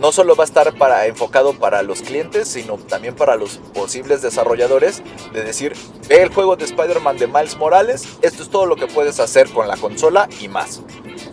No 0.00 0.12
solo 0.12 0.36
va 0.36 0.44
a 0.44 0.46
estar 0.46 0.76
para, 0.76 1.06
enfocado 1.06 1.54
para 1.54 1.82
los 1.82 2.02
clientes, 2.02 2.48
sino 2.48 2.76
también 2.76 3.14
para 3.14 3.36
los 3.36 3.58
posibles 3.74 4.22
desarrolladores. 4.22 5.02
De 5.32 5.42
decir, 5.42 5.74
ve 6.08 6.22
el 6.22 6.32
juego 6.32 6.56
de 6.56 6.64
Spider-Man 6.64 7.18
de 7.18 7.26
Miles 7.26 7.56
Morales, 7.56 8.06
esto 8.22 8.42
es 8.42 8.48
todo 8.48 8.66
lo 8.66 8.76
que 8.76 8.86
puedes 8.86 9.18
hacer 9.20 9.48
con 9.50 9.66
la 9.66 9.76
consola 9.76 10.28
y 10.40 10.48
más. 10.48 10.80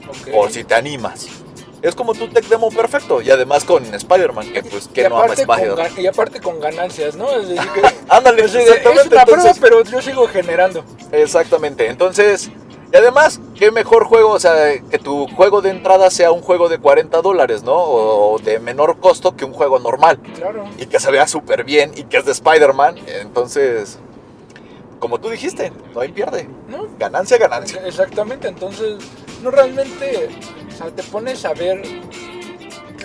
Ok. 0.10 0.32
Por 0.34 0.52
si 0.52 0.64
te 0.64 0.76
animas. 0.76 1.28
Es 1.86 1.94
como 1.94 2.16
tu 2.16 2.28
tech 2.28 2.46
demo 2.48 2.72
perfecto. 2.72 3.22
Y 3.22 3.30
además 3.30 3.64
con 3.64 3.86
Spider-Man, 3.94 4.52
que 4.52 4.64
pues, 4.64 4.88
que 4.88 5.08
no 5.08 5.18
ama 5.18 5.26
aparte 5.26 5.46
con 5.46 5.60
Spider-Man? 5.60 5.92
y 5.98 6.08
aparte 6.08 6.42
con 6.42 6.60
ganancias, 6.60 7.16
¿no? 7.16 7.30
Es 7.30 7.48
decir, 7.50 7.70
que, 7.74 7.82
Ándale, 8.10 8.44
exactamente. 8.44 9.02
es 9.02 9.06
una 9.12 9.26
prueba, 9.26 9.52
pero 9.62 9.84
yo 9.84 10.02
sigo 10.02 10.28
generando. 10.28 10.84
Exactamente. 11.12 11.88
Entonces, 11.88 12.50
y 12.92 12.96
además, 12.98 13.40
qué 13.56 13.72
mejor 13.72 14.06
juego, 14.06 14.32
o 14.32 14.40
sea, 14.40 14.54
que 14.90 14.98
tu 15.00 15.28
juego 15.28 15.62
de 15.62 15.70
entrada 15.72 16.10
sea 16.12 16.32
un 16.32 16.42
juego 16.42 16.70
de 16.70 16.78
40 16.80 17.22
dólares, 17.22 17.64
¿no? 17.64 17.74
O 17.76 18.40
de 18.40 18.60
menor 18.60 19.00
costo 19.00 19.36
que 19.36 19.44
un 19.46 19.54
juego 19.54 19.80
normal. 19.80 20.20
Claro. 20.36 20.66
Y 20.78 20.86
que 20.86 21.00
se 21.00 21.12
vea 21.12 21.28
súper 21.28 21.64
bien 21.64 21.92
y 21.96 22.04
que 22.04 22.18
es 22.18 22.26
de 22.26 22.32
Spider-Man. 22.32 22.96
Entonces, 23.22 24.00
como 25.00 25.20
tú 25.20 25.30
dijiste, 25.30 25.72
no 25.94 26.02
hay 26.02 26.12
pierde. 26.12 26.48
¿No? 26.70 26.88
Ganancia, 26.98 27.38
ganancia. 27.38 27.82
Exactamente, 27.86 28.48
entonces, 28.48 28.96
no 29.44 29.52
realmente, 29.52 30.30
o 30.68 30.72
sea, 30.78 30.88
te 30.88 31.04
pones 31.04 31.44
a 31.46 31.54
ver 31.54 31.82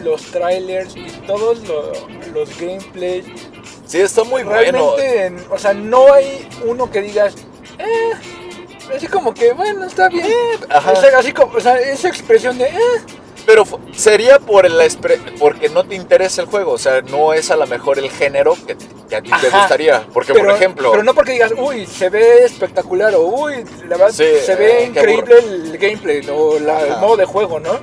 los 0.03 0.23
trailers 0.31 0.97
y 0.97 1.07
todos 1.27 1.67
lo- 1.69 1.93
los 2.33 2.59
gameplays. 2.59 3.27
Sí, 3.87 4.01
está 4.01 4.23
muy 4.25 4.43
bueno. 4.45 4.59
realmente, 4.61 5.27
en- 5.27 5.45
o 5.51 5.59
sea, 5.59 5.75
no 5.75 6.13
hay 6.13 6.49
uno 6.65 6.91
que 6.91 7.03
digas, 7.03 7.35
eh, 7.79 8.13
así 8.97 9.07
como 9.07 9.33
que, 9.35 9.53
bueno, 9.53 9.85
está 9.85 10.09
bien. 10.09 10.27
Ajá. 10.69 10.93
O 10.93 10.97
sea, 10.97 11.19
así 11.19 11.33
como, 11.33 11.57
o 11.57 11.61
sea, 11.61 11.77
esa 11.81 12.09
expresión 12.09 12.59
de, 12.59 12.67
eh, 12.67 12.79
Pero 13.47 13.65
sería 13.95 14.39
por 14.39 14.67
espre- 14.67 15.19
porque 15.39 15.69
no 15.69 15.85
te 15.85 15.95
interesa 15.95 16.43
el 16.43 16.49
juego. 16.49 16.73
O 16.73 16.79
sea, 16.79 17.01
no 17.03 17.33
es 17.33 17.51
a 17.51 17.57
lo 17.57 17.67
mejor 17.67 17.99
el 17.99 18.11
género 18.11 18.55
que, 18.67 18.77
que 19.09 19.17
a 19.17 19.23
ti 19.23 19.31
te 19.41 19.47
Ajá. 19.49 19.59
gustaría. 19.61 20.07
Porque, 20.13 20.33
pero, 20.35 20.47
por 20.47 20.55
ejemplo, 20.57 20.91
pero 20.93 21.03
no 21.03 21.15
porque 21.15 21.33
digas, 21.33 21.53
uy, 21.57 21.87
se 21.87 22.11
ve 22.11 22.45
espectacular 22.45 23.15
o 23.15 23.23
uy, 23.23 23.65
la 23.89 23.97
verdad, 23.97 24.11
Sí, 24.13 24.27
se 24.45 24.55
ve 24.57 24.83
eh, 24.83 24.87
increíble 24.87 25.39
el 25.39 25.79
gameplay 25.79 26.21
o 26.31 26.59
la- 26.59 26.83
el 26.85 26.93
Ajá. 26.93 27.01
modo 27.01 27.17
de 27.17 27.25
juego, 27.25 27.59
¿no? 27.59 27.79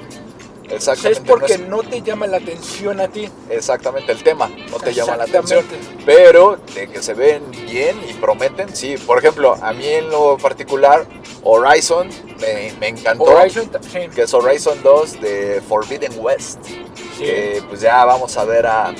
Exactamente, 0.69 1.21
es 1.21 1.27
porque 1.27 1.57
no 1.57 1.77
no 1.77 1.83
te 1.83 2.01
llama 2.01 2.27
la 2.27 2.37
atención 2.37 2.99
a 2.99 3.07
ti. 3.07 3.29
exactamente 3.49 4.11
el 4.11 4.23
tema. 4.23 4.49
No 4.69 4.77
te 4.79 4.93
llama 4.93 5.15
la 5.15 5.23
atención. 5.25 5.63
Pero 6.05 6.57
de 6.73 6.89
que 6.89 7.01
se 7.01 7.13
ven 7.13 7.43
bien 7.51 7.97
y 8.09 8.13
prometen, 8.13 8.75
sí. 8.75 8.95
Por 8.97 9.19
ejemplo, 9.19 9.55
a 9.61 9.73
mí 9.73 9.87
en 9.87 10.09
lo 10.09 10.37
particular, 10.37 11.05
Horizon 11.43 12.09
me, 12.39 12.73
me 12.79 12.87
encantó. 12.89 13.23
Horizon, 13.25 13.69
sí, 13.81 14.09
Que 14.13 14.23
es 14.23 14.33
Horizon 14.33 14.81
2 14.83 15.21
de 15.21 15.61
Forbidden 15.67 16.13
West. 16.17 16.63
sí. 16.65 16.83
Que 17.19 17.63
pues 17.69 17.81
ya 17.81 18.03
vamos 18.05 18.35
a 18.37 18.43
ver 18.43 18.65
a. 18.65 18.93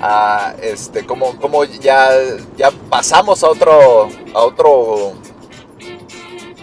a 0.00 0.54
este, 0.62 1.04
como, 1.04 1.36
como 1.38 1.64
ya, 1.64 2.10
ya 2.56 2.70
pasamos 2.90 3.44
a 3.44 3.50
otro. 3.50 4.08
a 4.34 4.42
otro. 4.42 5.12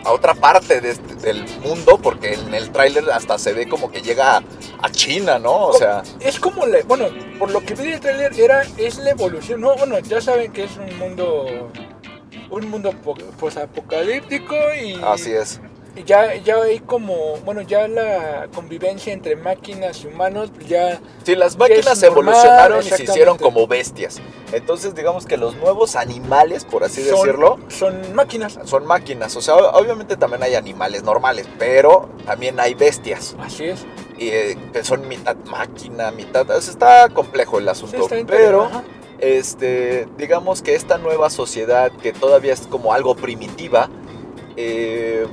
A 0.03 0.11
otra 0.11 0.33
parte 0.33 0.81
de 0.81 0.91
este- 0.91 1.15
del 1.15 1.45
mundo. 1.63 1.97
Porque 2.01 2.33
en 2.33 2.53
el 2.53 2.71
tráiler 2.71 3.09
hasta 3.11 3.37
se 3.37 3.53
ve 3.53 3.67
como 3.67 3.91
que 3.91 4.01
llega 4.01 4.43
a 4.81 4.89
China, 4.91 5.39
¿no? 5.39 5.67
O 5.67 5.73
sea. 5.73 6.03
es 6.19 6.39
como, 6.39 6.65
la- 6.65 6.81
bueno, 6.85 7.05
por 7.39 7.51
lo 7.51 7.61
que 7.61 7.73
vi 7.75 7.89
del 7.91 7.99
trailer, 7.99 8.39
era, 8.39 8.63
es 8.77 8.97
la 8.97 9.11
evolución, 9.11 9.61
¿no? 9.61 9.75
Bueno, 9.75 9.99
ya 9.99 10.19
saben 10.21 10.51
que 10.51 10.63
es 10.65 10.71
un 10.77 10.97
mundo, 10.97 11.71
un 12.49 12.69
mundo 12.69 12.91
po- 13.03 13.15
posapocalíptico 13.39 14.55
y... 14.81 14.99
Así 15.03 15.31
es. 15.33 15.59
Y 15.95 16.03
ya, 16.03 16.35
ya 16.35 16.55
hay 16.61 16.79
como, 16.79 17.37
bueno, 17.45 17.61
ya 17.61 17.87
la 17.87 18.47
convivencia 18.53 19.13
entre 19.13 19.35
máquinas 19.35 20.03
y 20.03 20.07
humanos, 20.07 20.49
pues 20.53 20.67
ya... 20.67 20.99
Sí, 21.23 21.35
las 21.35 21.55
máquinas 21.57 22.01
normal, 22.01 22.05
evolucionaron 22.33 22.79
y 22.79 22.89
se 22.89 23.03
hicieron 23.03 23.37
como 23.37 23.67
bestias. 23.67 24.19
Entonces, 24.51 24.95
digamos 24.95 25.25
que 25.25 25.37
los 25.37 25.55
nuevos 25.57 25.95
animales, 25.95 26.65
por 26.65 26.83
así 26.83 27.03
son- 27.03 27.19
decirlo, 27.19 27.59
Son 27.69 28.15
máquinas. 28.15 28.57
son 28.65 28.85
máquinas. 28.87 29.35
O 29.35 29.41
sea, 29.41 29.55
obviamente 29.55 30.17
también 30.17 30.41
hay 30.43 30.55
animales 30.55 31.03
normales, 31.03 31.47
pero 31.59 32.09
también 32.25 32.59
hay 32.59 32.73
bestias. 32.73 33.35
Así 33.39 33.65
es. 33.65 33.85
Y, 34.17 34.29
eh, 34.29 34.57
que 34.73 34.83
son 34.83 35.07
mitad 35.07 35.35
máquina, 35.51 36.11
mitad... 36.11 36.49
o 36.49 36.61
sea, 36.61 36.71
está 36.71 37.09
complejo 37.09 37.59
el 37.59 37.69
asunto. 37.69 38.07
pero. 38.27 38.63
Ajá. 38.63 38.83
este, 39.19 40.07
digamos 40.17 40.61
que 40.61 40.75
esta 40.75 40.97
nueva 40.97 41.29
sociedad 41.29 41.91
que 41.91 42.13
todavía 42.13 42.51
es 42.53 42.61
como 42.67 42.93
algo 42.93 43.15
primitiva, 43.15 43.89
eh, 44.57 45.25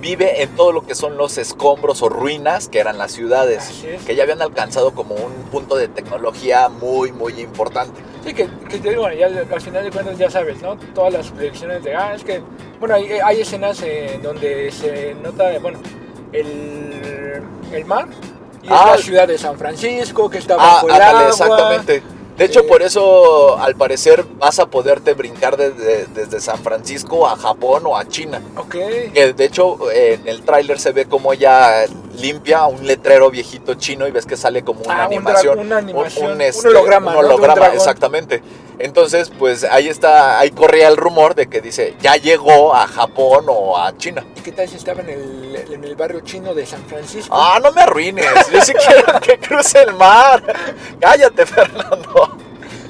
vive 0.00 0.42
en 0.42 0.56
todo 0.56 0.72
lo 0.72 0.86
que 0.86 0.94
son 0.94 1.16
los 1.16 1.36
escombros 1.38 2.02
o 2.02 2.08
ruinas 2.08 2.68
que 2.68 2.78
eran 2.78 2.96
las 2.98 3.12
ciudades, 3.12 3.84
es. 3.84 4.02
que 4.04 4.14
ya 4.16 4.22
habían 4.22 4.40
alcanzado 4.42 4.92
como 4.92 5.14
un 5.14 5.32
punto 5.50 5.76
de 5.76 5.88
tecnología 5.88 6.68
muy, 6.68 7.12
muy 7.12 7.38
importante. 7.40 8.00
Sí, 8.24 8.32
que, 8.34 8.48
que 8.68 8.78
te 8.78 8.90
digo, 8.90 9.02
bueno, 9.02 9.16
ya 9.16 9.26
al 9.26 9.46
al 9.52 9.60
final 9.60 9.84
de 9.84 9.90
cuentas 9.90 10.16
ya 10.18 10.30
sabes, 10.30 10.60
¿no? 10.62 10.76
Todas 10.94 11.12
las 11.12 11.28
predicciones 11.30 11.82
de, 11.84 11.94
ah, 11.94 12.14
es 12.14 12.24
que, 12.24 12.42
bueno, 12.78 12.94
hay, 12.94 13.10
hay 13.24 13.40
escenas 13.40 13.82
en 13.82 14.22
donde 14.22 14.70
se 14.72 15.14
nota, 15.22 15.50
bueno, 15.60 15.78
el, 16.32 17.42
el 17.72 17.84
mar 17.84 18.08
y 18.62 18.66
es 18.66 18.72
Ah. 18.72 18.92
la 18.96 18.98
ciudad 18.98 19.28
de 19.28 19.38
San 19.38 19.56
Francisco 19.58 20.28
que 20.30 20.38
está 20.38 20.54
Ah, 20.54 20.56
bajo 20.58 20.86
el 20.88 20.92
ándale, 20.94 21.10
agua. 21.18 21.28
exactamente. 21.28 22.02
De 22.40 22.46
hecho, 22.46 22.66
por 22.66 22.80
eso, 22.80 23.58
al 23.58 23.76
parecer, 23.76 24.24
vas 24.38 24.58
a 24.60 24.64
poderte 24.64 25.12
brincar 25.12 25.58
desde, 25.58 26.06
desde 26.06 26.40
San 26.40 26.58
Francisco 26.60 27.28
a 27.28 27.36
Japón 27.36 27.82
o 27.84 27.98
a 27.98 28.08
China. 28.08 28.40
Ok. 28.56 28.76
Que 29.12 29.34
de 29.36 29.44
hecho, 29.44 29.92
en 29.92 30.26
el 30.26 30.40
tráiler 30.40 30.80
se 30.80 30.92
ve 30.92 31.04
como 31.04 31.34
ella 31.34 31.84
limpia 32.20 32.66
un 32.66 32.86
letrero 32.86 33.30
viejito 33.30 33.74
chino 33.74 34.06
y 34.06 34.10
ves 34.10 34.26
que 34.26 34.36
sale 34.36 34.62
como 34.62 34.80
una 34.82 35.04
Ah, 35.04 35.06
un 35.08 35.14
animación. 35.14 35.58
una 35.58 35.78
animación, 35.78 36.32
un 36.32 36.40
este, 36.40 36.68
holograma, 36.68 37.68
exactamente. 37.74 38.42
Entonces, 38.78 39.30
pues 39.38 39.64
ahí 39.64 39.88
está, 39.88 40.38
ahí 40.38 40.50
corría 40.50 40.88
el 40.88 40.96
rumor 40.96 41.34
de 41.34 41.48
que 41.48 41.60
dice, 41.60 41.96
ya 42.00 42.16
llegó 42.16 42.74
a 42.74 42.86
Japón 42.86 43.44
o 43.48 43.76
a 43.76 43.94
China. 43.96 44.24
¿Y 44.36 44.40
qué 44.40 44.52
tal 44.52 44.68
si 44.68 44.76
estaba 44.76 45.02
en 45.02 45.10
el, 45.10 45.64
en 45.70 45.84
el 45.84 45.96
barrio 45.96 46.20
chino 46.20 46.54
de 46.54 46.64
San 46.64 46.82
Francisco? 46.86 47.34
Ah, 47.36 47.58
no 47.62 47.72
me 47.72 47.82
arruines, 47.82 48.26
yo 48.52 48.60
sí 48.62 48.72
quiero 48.72 49.20
que 49.20 49.38
cruce 49.38 49.82
el 49.82 49.92
mar. 49.94 50.42
Cállate, 50.98 51.44
Fernando. 51.46 52.38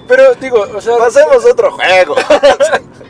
Pero 0.06 0.34
digo, 0.34 0.60
o 0.74 0.80
sea, 0.80 0.96
Pasemos 0.96 1.44
otro 1.44 1.72
juego. 1.72 2.14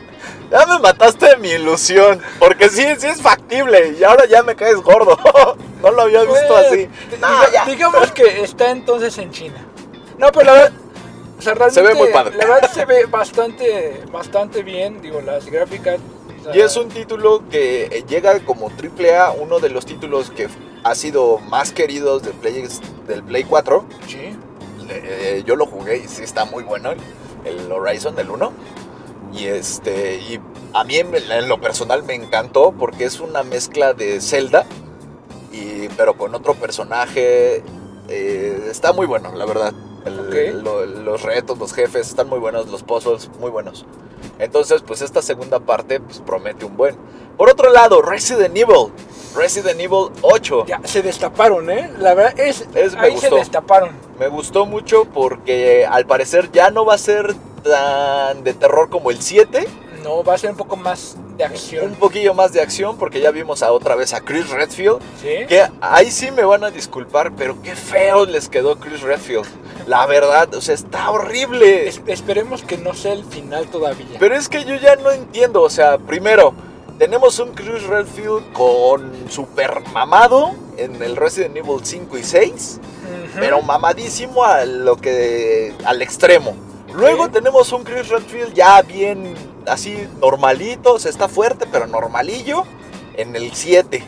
Ya 0.51 0.65
me 0.65 0.79
mataste 0.79 1.37
mi 1.37 1.49
ilusión, 1.49 2.21
porque 2.37 2.67
sí, 2.69 2.85
sí 2.97 3.07
es 3.07 3.21
factible 3.21 3.95
y 3.97 4.03
ahora 4.03 4.25
ya 4.25 4.43
me 4.43 4.55
caes 4.55 4.75
gordo. 4.77 5.17
No 5.81 5.89
lo 5.89 6.03
había 6.03 6.21
visto 6.21 6.55
así. 6.55 6.87
No, 7.19 7.27
diga- 7.27 7.65
digamos 7.65 8.11
que 8.11 8.43
está 8.43 8.69
entonces 8.69 9.17
en 9.17 9.31
China. 9.31 9.65
No, 10.19 10.31
pero 10.31 10.45
la 10.45 10.53
verdad, 10.53 10.71
o 11.39 11.41
sea, 11.41 11.69
Se 11.71 11.81
ve 11.81 11.95
muy 11.95 12.09
padre. 12.09 12.37
La 12.37 12.45
verdad 12.45 12.69
se 12.71 12.85
ve 12.85 13.05
bastante, 13.05 14.03
bastante 14.11 14.61
bien, 14.61 15.01
digo, 15.01 15.21
las 15.21 15.47
gráficas. 15.47 15.99
o 16.39 16.43
sea, 16.43 16.55
Y 16.55 16.59
es 16.59 16.77
un 16.77 16.87
título 16.89 17.41
que 17.49 18.03
llega 18.07 18.39
como 18.45 18.69
triple 18.69 19.17
A, 19.17 19.31
uno 19.31 19.59
de 19.59 19.69
los 19.69 19.87
títulos 19.87 20.29
que 20.29 20.49
ha 20.83 20.93
sido 20.93 21.39
más 21.39 21.71
queridos 21.71 22.21
de 22.21 22.29
Play, 22.29 22.67
del 23.07 23.23
Play 23.23 23.43
4. 23.43 23.83
Sí. 24.07 24.37
Eh, 24.87 25.41
yo 25.47 25.55
lo 25.55 25.65
jugué 25.65 25.97
y 25.97 26.07
sí 26.07 26.21
está 26.21 26.45
muy 26.45 26.63
bueno, 26.63 26.91
el 27.43 27.71
Horizon 27.71 28.15
del 28.15 28.29
1. 28.29 28.53
Y 29.33 29.45
este 29.47 30.15
y 30.17 30.39
a 30.73 30.83
mí 30.83 30.95
en, 30.97 31.13
en 31.15 31.47
lo 31.47 31.59
personal 31.61 32.03
me 32.03 32.13
encantó 32.15 32.71
porque 32.77 33.05
es 33.05 33.19
una 33.19 33.43
mezcla 33.43 33.93
de 33.93 34.19
Zelda 34.21 34.65
y 35.51 35.87
pero 35.97 36.17
con 36.17 36.33
otro 36.35 36.53
personaje 36.55 37.63
eh, 38.09 38.67
está 38.69 38.93
muy 38.93 39.05
bueno, 39.05 39.33
la 39.35 39.45
verdad. 39.45 39.73
El- 40.05 40.19
Ok. 40.19 40.63
lo- 40.63 40.85
los 40.85 41.21
retos, 41.21 41.57
los 41.59 41.73
jefes 41.73 42.07
están 42.09 42.27
muy 42.27 42.39
buenos, 42.39 42.67
los 42.69 42.81
puzzles 42.83 43.29
muy 43.39 43.51
buenos. 43.51 43.85
Entonces, 44.39 44.81
pues 44.81 45.01
esta 45.01 45.21
segunda 45.21 45.59
parte 45.59 45.99
pues, 45.99 46.19
promete 46.19 46.65
un 46.65 46.75
buen. 46.75 46.95
Por 47.37 47.49
otro 47.49 47.71
lado, 47.71 48.01
Resident 48.01 48.55
Evil. 48.57 48.91
Resident 49.35 49.79
Evil 49.79 50.07
8. 50.23 50.65
Ya 50.65 50.81
se 50.83 51.01
destaparon, 51.03 51.69
¿eh? 51.69 51.91
La 51.99 52.15
verdad 52.15 52.39
es, 52.39 52.67
Es- 52.73 52.93
me 52.93 52.99
ahí 53.01 53.11
se 53.17 53.29
gustó. 53.29 53.35
destaparon. 53.35 53.91
Me 54.19 54.27
gustó 54.27 54.65
mucho 54.65 55.05
porque 55.05 55.85
al 55.85 56.05
parecer 56.07 56.51
ya 56.51 56.71
no 56.71 56.83
va 56.85 56.95
a 56.95 56.97
ser 56.97 57.35
tan 57.63 58.43
de 58.43 58.53
terror 58.53 58.89
como 58.89 59.11
el 59.11 59.21
7. 59.21 59.67
No, 60.03 60.23
va 60.23 60.33
a 60.33 60.37
ser 60.39 60.49
un 60.49 60.57
poco 60.57 60.75
más 60.77 61.15
de 61.37 61.45
Un 61.45 61.51
acción. 61.51 61.95
poquillo 61.99 62.33
más 62.33 62.51
de 62.53 62.61
acción 62.61 62.97
porque 62.97 63.21
ya 63.21 63.29
vimos 63.29 63.61
a 63.61 63.71
otra 63.71 63.93
vez 63.95 64.13
a 64.13 64.21
Chris 64.21 64.49
Redfield. 64.49 64.99
¿Sí? 65.21 65.45
Que 65.47 65.67
ahí 65.79 66.09
sí 66.09 66.31
me 66.31 66.43
van 66.43 66.63
a 66.63 66.71
disculpar, 66.71 67.31
pero 67.35 67.61
qué 67.61 67.75
feo 67.75 68.25
les 68.25 68.49
quedó 68.49 68.77
Chris 68.79 69.01
Redfield. 69.01 69.45
La 69.87 70.07
verdad, 70.07 70.53
o 70.55 70.61
sea, 70.61 70.73
está 70.73 71.11
horrible. 71.11 71.87
Es- 71.87 72.01
esperemos 72.07 72.63
que 72.63 72.77
no 72.77 72.95
sea 72.95 73.13
el 73.13 73.23
final 73.25 73.67
todavía. 73.67 74.17
Pero 74.19 74.35
es 74.35 74.49
que 74.49 74.63
yo 74.65 74.75
ya 74.75 74.95
no 74.95 75.11
entiendo, 75.11 75.61
o 75.61 75.69
sea, 75.69 75.99
primero, 75.99 76.53
tenemos 76.97 77.37
un 77.39 77.51
Chris 77.53 77.83
Redfield 77.83 78.53
con 78.53 79.29
super 79.29 79.81
mamado 79.93 80.51
en 80.77 81.01
el 81.03 81.15
Resident 81.15 81.57
Evil 81.57 81.79
5 81.83 82.17
y 82.17 82.23
6. 82.23 82.79
Ujú. 83.01 83.39
pero 83.39 83.61
mamadísimo 83.61 84.43
a 84.43 84.65
lo 84.65 84.95
que 84.97 85.73
al 85.85 86.01
extremo. 86.01 86.55
Luego 86.93 87.29
tenemos 87.29 87.71
un 87.71 87.83
Chris 87.83 88.09
Redfield 88.09 88.53
ya 88.53 88.81
bien 88.81 89.35
así 89.67 90.07
normalito, 90.19 90.93
o 90.93 90.99
sea, 90.99 91.11
está 91.11 91.27
fuerte 91.27 91.65
pero 91.71 91.87
normalillo 91.87 92.65
en 93.15 93.35
el 93.35 93.53
7. 93.53 94.03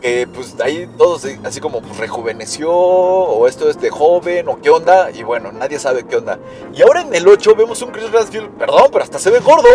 Que 0.00 0.28
pues 0.32 0.54
ahí 0.60 0.88
todos 0.98 1.24
eh, 1.24 1.40
así 1.42 1.58
como 1.58 1.80
pues, 1.80 1.96
rejuveneció 1.96 2.70
o 2.70 3.48
esto 3.48 3.68
es 3.68 3.80
de 3.80 3.90
joven 3.90 4.46
o 4.46 4.60
qué 4.60 4.70
onda 4.70 5.10
y 5.10 5.22
bueno, 5.22 5.50
nadie 5.52 5.78
sabe 5.78 6.04
qué 6.04 6.16
onda. 6.16 6.38
Y 6.74 6.82
ahora 6.82 7.00
en 7.00 7.14
el 7.14 7.26
8 7.26 7.54
vemos 7.56 7.80
un 7.82 7.90
Chris 7.90 8.12
Redfield, 8.12 8.50
perdón, 8.50 8.88
pero 8.92 9.02
hasta 9.02 9.18
se 9.18 9.30
ve 9.30 9.40
gordo. 9.40 9.68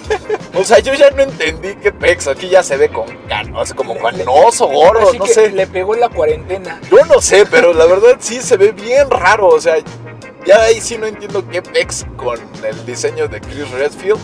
o 0.54 0.64
sea, 0.64 0.78
yo 0.78 0.94
ya 0.94 1.10
no 1.10 1.22
entendí 1.22 1.74
qué 1.76 1.92
pex, 1.92 2.28
aquí 2.28 2.48
ya 2.48 2.62
se 2.62 2.76
ve 2.76 2.90
con 2.90 3.06
canos, 3.26 3.72
como 3.74 3.96
canoso, 3.96 4.68
gordo, 4.68 5.08
así 5.08 5.18
no 5.18 5.24
que 5.24 5.32
sé. 5.32 5.50
Le 5.50 5.66
pegó 5.66 5.94
la 5.96 6.10
cuarentena. 6.10 6.80
Yo 6.90 7.04
no 7.06 7.20
sé, 7.20 7.46
pero 7.46 7.72
la 7.72 7.86
verdad 7.86 8.16
sí 8.20 8.42
se 8.42 8.56
ve 8.58 8.70
bien 8.70 9.10
raro. 9.10 9.48
O 9.48 9.60
sea, 9.60 9.76
ya 10.46 10.62
ahí 10.62 10.80
sí 10.80 10.98
no 10.98 11.06
entiendo 11.06 11.46
qué 11.48 11.62
pex 11.62 12.06
con 12.16 12.38
el 12.64 12.86
diseño 12.86 13.28
de 13.28 13.40
Chris 13.40 13.70
Redfield. 13.70 14.20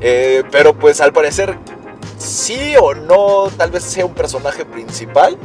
Eh, 0.00 0.42
pero 0.50 0.74
pues 0.74 1.00
al 1.00 1.12
parecer 1.12 1.56
sí 2.18 2.74
o 2.80 2.94
no, 2.94 3.48
tal 3.56 3.70
vez 3.70 3.82
sea 3.82 4.04
un 4.06 4.14
personaje 4.14 4.64
principal. 4.64 5.36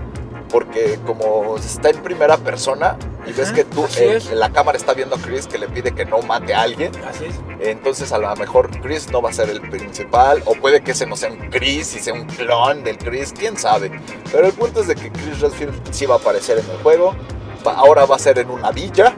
Porque 0.50 1.00
como 1.06 1.56
está 1.56 1.92
en 1.92 2.04
primera 2.04 2.36
persona 2.36 2.98
y 3.26 3.32
ves 3.32 3.54
que 3.54 3.64
tú 3.64 3.88
eh, 3.98 4.20
la 4.34 4.52
cámara 4.52 4.78
está 4.78 4.94
viendo 4.94 5.16
a 5.16 5.20
Chris 5.20 5.48
que 5.48 5.58
le 5.58 5.70
pide 5.70 5.94
que 5.94 6.04
no 6.04 6.22
mate 6.22 6.54
a 6.54 6.64
alguien, 6.64 6.92
Así 7.08 7.24
es. 7.24 7.36
entonces 7.62 8.12
a 8.12 8.18
lo 8.18 8.36
mejor 8.36 8.70
Chris 8.82 9.10
no 9.12 9.22
va 9.22 9.30
a 9.30 9.34
ser 9.34 9.50
el 9.50 9.62
principal 9.62 10.44
o 10.46 10.56
puede 10.56 10.82
que 10.82 10.92
ese 10.92 11.06
no 11.06 11.16
sea 11.16 11.32
un 11.32 11.38
Chris 11.50 11.96
y 11.96 12.00
sea 12.00 12.14
un 12.14 12.26
clon 12.26 12.84
del 12.84 12.98
Chris, 12.98 13.32
quién 13.32 13.58
sabe. 13.58 13.98
Pero 14.30 14.48
el 14.48 14.52
punto 14.52 14.82
es 14.82 14.88
de 14.88 14.96
que 14.96 15.10
Chris 15.10 15.40
Redfield 15.40 15.74
sí 15.94 16.06
va 16.06 16.16
a 16.16 16.18
aparecer 16.18 16.58
en 16.60 16.70
el 16.70 16.78
juego. 16.84 17.16
Ahora 17.64 18.04
va 18.06 18.18
a 18.18 18.20
ser 18.20 18.38
en 18.38 18.50
una 18.50 18.72
villa. 18.72 19.16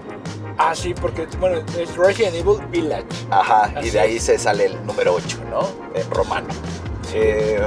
Ah, 0.57 0.75
sí, 0.75 0.93
porque, 0.93 1.27
bueno, 1.39 1.57
es 1.77 1.95
Resident 1.97 2.35
Evil 2.35 2.59
Village. 2.69 3.05
Ajá, 3.31 3.73
y 3.81 3.89
de 3.89 3.99
ahí 3.99 4.15
es. 4.17 4.23
se 4.23 4.37
sale 4.37 4.65
el 4.67 4.85
número 4.85 5.13
8, 5.15 5.37
¿no? 5.49 5.61
En 5.99 6.09
romano. 6.11 6.47
Eh, 7.13 7.59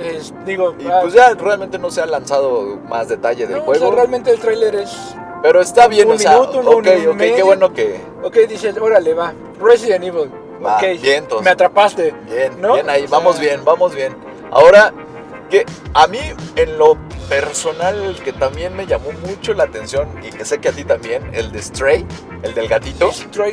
Es- 0.00 0.32
digo, 0.46 0.74
y 0.78 0.86
ah, 0.86 0.98
pues 1.02 1.14
ya 1.14 1.34
realmente 1.34 1.76
no 1.78 1.90
se 1.90 2.00
ha 2.00 2.06
lanzado 2.06 2.76
más 2.88 3.08
detalle 3.08 3.46
del 3.46 3.56
no, 3.56 3.62
o 3.62 3.66
juego. 3.66 3.86
sea, 3.86 3.94
realmente 3.96 4.30
el 4.30 4.38
tráiler 4.38 4.76
es... 4.76 4.96
pero 5.42 5.60
está 5.60 5.88
bien, 5.88 6.06
un 6.08 6.14
o 6.14 6.18
sea, 6.18 6.32
minuto, 6.38 6.60
un 6.60 6.66
ok, 6.68 6.84
minuto 6.84 6.94
y 7.02 7.06
ok, 7.30 7.36
qué 7.36 7.42
bueno 7.42 7.72
que. 7.72 8.00
Ok, 8.22 8.36
dices, 8.48 8.76
órale, 8.78 9.14
va. 9.14 9.32
Resident 9.60 10.04
Evil. 10.04 10.30
Va, 10.64 10.76
ok, 10.76 10.82
bien, 11.02 11.24
entonces. 11.24 11.44
me 11.44 11.50
atrapaste. 11.50 12.14
Bien, 12.30 12.60
¿No? 12.60 12.74
bien 12.74 12.88
ahí, 12.88 13.04
O 13.04 13.08
sea- 13.08 13.18
vamos 13.18 13.40
bien, 13.40 13.64
vamos 13.64 13.92
bien. 13.94 14.14
Ahora, 14.52 14.92
que 15.50 15.64
a 15.94 16.06
mí 16.06 16.18
en 16.56 16.78
lo 16.78 16.96
personal 17.28 18.16
que 18.24 18.32
también 18.32 18.74
me 18.76 18.86
llamó 18.86 19.10
mucho 19.26 19.54
la 19.54 19.64
atención 19.64 20.08
y 20.22 20.30
que 20.30 20.44
sé 20.44 20.58
que 20.58 20.68
a 20.68 20.72
ti 20.72 20.84
también, 20.84 21.28
el 21.32 21.50
de 21.52 21.62
Stray, 21.62 22.06
el 22.42 22.54
del 22.54 22.68
gatito. 22.68 23.10
Stray. 23.12 23.52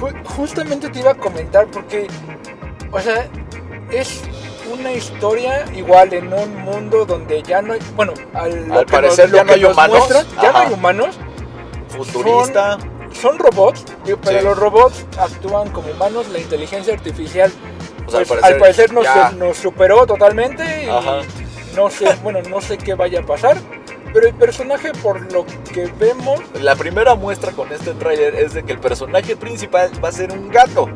Ju- 0.00 0.24
justamente 0.24 0.88
te 0.90 0.98
iba 1.00 1.12
a 1.12 1.14
comentar 1.14 1.66
porque, 1.68 2.06
o 2.92 3.00
sea, 3.00 3.26
es 3.90 4.22
una 4.70 4.92
historia 4.92 5.64
igual 5.74 6.12
en 6.12 6.32
un 6.32 6.54
mundo 6.62 7.04
donde 7.06 7.42
ya 7.42 7.62
no 7.62 7.72
hay, 7.72 7.80
bueno, 7.96 8.12
al, 8.34 8.70
Al 8.70 8.86
parecer 8.86 9.30
nos- 9.30 9.36
ya 9.38 9.44
no 9.44 9.52
hay 9.54 9.60
nos 9.62 9.72
humanos. 9.72 9.98
muestran, 9.98 10.26
ya 10.42 10.52
no 10.52 10.58
hay 10.58 10.72
humanos, 10.72 11.18
Futurista. 11.88 12.78
son 13.12 13.38
robots, 13.38 13.84
pero 14.22 14.38
Sí. 14.38 14.44
los 14.44 14.58
robots 14.58 15.06
actúan 15.18 15.70
como 15.70 15.88
humanos, 15.90 16.28
la 16.28 16.38
inteligencia 16.38 16.92
artificial 16.94 17.50
Pues, 18.10 18.20
al 18.20 18.26
pues, 18.26 18.40
parecer 18.40 18.54
al 18.54 18.60
parecer 18.60 18.92
nos, 18.92 19.04
ya. 19.04 19.30
nos 19.32 19.56
superó 19.56 20.06
totalmente 20.06 20.84
y 20.84 20.88
Ajá. 20.88 21.20
no 21.76 21.90
sé, 21.90 22.06
bueno, 22.22 22.40
no 22.48 22.60
sé 22.60 22.78
qué 22.78 22.94
vaya 22.94 23.20
a 23.20 23.22
pasar, 23.26 23.56
pero 24.12 24.26
el 24.26 24.34
personaje 24.34 24.92
por 25.02 25.30
lo 25.32 25.44
que 25.72 25.90
vemos, 25.98 26.40
La 26.60 26.74
primera 26.74 27.14
muestra 27.14 27.52
con 27.52 27.70
este 27.72 27.92
tráiler 27.94 28.34
es 28.34 28.54
de 28.54 28.62
que 28.62 28.72
el 28.72 28.78
personaje 28.78 29.36
principal 29.36 29.90
va 30.02 30.08
a 30.08 30.12
ser 30.12 30.32
un 30.32 30.48
gato. 30.48 30.88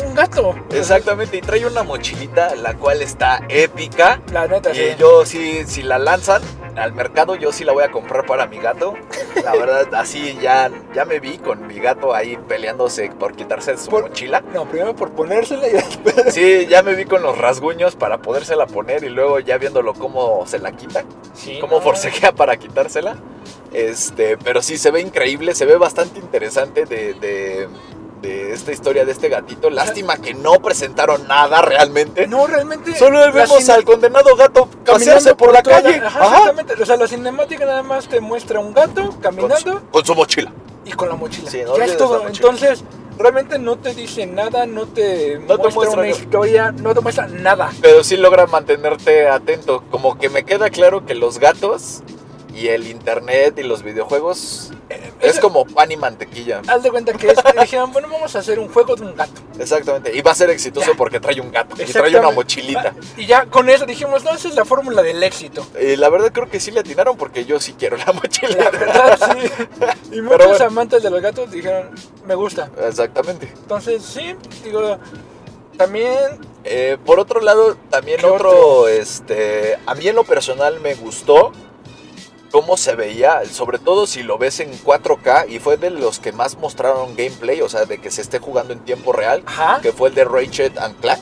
Un 0.00 0.14
gato. 0.14 0.54
Exactamente, 0.70 1.36
y 1.36 1.40
trae 1.40 1.66
una 1.66 1.82
mochilita 1.82 2.54
la 2.56 2.74
cual 2.74 3.02
está 3.02 3.40
épica. 3.48 4.20
La 4.32 4.46
neta, 4.46 4.70
Y 4.72 4.74
sí. 4.76 4.82
yo 4.98 5.24
sí, 5.24 5.62
si 5.66 5.82
la 5.82 5.98
lanzan 5.98 6.42
al 6.76 6.92
mercado, 6.92 7.34
yo 7.34 7.52
sí 7.52 7.64
la 7.64 7.72
voy 7.72 7.84
a 7.84 7.90
comprar 7.90 8.24
para 8.26 8.46
mi 8.46 8.58
gato. 8.58 8.94
La 9.44 9.52
verdad, 9.52 9.88
así 9.94 10.38
ya, 10.40 10.70
ya 10.94 11.04
me 11.04 11.20
vi 11.20 11.38
con 11.38 11.66
mi 11.66 11.78
gato 11.80 12.14
ahí 12.14 12.36
peleándose 12.48 13.10
por 13.10 13.34
quitarse 13.34 13.76
su 13.76 13.90
Por- 13.90 14.04
mochila. 14.04 14.42
No, 14.54 14.66
primero 14.66 14.94
por 14.94 15.10
ponérsela 15.12 15.68
y 15.68 15.72
después... 15.72 16.32
Sí, 16.34 16.66
ya 16.68 16.82
me 16.82 16.94
vi 16.94 17.04
con 17.04 17.22
los 17.22 17.36
rasguños 17.38 17.96
para 17.96 18.18
podérsela 18.18 18.66
poner 18.66 19.04
y 19.04 19.08
luego 19.08 19.40
ya 19.40 19.58
viéndolo 19.58 19.94
cómo 19.94 20.46
se 20.46 20.58
la 20.58 20.72
quita, 20.72 21.04
Sí, 21.34 21.58
cómo 21.60 21.76
no. 21.76 21.82
forcejea 21.82 22.32
para 22.32 22.56
quitársela. 22.56 23.16
Este, 23.72 24.36
pero 24.38 24.62
sí 24.62 24.78
se 24.78 24.90
ve 24.90 25.00
increíble, 25.00 25.54
se 25.54 25.64
ve 25.64 25.76
bastante 25.76 26.18
interesante 26.18 26.86
de, 26.86 27.14
de- 27.14 27.68
de 28.20 28.52
esta 28.52 28.72
historia 28.72 29.04
de 29.04 29.12
este 29.12 29.28
gatito. 29.28 29.70
Lástima 29.70 30.16
que 30.18 30.34
no 30.34 30.60
presentaron 30.60 31.26
nada 31.26 31.62
realmente. 31.62 32.26
No, 32.26 32.46
realmente. 32.46 32.94
Solo 32.98 33.32
vemos 33.32 33.68
al 33.68 33.84
condenado 33.84 34.36
gato 34.36 34.68
pasearse 34.84 35.34
por 35.34 35.52
la 35.52 35.62
calle. 35.62 35.96
Ajá, 36.04 36.20
Ajá. 36.20 36.38
exactamente. 36.38 36.82
O 36.82 36.86
sea, 36.86 36.96
la 36.96 37.06
cinemática 37.06 37.64
nada 37.64 37.82
más 37.82 38.08
te 38.08 38.20
muestra 38.20 38.60
un 38.60 38.74
gato 38.74 39.06
Con, 39.08 39.20
caminando 39.20 39.56
su, 39.58 39.80
con 39.90 40.04
su 40.04 40.14
mochila. 40.14 40.52
y 40.84 40.92
con 40.92 41.08
la 41.08 41.14
mochila. 41.14 41.50
Sí, 41.50 41.62
no 41.64 41.76
ya 41.76 41.84
es 41.84 41.96
todo. 41.96 42.26
Entonces, 42.26 42.84
realmente 43.18 43.58
no 43.58 43.76
te 43.78 43.94
dice 43.94 44.26
nada, 44.26 44.66
no 44.66 44.86
te 44.86 45.38
No 45.38 45.56
te 45.56 45.62
muestra 45.62 45.70
muestra 45.74 46.00
una 46.00 46.08
historia, 46.08 46.72
no 46.72 46.94
te 46.94 47.00
muestra 47.00 47.26
nada. 47.26 47.70
Pero 47.80 48.04
sí 48.04 48.16
logra 48.16 48.46
mantenerte 48.46 49.28
atento. 49.28 49.82
Como 49.90 50.18
que 50.18 50.28
me 50.28 50.44
queda 50.44 50.70
claro 50.70 51.06
que 51.06 51.14
los 51.14 51.38
gatos 51.38 52.02
y 52.60 52.68
el 52.68 52.86
internet 52.86 53.58
y 53.58 53.62
los 53.62 53.82
videojuegos 53.82 54.70
es 55.20 55.32
Eso- 55.32 55.40
como 55.40 55.64
pan 55.64 55.90
y 55.92 55.96
mantequilla. 55.96 56.60
Haz 56.66 56.82
de 56.82 56.90
cuenta 56.90 57.12
que 57.14 57.28
es, 57.30 57.38
dijeron, 57.60 57.92
bueno, 57.92 58.08
vamos 58.10 58.34
a 58.36 58.40
hacer 58.40 58.58
un 58.58 58.68
juego 58.68 58.96
de 58.96 59.02
un 59.02 59.16
gato. 59.16 59.40
Exactamente. 59.58 60.14
Y 60.16 60.20
va 60.20 60.32
a 60.32 60.34
ser 60.34 60.50
exitoso 60.50 60.92
Ya. 60.92 60.96
porque 60.96 61.20
trae 61.20 61.40
un 61.40 61.50
gato 61.50 61.74
y 61.80 61.86
trae 61.86 62.14
una 62.18 62.30
mochilita. 62.30 62.94
Y 63.16 63.26
ya 63.26 63.46
con 63.46 63.68
eso 63.70 63.86
dijimos, 63.86 64.24
no, 64.24 64.30
esa 64.32 64.48
es 64.48 64.54
la 64.54 64.64
fórmula 64.64 65.02
del 65.02 65.22
éxito. 65.22 65.66
Y 65.80 65.96
la 65.96 66.08
verdad 66.10 66.32
creo 66.32 66.48
que 66.50 66.60
sí 66.60 66.70
le 66.70 66.80
atinaron 66.80 67.16
porque 67.16 67.44
yo 67.44 67.58
sí 67.60 67.74
quiero 67.78 67.96
la 67.96 68.04
La 68.10 68.12
mochila. 68.14 68.70
verdad, 68.70 69.18
sí. 69.32 69.50
Y 70.16 70.20
muchos 70.20 70.46
bueno. 70.48 70.64
amantes 70.66 71.02
de 71.02 71.10
los 71.10 71.20
gatos 71.22 71.50
dijeron, 71.50 71.90
me 72.26 72.34
gusta. 72.34 72.70
Exactamente. 72.86 73.46
Entonces, 73.56 74.02
sí, 74.02 74.34
digo, 74.64 74.98
también 75.76 76.18
Eh, 76.64 76.98
por 77.06 77.18
otro 77.18 77.40
lado, 77.40 77.76
también 77.88 78.18
¿Qué 78.20 78.26
otro, 78.26 78.50
otro? 78.50 78.88
este, 78.88 79.78
a 79.86 79.94
mí 79.94 80.06
en 80.08 80.14
lo 80.16 80.24
personal 80.24 80.78
me 80.80 80.94
gustó 80.94 81.52
cómo 82.50 82.76
se 82.76 82.94
veía, 82.94 83.42
sobre 83.46 83.78
todo 83.78 84.06
si 84.06 84.22
lo 84.22 84.38
ves 84.38 84.60
en 84.60 84.72
4K 84.72 85.48
y 85.48 85.58
fue 85.58 85.76
de 85.76 85.90
los 85.90 86.18
que 86.18 86.32
más 86.32 86.58
mostraron 86.58 87.16
gameplay, 87.16 87.60
o 87.62 87.68
sea, 87.68 87.84
de 87.84 87.98
que 87.98 88.10
se 88.10 88.22
esté 88.22 88.38
jugando 88.38 88.72
en 88.72 88.80
tiempo 88.80 89.12
real, 89.12 89.42
Ajá. 89.46 89.80
que 89.80 89.92
fue 89.92 90.08
el 90.08 90.14
de 90.14 90.24
Ratchet 90.24 90.78
and 90.78 90.98
Clank. 91.00 91.20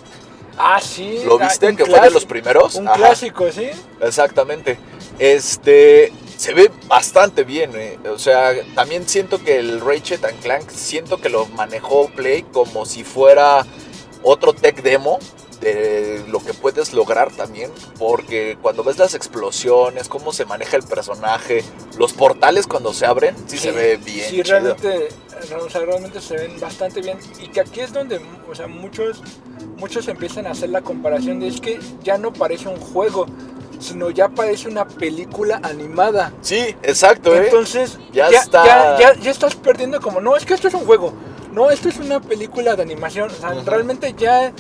Ah, 0.57 0.81
sí. 0.81 1.23
¿Lo 1.25 1.39
ah, 1.41 1.45
viste? 1.45 1.75
Que 1.77 1.85
fue 1.85 2.01
de 2.01 2.11
los 2.11 2.25
primeros. 2.25 2.75
Un 2.75 2.89
Ajá, 2.89 2.97
clásico, 2.97 3.51
sí. 3.53 3.71
Exactamente. 4.01 4.79
Este 5.19 6.13
se 6.37 6.55
ve 6.55 6.71
bastante 6.87 7.43
bien, 7.43 7.73
eh. 7.75 7.99
o 8.09 8.19
sea, 8.19 8.53
también 8.77 9.09
siento 9.09 9.43
que 9.43 9.59
el 9.59 9.81
Ratchet 9.81 10.25
and 10.25 10.41
Clank 10.41 10.71
siento 10.71 11.21
que 11.21 11.29
lo 11.29 11.47
manejó 11.47 12.09
Play 12.11 12.45
como 12.53 12.87
si 12.87 13.03
fuera 13.03 13.67
otro 14.23 14.53
tech 14.53 14.81
demo 14.83 15.19
de 15.61 16.25
lo 16.29 16.39
que 16.41 16.55
puedes 16.55 16.93
lograr 16.93 17.33
también, 17.33 17.71
porque 17.99 18.57
cuando 18.63 18.85
ves 18.85 18.99
las 18.99 19.15
explosiones, 19.15 20.09
cómo 20.09 20.33
se 20.33 20.45
maneja 20.45 20.77
el 20.77 20.83
personaje, 20.85 21.65
los 21.97 22.13
portales 22.13 22.67
cuando 22.67 22.93
se 22.95 23.07
abren, 23.07 23.35
sí, 23.47 23.59
se 23.59 23.73
ve 23.73 23.97
bien. 23.97 24.29
Sí, 24.29 24.37
chido. 24.43 24.45
realmente, 24.45 25.09
o 25.65 25.69
sea, 25.71 25.81
realmente 25.85 26.21
se 26.21 26.37
ven 26.37 26.61
bastante 26.61 27.01
bien. 27.01 27.19
Y 27.41 27.49
que 27.49 27.61
aquí 27.61 27.81
es 27.81 27.93
donde, 27.93 28.21
o 28.51 28.55
sea, 28.55 28.67
muchos, 28.69 29.21
muchos 29.77 30.07
empiezan 30.09 30.47
a 30.47 30.51
hacer 30.51 30.71
la 30.71 30.81
comparación 30.83 31.41
de 31.41 31.49
es 31.49 31.61
que 31.61 31.79
ya 32.03 32.19
no 32.19 32.33
parece 32.33 32.69
un 32.69 32.77
juego, 32.77 33.27
sino 33.81 34.11
ya 34.11 34.29
parece 34.29 34.69
una 34.69 34.87
película 34.87 35.61
animada. 35.63 36.33
Sí, 36.41 36.75
exacto, 36.83 37.35
¿eh? 37.35 37.45
Entonces, 37.47 37.99
Ya 38.13 38.31
ya, 38.31 38.41
está- 38.41 38.65
ya, 38.65 38.99
ya, 39.15 39.21
ya 39.21 39.31
estás 39.31 39.55
perdiendo 39.55 40.01
como, 40.01 40.21
no, 40.21 40.37
es 40.37 40.45
que 40.45 40.55
esto 40.55 40.69
es 40.69 40.75
un 40.75 40.85
juego, 40.85 41.13
no, 41.53 41.71
esto 41.71 41.89
es 41.89 41.97
una 41.99 42.21
película 42.21 42.75
de 42.77 42.83
animación. 42.83 43.31
O 43.31 43.35
sea, 43.35 43.51
Ujú. 43.53 43.63
realmente 43.71 44.15
ya, 44.19 44.53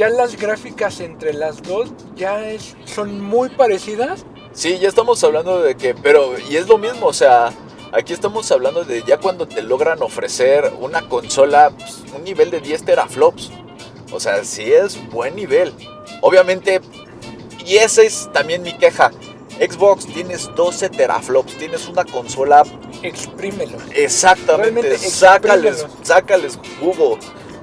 ya 0.00 0.08
las 0.08 0.34
gráficas 0.34 1.00
entre 1.00 1.34
las 1.34 1.62
dos 1.62 1.90
ya 2.16 2.48
es, 2.48 2.74
son 2.86 3.20
muy 3.20 3.50
parecidas. 3.50 4.24
Sí, 4.54 4.78
ya 4.78 4.88
estamos 4.88 5.22
hablando 5.22 5.60
de 5.60 5.76
que, 5.76 5.94
pero, 5.94 6.38
y 6.38 6.56
es 6.56 6.68
lo 6.68 6.78
mismo, 6.78 7.08
o 7.08 7.12
sea, 7.12 7.52
aquí 7.92 8.14
estamos 8.14 8.50
hablando 8.50 8.82
de 8.82 9.02
ya 9.02 9.18
cuando 9.18 9.46
te 9.46 9.60
logran 9.60 10.00
ofrecer 10.00 10.72
una 10.80 11.06
consola, 11.06 11.68
pues, 11.76 12.02
un 12.16 12.24
nivel 12.24 12.50
de 12.50 12.60
10 12.60 12.82
teraflops. 12.86 13.50
O 14.10 14.18
sea, 14.18 14.42
sí 14.42 14.72
es 14.72 14.98
buen 15.10 15.36
nivel. 15.36 15.70
Obviamente, 16.22 16.80
y 17.66 17.76
esa 17.76 18.00
es 18.00 18.30
también 18.32 18.62
mi 18.62 18.72
queja. 18.72 19.10
Xbox 19.60 20.06
tienes 20.06 20.48
12 20.56 20.88
teraflops, 20.88 21.58
tienes 21.58 21.86
una 21.88 22.06
consola 22.06 22.62
Exprímelo. 23.02 23.76
exactamente, 23.94 24.96
sácales, 24.96 25.86
sácales 26.02 26.58
jugo. 26.80 27.18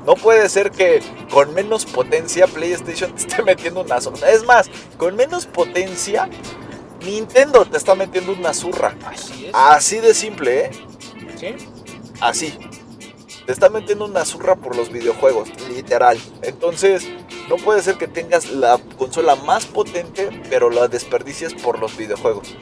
No 0.07 0.15
puede 0.15 0.47
ser 0.47 0.71
que 0.71 1.01
con 1.29 1.53
menos 1.53 1.85
potencia 1.85 2.47
PlayStation 2.47 3.11
te 3.15 3.21
esté 3.27 3.43
metiendo 3.43 3.81
una 3.81 3.99
zurra. 3.99 4.31
Es 4.31 4.43
más, 4.45 4.69
con 4.97 5.15
menos 5.17 5.45
potencia 5.45 6.29
Nintendo 7.05 7.65
te 7.65 7.77
está 7.77 7.93
metiendo 7.93 8.31
una 8.31 8.53
zurra. 8.53 8.95
Así 9.05 9.47
es. 9.47 9.51
Así 9.53 9.99
de 9.99 10.13
simple, 10.13 10.65
¿eh? 10.65 10.71
¿Sí? 11.37 11.55
Así. 12.21 12.57
Te 13.45 13.51
está 13.51 13.69
metiendo 13.69 14.05
una 14.05 14.23
zurra 14.25 14.55
por 14.55 14.75
los 14.75 14.91
videojuegos, 14.91 15.49
literal. 15.69 16.17
Entonces, 16.41 17.07
no 17.49 17.57
puede 17.57 17.81
ser 17.81 17.95
que 17.97 18.07
tengas 18.07 18.49
la 18.49 18.77
consola 18.97 19.35
más 19.35 19.65
potente, 19.65 20.29
pero 20.49 20.69
la 20.69 20.87
desperdicies 20.87 21.53
por 21.53 21.79
los 21.79 21.95
videojuegos. 21.95 22.55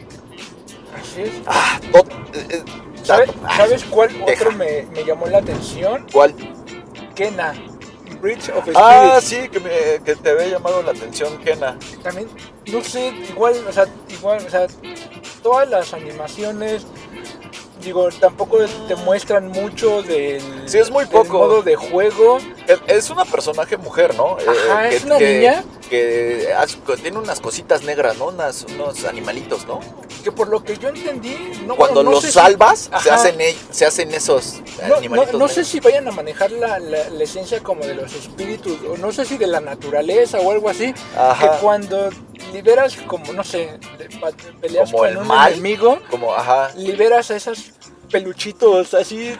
Así 0.99 1.21
es. 1.21 1.31
Ah, 1.47 1.79
no, 1.93 1.99
eh, 1.99 2.47
eh, 2.49 2.63
¿Sabe- 3.03 3.27
¿Sabes 3.55 3.83
cuál 3.85 4.09
otro 4.27 4.51
me, 4.51 4.83
me 4.93 5.03
llamó 5.05 5.27
la 5.27 5.39
atención? 5.39 6.05
¿Cuál? 6.11 6.35
Kena. 7.15 7.53
Bridge 8.21 8.49
of 8.49 8.59
Spirits. 8.61 8.75
Ah, 8.81 9.19
sí, 9.21 9.49
que, 9.49 9.59
me- 9.59 10.03
que 10.03 10.15
te 10.15 10.29
había 10.29 10.47
llamado 10.47 10.81
la 10.83 10.91
atención, 10.91 11.37
Kena. 11.39 11.77
También, 12.03 12.27
no 12.71 12.81
sé, 12.81 13.07
igual, 13.29 13.55
o 13.67 13.71
sea, 13.71 13.85
igual, 14.09 14.43
o 14.45 14.49
sea, 14.49 14.67
todas 15.43 15.69
las 15.69 15.93
animaciones, 15.93 16.85
digo, 17.81 18.09
tampoco 18.19 18.59
te 18.87 18.95
muestran 18.95 19.47
mucho 19.49 20.01
del, 20.03 20.41
Sí, 20.65 20.77
es 20.77 20.89
muy 20.91 21.03
del 21.05 21.11
poco. 21.13 21.37
modo 21.39 21.61
de 21.61 21.75
juego. 21.75 22.37
Es- 22.87 23.09
una 23.09 23.25
personaje 23.25 23.77
mujer, 23.77 24.15
¿no? 24.15 24.37
Eh, 24.39 24.45
que, 24.89 24.95
es 24.95 25.03
una 25.05 25.17
que- 25.17 25.37
niña. 25.37 25.63
Que 25.89 26.53
tiene 27.01 27.19
unas 27.19 27.39
cositas 27.39 27.83
negras, 27.83 28.17
¿no? 28.17 28.27
Unas- 28.27 28.65
unos 28.73 29.05
animalitos, 29.05 29.65
¿no? 29.67 29.79
Que 30.23 30.31
por 30.31 30.47
lo 30.47 30.63
que 30.63 30.75
yo 30.77 30.89
entendí, 30.89 31.35
no, 31.67 31.75
Cuando 31.75 31.95
bueno, 31.95 32.09
no 32.09 32.15
los 32.15 32.23
si- 32.25 32.31
salvas, 32.31 32.89
se 33.03 33.11
hacen, 33.11 33.39
e- 33.39 33.55
se 33.69 33.85
hacen 33.85 34.11
esos 34.13 34.61
No, 34.81 34.87
no, 34.87 34.95
animalitos. 34.95 35.39
no 35.39 35.47
sé 35.47 35.63
si 35.63 35.79
vayan 35.79 36.07
a 36.07 36.11
manejar 36.11 36.51
la, 36.51 36.79
la- 36.79 37.09
la 37.09 37.23
esencia 37.23 37.61
como 37.61 37.85
de 37.85 37.93
los 37.93 38.13
espíritus, 38.15 38.77
o 38.89 38.97
no 38.97 39.11
sé 39.11 39.25
si 39.25 39.37
de 39.37 39.45
la 39.45 39.59
naturaleza 39.59 40.39
o 40.39 40.49
algo 40.51 40.69
así, 40.69 40.93
Ajá. 41.15 41.51
que 41.51 41.57
cuando 41.59 42.09
liberas 42.51 42.95
como, 43.07 43.31
no 43.33 43.43
sé, 43.43 43.77
peleas 44.61 44.89
Como 44.89 44.99
con 45.03 45.09
el 45.09 45.17
un 45.17 45.27
mal. 45.27 45.53
enemigo, 45.53 45.99
Como, 46.09 46.33
ajá. 46.33 46.71
liberas 46.75 47.29
a 47.29 47.35
esos 47.35 47.71
peluchitos 48.15 48.93
así. 48.93 49.35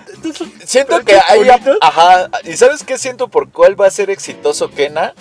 Siento 0.66 1.00
que 1.06 1.16
hay. 1.16 1.46
bonitos. 1.46 1.78
Ajá. 1.80 2.30
¿Y 2.44 2.58
sabes 2.58 2.84
qué 2.84 2.98
siento 2.98 3.30
por 3.30 3.50
cuál 3.50 3.80
va 3.80 3.88
a 3.88 3.92
ser 3.92 4.10
exitoso 4.10 4.70
Kena? 4.70 5.14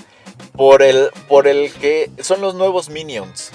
Por 0.57 0.83
el, 0.83 1.11
por 1.29 1.47
el 1.47 1.73
que 1.73 2.11
son 2.21 2.41
los 2.41 2.57
nuevos 2.57 2.89
Minions. 2.89 3.53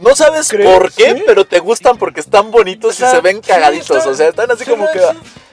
No 0.00 0.16
sabes 0.16 0.48
¿Crees? 0.48 0.68
por 0.70 0.90
qué, 0.92 1.14
Sí. 1.14 1.22
pero 1.26 1.44
te 1.44 1.58
gustan 1.58 1.98
porque 1.98 2.20
están 2.20 2.50
bonitos 2.50 2.94
O 2.94 2.98
sea, 2.98 3.08
y 3.10 3.14
se 3.16 3.20
ven 3.20 3.36
sí, 3.42 3.48
cagaditos. 3.50 3.96
está- 3.98 4.10
o 4.10 4.14
sea, 4.14 4.28
están 4.28 4.50
así 4.50 4.64
sí, 4.64 4.70
como 4.70 4.90
que. 4.90 5.00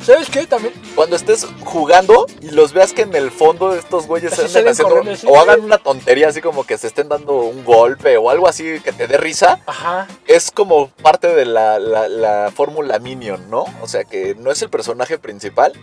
¿Sabes 0.03 0.29
qué? 0.29 0.47
También. 0.47 0.73
Cuando 0.95 1.15
estés 1.15 1.45
jugando 1.65 2.25
y 2.41 2.51
los 2.51 2.71
veas 2.71 2.93
que 2.93 3.01
en 3.01 3.13
el 3.15 3.29
fondo 3.31 3.73
estos 3.75 4.07
güeyes 4.07 4.31
anden 4.39 4.67
haciendo 4.69 4.95
corriendo, 4.95 5.29
o 5.29 5.37
hagan 5.39 5.61
una 5.61 5.77
tontería 5.77 6.29
así 6.29 6.39
como 6.41 6.65
que 6.65 6.77
se 6.77 6.87
estén 6.87 7.09
dando 7.09 7.33
un 7.33 7.65
golpe 7.65 8.15
o 8.17 8.29
algo 8.29 8.47
así 8.47 8.79
que 8.79 8.93
te 8.93 9.07
dé 9.07 9.17
risa, 9.17 9.59
Ajá. 9.65 10.07
es 10.27 10.49
como 10.51 10.89
parte 11.01 11.27
de 11.27 11.45
la, 11.45 11.77
la- 11.79 12.07
la 12.07 12.51
fórmula 12.55 12.99
Minion, 12.99 13.49
¿no? 13.49 13.65
O 13.81 13.87
sea 13.87 14.05
que 14.05 14.35
no 14.35 14.51
es 14.51 14.61
el 14.61 14.69
personaje 14.69 15.17
principal, 15.17 15.73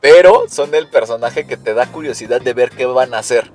pero 0.00 0.44
son 0.50 0.74
el 0.74 0.86
personaje 0.88 1.46
que 1.46 1.56
te 1.56 1.74
da 1.74 1.86
curiosidad 1.86 2.40
de 2.40 2.52
ver 2.52 2.70
qué 2.70 2.86
van 2.86 3.14
a 3.14 3.18
hacer. 3.18 3.50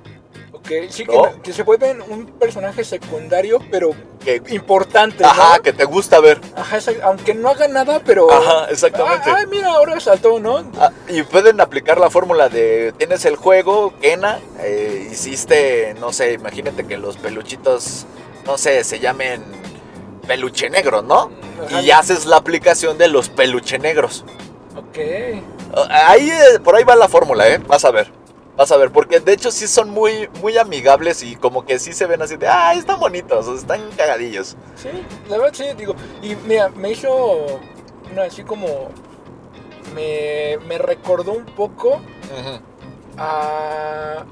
Ok, 0.63 0.71
sí, 0.89 1.05
que, 1.05 1.13
¿No? 1.13 1.41
que 1.43 1.51
se 1.51 1.63
vuelven 1.63 2.01
un 2.07 2.25
personaje 2.25 2.85
secundario, 2.85 3.59
pero 3.69 3.91
Que, 4.23 4.41
importante. 4.47 5.21
¿no? 5.21 5.29
ajá, 5.29 5.59
que 5.59 5.73
te 5.73 5.83
gusta 5.83 6.21
ver. 6.21 6.39
Ajá, 6.55 6.77
aunque 7.03 7.33
no 7.33 7.49
haga 7.49 7.67
nada, 7.67 8.01
pero. 8.05 8.31
Ajá, 8.31 8.67
exactamente. 8.71 9.29
Ah, 9.29 9.35
Ay, 9.39 9.45
mira, 9.47 9.67
ahora 9.71 9.99
saltó, 9.99 10.39
¿no? 10.39 10.63
Ah, 10.79 10.91
y 11.09 11.21
pueden 11.23 11.59
aplicar 11.59 11.99
la 11.99 12.09
fórmula 12.09 12.47
de 12.47 12.93
tienes 12.97 13.25
el 13.25 13.35
juego, 13.35 13.93
Kena, 13.99 14.39
eh, 14.61 15.09
hiciste, 15.11 15.95
no 15.99 16.13
sé, 16.13 16.31
imagínate 16.31 16.87
que 16.87 16.97
los 16.97 17.17
peluchitos, 17.17 18.05
no 18.45 18.57
sé, 18.57 18.85
se 18.85 18.99
llamen 19.01 19.43
peluche 20.25 20.69
negro, 20.69 21.01
¿no? 21.01 21.29
Ajá. 21.67 21.81
Y 21.81 21.91
haces 21.91 22.25
la 22.25 22.37
aplicación 22.37 22.97
de 22.97 23.09
los 23.09 23.27
peluche 23.27 23.79
negros. 23.79 24.23
Ok. 24.77 24.97
Ah, 25.75 26.11
Ahí, 26.11 26.29
eh, 26.29 26.59
por 26.63 26.77
ahí 26.77 26.85
va 26.85 26.95
la 26.95 27.09
fórmula, 27.09 27.49
¿eh? 27.49 27.57
Vas 27.67 27.83
a 27.83 27.91
ver. 27.91 28.22
Vas 28.55 28.71
a 28.71 28.77
ver, 28.77 28.91
porque 28.91 29.19
de 29.19 29.33
hecho 29.33 29.51
sí 29.51 29.67
son 29.67 29.89
muy, 29.89 30.29
muy 30.41 30.57
amigables 30.59 31.23
y 31.23 31.35
como 31.35 31.65
que 31.65 31.79
sí 31.79 31.91
se 31.91 32.05
ven 32.05 32.21
así 32.21 32.35
de, 32.37 32.47
ah, 32.47 32.73
están 32.75 32.99
bonitos, 32.99 33.47
están 33.47 33.81
cagadillos. 33.97 34.55
Sí, 34.75 34.89
la 35.27 35.37
verdad 35.37 35.53
sí, 35.55 35.65
digo. 35.75 35.95
Y 36.21 36.35
mira, 36.35 36.69
me 36.69 36.91
hizo. 36.91 37.59
No, 38.13 38.21
así 38.21 38.43
como. 38.43 38.89
Me, 39.95 40.57
me 40.67 40.77
recordó 40.77 41.33
un 41.33 41.45
poco 41.45 41.99
a, 43.17 44.25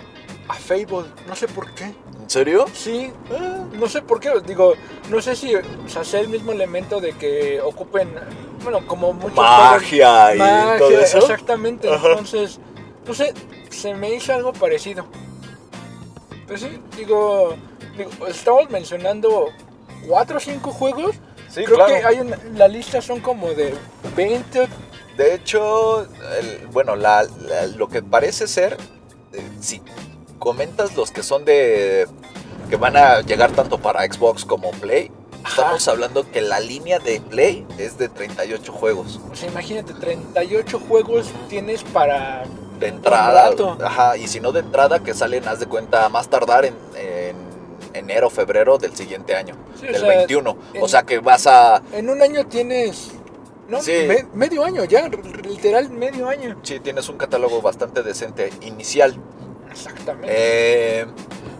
a 0.47 0.53
Fable. 0.53 1.05
No 1.27 1.35
sé 1.35 1.47
por 1.47 1.71
qué. 1.73 1.85
¿En 2.21 2.29
serio? 2.29 2.65
Sí, 2.73 3.11
Ah, 3.31 3.59
no 3.73 3.87
sé 3.87 4.01
por 4.01 4.19
qué. 4.19 4.31
Digo, 4.45 4.73
no 5.09 5.21
sé 5.21 5.35
si 5.35 5.55
o 5.55 5.61
sea, 5.87 6.03
sea 6.03 6.19
el 6.21 6.29
mismo 6.29 6.51
elemento 6.51 7.01
de 7.01 7.13
que 7.13 7.59
ocupen, 7.61 8.13
bueno, 8.63 8.85
como 8.87 9.13
muchos 9.13 9.35
Magia 9.35 10.07
juegos- 10.27 10.35
y 10.35 10.39
magia, 10.39 10.77
todo 10.77 10.99
eso. 10.99 11.17
Exactamente. 11.19 11.91
Ajá. 11.93 12.07
Entonces, 12.09 12.59
no 13.05 13.13
sé, 13.13 13.33
se 13.69 13.93
me 13.93 14.13
hizo 14.13 14.33
algo 14.33 14.53
parecido. 14.53 15.05
Pues 16.47 16.61
sí, 16.61 16.79
digo, 16.97 17.55
digo, 17.97 18.27
estamos 18.27 18.69
mencionando 18.69 19.49
cuatro 20.07 20.37
o 20.37 20.39
cinco 20.39 20.71
juegos. 20.71 21.15
Sí, 21.49 21.63
Creo 21.65 21.75
claro. 21.77 21.93
que 21.93 22.05
hay 22.05 22.19
una, 22.19 22.37
la 22.55 22.67
lista 22.67 23.01
son 23.01 23.19
como 23.19 23.49
de 23.49 23.73
20. 24.15 24.67
De 25.17 25.33
hecho, 25.35 26.03
el- 26.39 26.67
bueno, 26.71 26.95
la- 26.95 27.23
la- 27.23 27.67
lo 27.67 27.87
que 27.89 28.01
parece 28.01 28.47
ser, 28.47 28.77
eh, 29.33 29.41
si 29.59 29.81
comentas 30.39 30.95
los 30.95 31.11
que 31.11 31.23
son 31.23 31.43
de 31.45 32.07
que 32.69 32.75
van 32.77 32.95
a 32.95 33.19
llegar 33.21 33.51
tanto 33.51 33.77
para 33.79 34.03
Xbox 34.05 34.45
como 34.45 34.71
Play, 34.71 35.11
estamos 35.47 35.87
hablando 35.87 36.29
que 36.29 36.41
la 36.41 36.59
línea 36.59 36.99
de 36.99 37.19
Play 37.21 37.65
es 37.77 37.97
de 37.97 38.09
38 38.09 38.71
juegos 38.71 39.19
O 39.31 39.35
sea, 39.35 39.49
imagínate, 39.49 39.93
38 39.93 40.79
juegos 40.79 41.27
tienes 41.49 41.83
para 41.83 42.43
de 42.79 42.87
entrada. 42.87 43.51
Ajá, 43.83 44.17
y 44.17 44.27
si 44.27 44.39
no 44.39 44.51
de 44.51 44.61
entrada, 44.61 44.99
que 45.03 45.13
salen, 45.13 45.47
haz 45.47 45.59
de 45.59 45.67
cuenta, 45.67 46.09
más 46.09 46.29
tardar 46.29 46.65
en, 46.65 46.75
en 46.95 47.35
enero, 47.93 48.29
febrero 48.29 48.77
del 48.79 48.95
siguiente 48.95 49.35
año, 49.35 49.55
Sí, 49.79 49.85
o 49.87 49.91
del 49.91 50.01
sea, 50.01 50.09
21. 50.09 50.57
O 50.81 50.87
sea 50.87 51.03
que 51.03 51.19
vas 51.19 51.45
a, 51.47 51.81
En 51.93 52.09
un 52.09 52.21
año 52.21 52.45
tienes. 52.47 53.11
No, 53.67 53.81
Sí. 53.81 53.91
me- 54.07 54.25
medio 54.33 54.63
año 54.65 54.83
ya, 54.85 55.07
literal 55.43 55.89
medio 55.91 56.27
año. 56.27 56.57
sí, 56.63 56.79
tienes 56.79 57.07
un 57.07 57.17
catálogo 57.17 57.61
bastante 57.61 58.01
decente 58.03 58.49
inicial. 58.61 59.15
Exactamente. 59.69 60.27
Eh, 60.29 61.05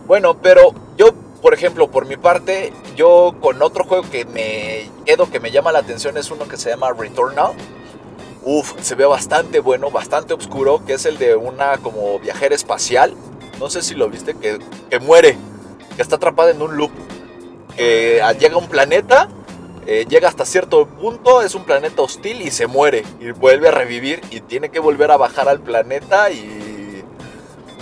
bueno, 0.06 0.36
pero 0.42 0.74
yo, 0.96 1.14
por 1.42 1.54
ejemplo, 1.54 1.90
por 1.90 2.06
mi 2.06 2.16
parte, 2.16 2.72
yo 2.96 3.34
con 3.40 3.60
otro 3.60 3.84
juego 3.84 4.08
que 4.08 4.24
me 4.24 4.90
que 5.30 5.40
me 5.40 5.50
llama 5.50 5.72
la 5.72 5.80
atención, 5.80 6.16
es 6.16 6.30
uno 6.30 6.48
que 6.48 6.56
se 6.56 6.70
llama 6.70 6.92
Returnal. 6.92 7.52
Uf, 8.44 8.74
se 8.80 8.94
ve 8.94 9.04
bastante 9.04 9.60
bueno, 9.60 9.90
bastante 9.90 10.34
oscuro, 10.34 10.84
que 10.86 10.94
es 10.94 11.04
el 11.04 11.18
de 11.18 11.36
una 11.36 11.78
como 11.78 12.18
viajera 12.18 12.54
espacial. 12.54 13.14
No 13.58 13.68
sé 13.68 13.82
si 13.82 13.94
lo 13.94 14.08
viste, 14.08 14.34
que, 14.34 14.58
que 14.88 14.98
muere, 15.00 15.36
que 15.96 16.02
está 16.02 16.16
atrapada 16.16 16.50
en 16.50 16.62
un 16.62 16.76
loop. 16.76 16.92
Que 17.76 18.22
llega 18.38 18.54
a 18.54 18.58
un 18.58 18.68
planeta, 18.68 19.28
eh, 19.86 20.06
llega 20.08 20.28
hasta 20.28 20.44
cierto 20.44 20.86
punto, 20.86 21.42
es 21.42 21.54
un 21.54 21.64
planeta 21.64 22.02
hostil 22.02 22.40
y 22.40 22.50
se 22.50 22.66
muere. 22.66 23.04
Y 23.20 23.32
vuelve 23.32 23.68
a 23.68 23.72
revivir 23.72 24.20
y 24.30 24.40
tiene 24.40 24.70
que 24.70 24.78
volver 24.78 25.10
a 25.10 25.16
bajar 25.16 25.48
al 25.48 25.60
planeta 25.60 26.30
y... 26.30 26.61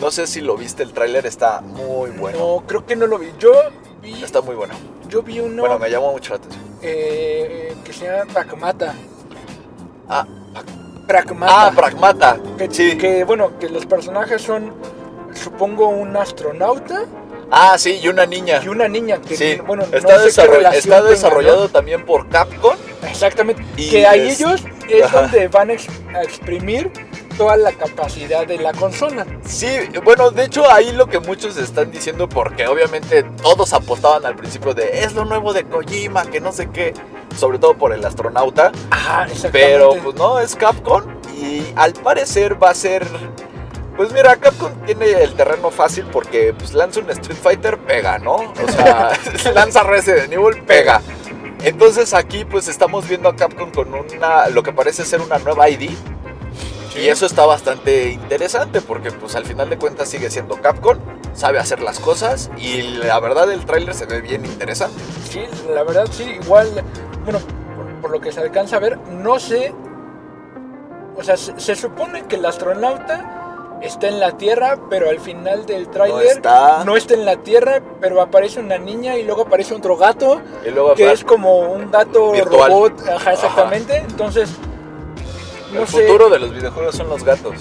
No 0.01 0.11
sé 0.11 0.27
si 0.27 0.41
lo 0.41 0.57
viste, 0.57 0.83
el 0.83 0.93
tráiler 0.93 1.27
está 1.27 1.61
muy 1.61 2.11
bueno. 2.11 2.39
No, 2.39 2.67
creo 2.67 2.87
que 2.87 2.97
no 2.97 3.07
lo 3.07 3.19
vi. 3.19 3.33
Yo 3.39 3.53
vi, 4.03 4.23
Está 4.23 4.41
muy 4.41 4.55
bueno. 4.55 4.75
yo 5.09 5.23
vi 5.23 5.41
uno 5.41 5.61
Bueno, 5.63 5.79
me 5.79 5.91
llamó 5.91 6.13
mucho 6.13 6.31
la 6.35 6.37
atención. 6.39 6.65
eh, 6.83 7.75
que 7.85 7.93
se 7.93 8.07
llama 8.07 8.33
Pragmata. 8.33 8.95
Ah, 10.09 10.27
Pragmata. 11.07 11.67
ah 11.67 11.73
Pragmata. 11.75 12.39
que, 12.57 12.69
Sí. 12.71 12.97
que, 12.97 13.25
bueno, 13.25 13.59
que 13.59 13.69
los 13.69 13.85
personajes 13.85 14.41
son, 14.41 14.73
supongo, 15.35 15.89
un 15.89 16.17
astronauta 16.17 17.05
Ah, 17.51 17.77
sí, 17.77 17.99
y 18.03 18.09
una 18.09 18.25
niña. 18.27 18.61
y 18.65 18.69
una 18.69 18.89
niña 18.89 19.21
que, 19.21 19.37
Sí, 19.37 19.59
bueno, 19.67 19.85
no 19.91 19.97
está, 19.99 20.19
sé 20.21 20.25
qué 20.25 20.31
desarroll- 20.31 20.57
relación 20.57 20.95
está 20.95 21.03
desarrollado 21.03 21.69
también 21.69 22.07
por 22.07 22.29
Capcom. 22.29 22.75
¿no? 23.03 23.09
Exactamente. 23.09 23.63
Y 23.77 23.91
que 23.91 24.07
ahí 24.07 24.29
es- 24.29 24.41
ellos 24.41 24.63
es 24.89 25.03
Ajá. 25.05 25.23
donde 25.23 25.49
van 25.49 25.71
a, 25.73 25.75
a 27.41 27.45
toda 27.45 27.57
la 27.57 27.73
capacidad 27.73 28.47
de 28.47 28.59
la 28.59 28.73
consola. 28.73 29.27
Sí, 29.47 29.67
bueno, 30.05 30.31
de 30.31 30.45
hecho 30.45 30.71
ahí 30.71 30.93
lo 30.93 31.07
que 31.07 31.21
muchos 31.21 31.57
están 31.57 31.91
diciendo, 31.91 32.29
porque 32.29 32.67
obviamente 32.67 33.23
todos 33.23 33.73
apostaban 33.73 34.27
al 34.27 34.37
principio 34.37 34.75
de 34.75 35.05
es 35.05 35.15
lo 35.15 35.25
nuevo 35.25 35.55
de 35.55 35.65
Kojima, 35.65 36.27
que 36.27 36.41
no 36.41 36.53
sé 36.53 36.69
qué, 36.71 36.93
sobre 37.39 37.59
todo 37.59 37.75
por 37.75 37.95
el 37.95 38.05
astronauta, 38.05 38.73
Ajá, 38.91 39.27
pero 39.53 39.95
pues 40.03 40.15
no, 40.17 40.39
es 40.39 40.55
Capcom 40.55 41.03
y 41.35 41.65
al 41.77 41.95
parecer 41.95 42.63
va 42.63 42.71
a 42.71 42.75
ser... 42.75 43.07
Pues 43.97 44.13
mira, 44.13 44.37
Capcom 44.37 44.73
tiene 44.85 45.11
el 45.23 45.35
terreno 45.35 45.71
fácil 45.71 46.05
porque 46.13 46.55
pues 46.57 46.75
lanza 46.75 47.01
un 47.01 47.11
Street 47.11 47.39
Fighter, 47.43 47.79
pega, 47.79 48.19
¿no? 48.19 48.35
O 48.35 48.71
sea, 48.71 49.13
lanza 49.55 49.83
Resident 49.83 50.33
Evil, 50.33 50.63
pega. 50.63 51.01
Entonces 51.63 52.15
aquí 52.15 52.45
pues 52.45 52.69
estamos 52.69 53.09
viendo 53.09 53.29
a 53.29 53.37
Capcom 53.37 53.71
con 53.71 53.95
una, 53.95 54.49
lo 54.49 54.63
que 54.63 54.73
parece 54.73 55.05
ser 55.05 55.21
una 55.21 55.39
nueva 55.39 55.69
ID. 55.69 55.91
Y 57.01 57.09
eso 57.09 57.27
está 57.27 57.47
bastante 57.47 58.11
interesante 58.11 58.81
porque 58.81 59.11
pues 59.11 59.35
al 59.37 59.45
final 59.45 59.71
de 59.71 59.79
cuentas 59.79 60.09
sigue 60.09 60.31
siendo 60.31 60.57
Capcom, 60.61 60.99
sabe 61.35 61.59
hacer 61.59 61.81
las 61.81 61.99
cosas 61.99 62.51
y 62.59 62.83
la 62.83 63.19
verdad 63.21 63.51
el 63.51 63.65
tráiler 63.65 63.95
se 63.95 64.07
ve 64.07 64.21
bien 64.21 64.45
interesante. 64.45 65.01
Sí, 65.29 65.43
la 65.73 65.83
verdad 65.83 66.07
sí, 66.11 66.25
igual, 66.43 66.69
bueno, 67.25 67.39
por, 67.75 67.87
por 68.03 68.11
lo 68.11 68.21
que 68.21 68.33
se 68.33 68.41
alcanza 68.41 68.77
a 68.77 68.81
ver, 68.81 68.99
no 68.99 69.39
sé, 69.39 69.73
o 71.17 71.23
sea, 71.23 71.37
se, 71.37 71.59
se 71.59 71.75
supone 71.75 72.27
que 72.27 72.37
el 72.37 72.45
astronauta 72.45 73.79
está 73.83 74.09
en 74.09 74.21
la 74.21 74.33
Tierra, 74.37 74.79
pero 74.91 75.09
al 75.09 75.21
final 75.21 75.65
del 75.65 75.89
tráiler 75.89 76.27
está. 76.27 76.85
no 76.85 76.97
está 76.97 77.15
en 77.15 77.25
la 77.25 77.37
Tierra, 77.37 77.81
pero 78.01 78.21
aparece 78.21 78.61
una 78.61 78.79
niña 78.79 79.17
y 79.17 79.23
luego 79.23 79.43
aparece 79.43 79.75
otro 79.75 79.97
gato, 79.97 80.41
Y 80.67 80.71
luego 80.71 80.95
que 80.95 81.11
es 81.13 81.25
como 81.25 81.61
un 81.61 81.91
gato 81.91 82.33
Virtual. 82.33 82.71
robot, 82.71 83.09
ajá, 83.09 83.33
exactamente, 83.33 83.97
entonces, 83.97 84.51
no 85.73 85.81
el 85.83 85.87
sé, 85.89 86.03
futuro 86.07 86.29
de 86.31 86.39
los 86.39 86.53
videojuegos 86.53 86.95
son 86.97 87.09
los 87.09 87.25
gatos. 87.25 87.55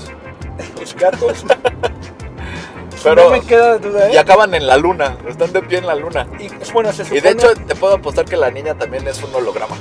los 0.80 0.96
gatos, 0.96 1.46
Pero 3.04 3.16
no 3.26 3.30
me 3.30 3.40
queda 3.42 3.78
duda, 3.78 4.12
y 4.12 4.16
¿eh? 4.16 4.20
acaban 4.20 4.54
en 4.54 4.68
la 4.68 4.76
luna, 4.76 5.18
están 5.26 5.54
de 5.54 5.62
pie 5.62 5.78
en 5.78 5.88
la 5.88 5.96
luna. 5.96 6.28
Y, 6.38 6.50
bueno, 6.74 6.92
se 6.92 7.04
supone, 7.06 7.18
Y 7.20 7.22
de 7.22 7.30
hecho 7.30 7.54
te 7.54 7.74
puedo 7.76 7.94
apostar 7.96 8.26
que 8.26 8.36
la 8.36 8.52
niña 8.52 8.76
también 8.78 9.08
es 9.08 9.24
un 9.24 9.34
holograma. 9.34 9.78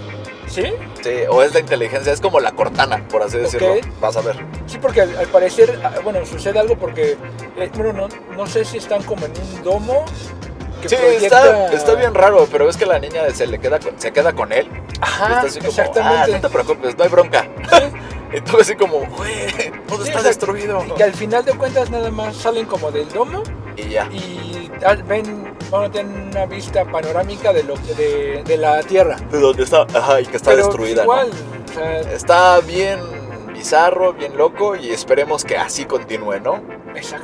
¿sí? 0.47 0.63
Sí, 1.03 1.11
o 1.29 1.43
es 1.43 1.53
la 1.53 1.59
inteligencia, 1.61 2.13
es 2.13 2.21
como 2.21 2.39
la 2.39 2.53
cortana, 2.53 3.05
por 3.11 3.23
así 3.23 3.39
decirlo. 3.39 3.73
Ok. 3.75 3.87
Vas 4.01 4.17
a 4.17 4.21
ver. 4.21 4.37
Sí, 4.67 4.79
porque 4.81 5.01
al, 5.01 5.17
al 5.17 5.27
parecer, 5.27 5.81
ah, 5.83 5.95
bueno, 6.05 6.25
sucede 6.25 6.61
algo 6.61 6.77
porque, 6.79 7.17
eh, 7.57 7.71
bueno, 7.75 7.93
no, 7.93 8.09
no 8.37 8.47
sé 8.47 8.65
si 8.65 8.77
están 8.79 9.03
como 9.03 9.27
en 9.27 9.33
un 9.33 9.63
domo. 9.65 10.05
Sí, 10.87 10.95
proyecta- 10.95 11.67
está, 11.67 11.73
está 11.75 11.95
bien 11.97 12.15
raro, 12.15 12.47
pero 12.53 12.69
es 12.69 12.77
que 12.77 12.87
la 12.87 13.01
niña 13.01 13.23
se 13.35 13.49
le 13.49 13.59
queda 13.59 13.81
con, 13.81 13.99
se 14.01 14.13
queda 14.13 14.33
con 14.33 14.53
él. 14.53 14.69
y 14.71 14.99
Ajá, 15.01 15.27
está 15.27 15.41
así 15.49 15.59
como, 15.59 15.71
ah, 15.71 15.71
exactamente. 15.73 16.31
no 16.33 16.41
te 16.41 16.49
preocupes, 16.51 16.97
no 16.97 17.03
hay 17.03 17.11
bronca. 17.11 17.45
y 17.45 18.08
tú 18.51 18.59
así 18.61 18.75
como, 18.75 18.99
güey, 18.99 19.47
todo 19.87 20.03
Sí, 20.05 20.09
está 20.09 20.19
o 20.19 20.23
sea, 20.23 20.23
destruido. 20.23 20.85
Y 20.87 20.91
que 20.93 21.05
al 21.05 21.15
final 21.15 21.45
de 21.45 21.53
cuentas 21.55 21.91
nada 21.91 22.11
más 22.11 22.37
salen 22.37 22.67
como 22.67 22.91
del 22.91 23.09
domo 23.09 23.43
Y 23.77 23.89
ya. 23.91 24.07
y 24.13 24.71
ven, 25.07 25.55
van 25.71 25.85
a 25.85 25.91
tener 25.91 26.29
una 26.31 26.47
vista 26.47 26.85
panorámica 26.85 27.53
de, 27.53 27.63
lo, 27.65 27.77
de, 27.77 28.43
de 28.45 28.57
la 28.57 28.83
Tierra. 28.83 29.17
De 29.31 29.41
dónde 29.41 29.65
está, 29.65 29.87
ajá, 29.95 30.21
y 30.21 30.27
que 30.27 30.37
está 30.37 30.51
Pero 30.51 30.67
destruida, 30.67 31.03
igual, 31.03 31.31
¿no? 31.31 31.73
o 31.73 31.75
sea, 31.75 32.01
Está 32.01 32.61
bien 32.61 33.01
bizarro, 33.53 34.13
bien 34.13 34.37
loco 34.37 34.77
y 34.77 34.91
esperemos 34.91 35.45
que 35.45 35.57
así 35.57 35.85
continúe, 35.85 36.41
¿no? 36.41 36.63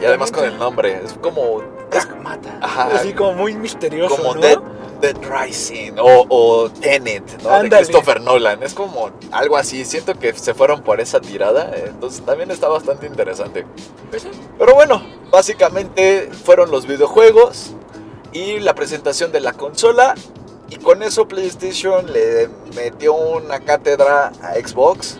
Y 0.00 0.04
además 0.04 0.30
con 0.30 0.44
el 0.44 0.58
nombre, 0.58 1.00
es 1.04 1.14
como, 1.14 1.62
es 1.92 2.06
Pragmata. 2.06 2.58
Ajá. 2.60 2.88
Así 2.94 3.12
como 3.12 3.34
muy 3.34 3.54
misterioso, 3.56 4.16
como 4.16 4.34
¿no? 4.34 4.40
Dead, 4.40 4.58
Dead 5.04 5.16
Rising 5.22 5.98
o, 5.98 6.24
o 6.30 6.70
Tenet, 6.70 7.42
¿no? 7.42 7.62
De. 7.62 7.68
Christopher 7.68 8.22
Nolan. 8.22 8.62
Es 8.62 8.72
como 8.72 9.10
algo 9.32 9.58
así. 9.58 9.84
Siento 9.84 10.18
que 10.18 10.32
se 10.32 10.54
fueron 10.54 10.82
por 10.82 10.98
esa 10.98 11.20
tirada. 11.20 11.70
Entonces 11.76 12.24
también 12.24 12.50
está 12.50 12.68
bastante 12.68 13.06
interesante. 13.06 13.66
Pues. 14.08 14.26
Pero 14.58 14.74
bueno, 14.74 15.02
básicamente 15.30 16.30
fueron 16.44 16.70
los 16.70 16.86
videojuegos 16.86 17.72
y 18.32 18.60
la 18.60 18.74
presentación 18.74 19.30
de 19.30 19.40
la 19.40 19.52
consola. 19.52 20.14
Y 20.70 20.76
con 20.76 21.02
eso 21.02 21.28
PlayStation 21.28 22.10
le 22.10 22.48
metió 22.74 23.12
una 23.12 23.60
cátedra 23.60 24.32
a 24.40 24.54
Xbox. 24.54 25.18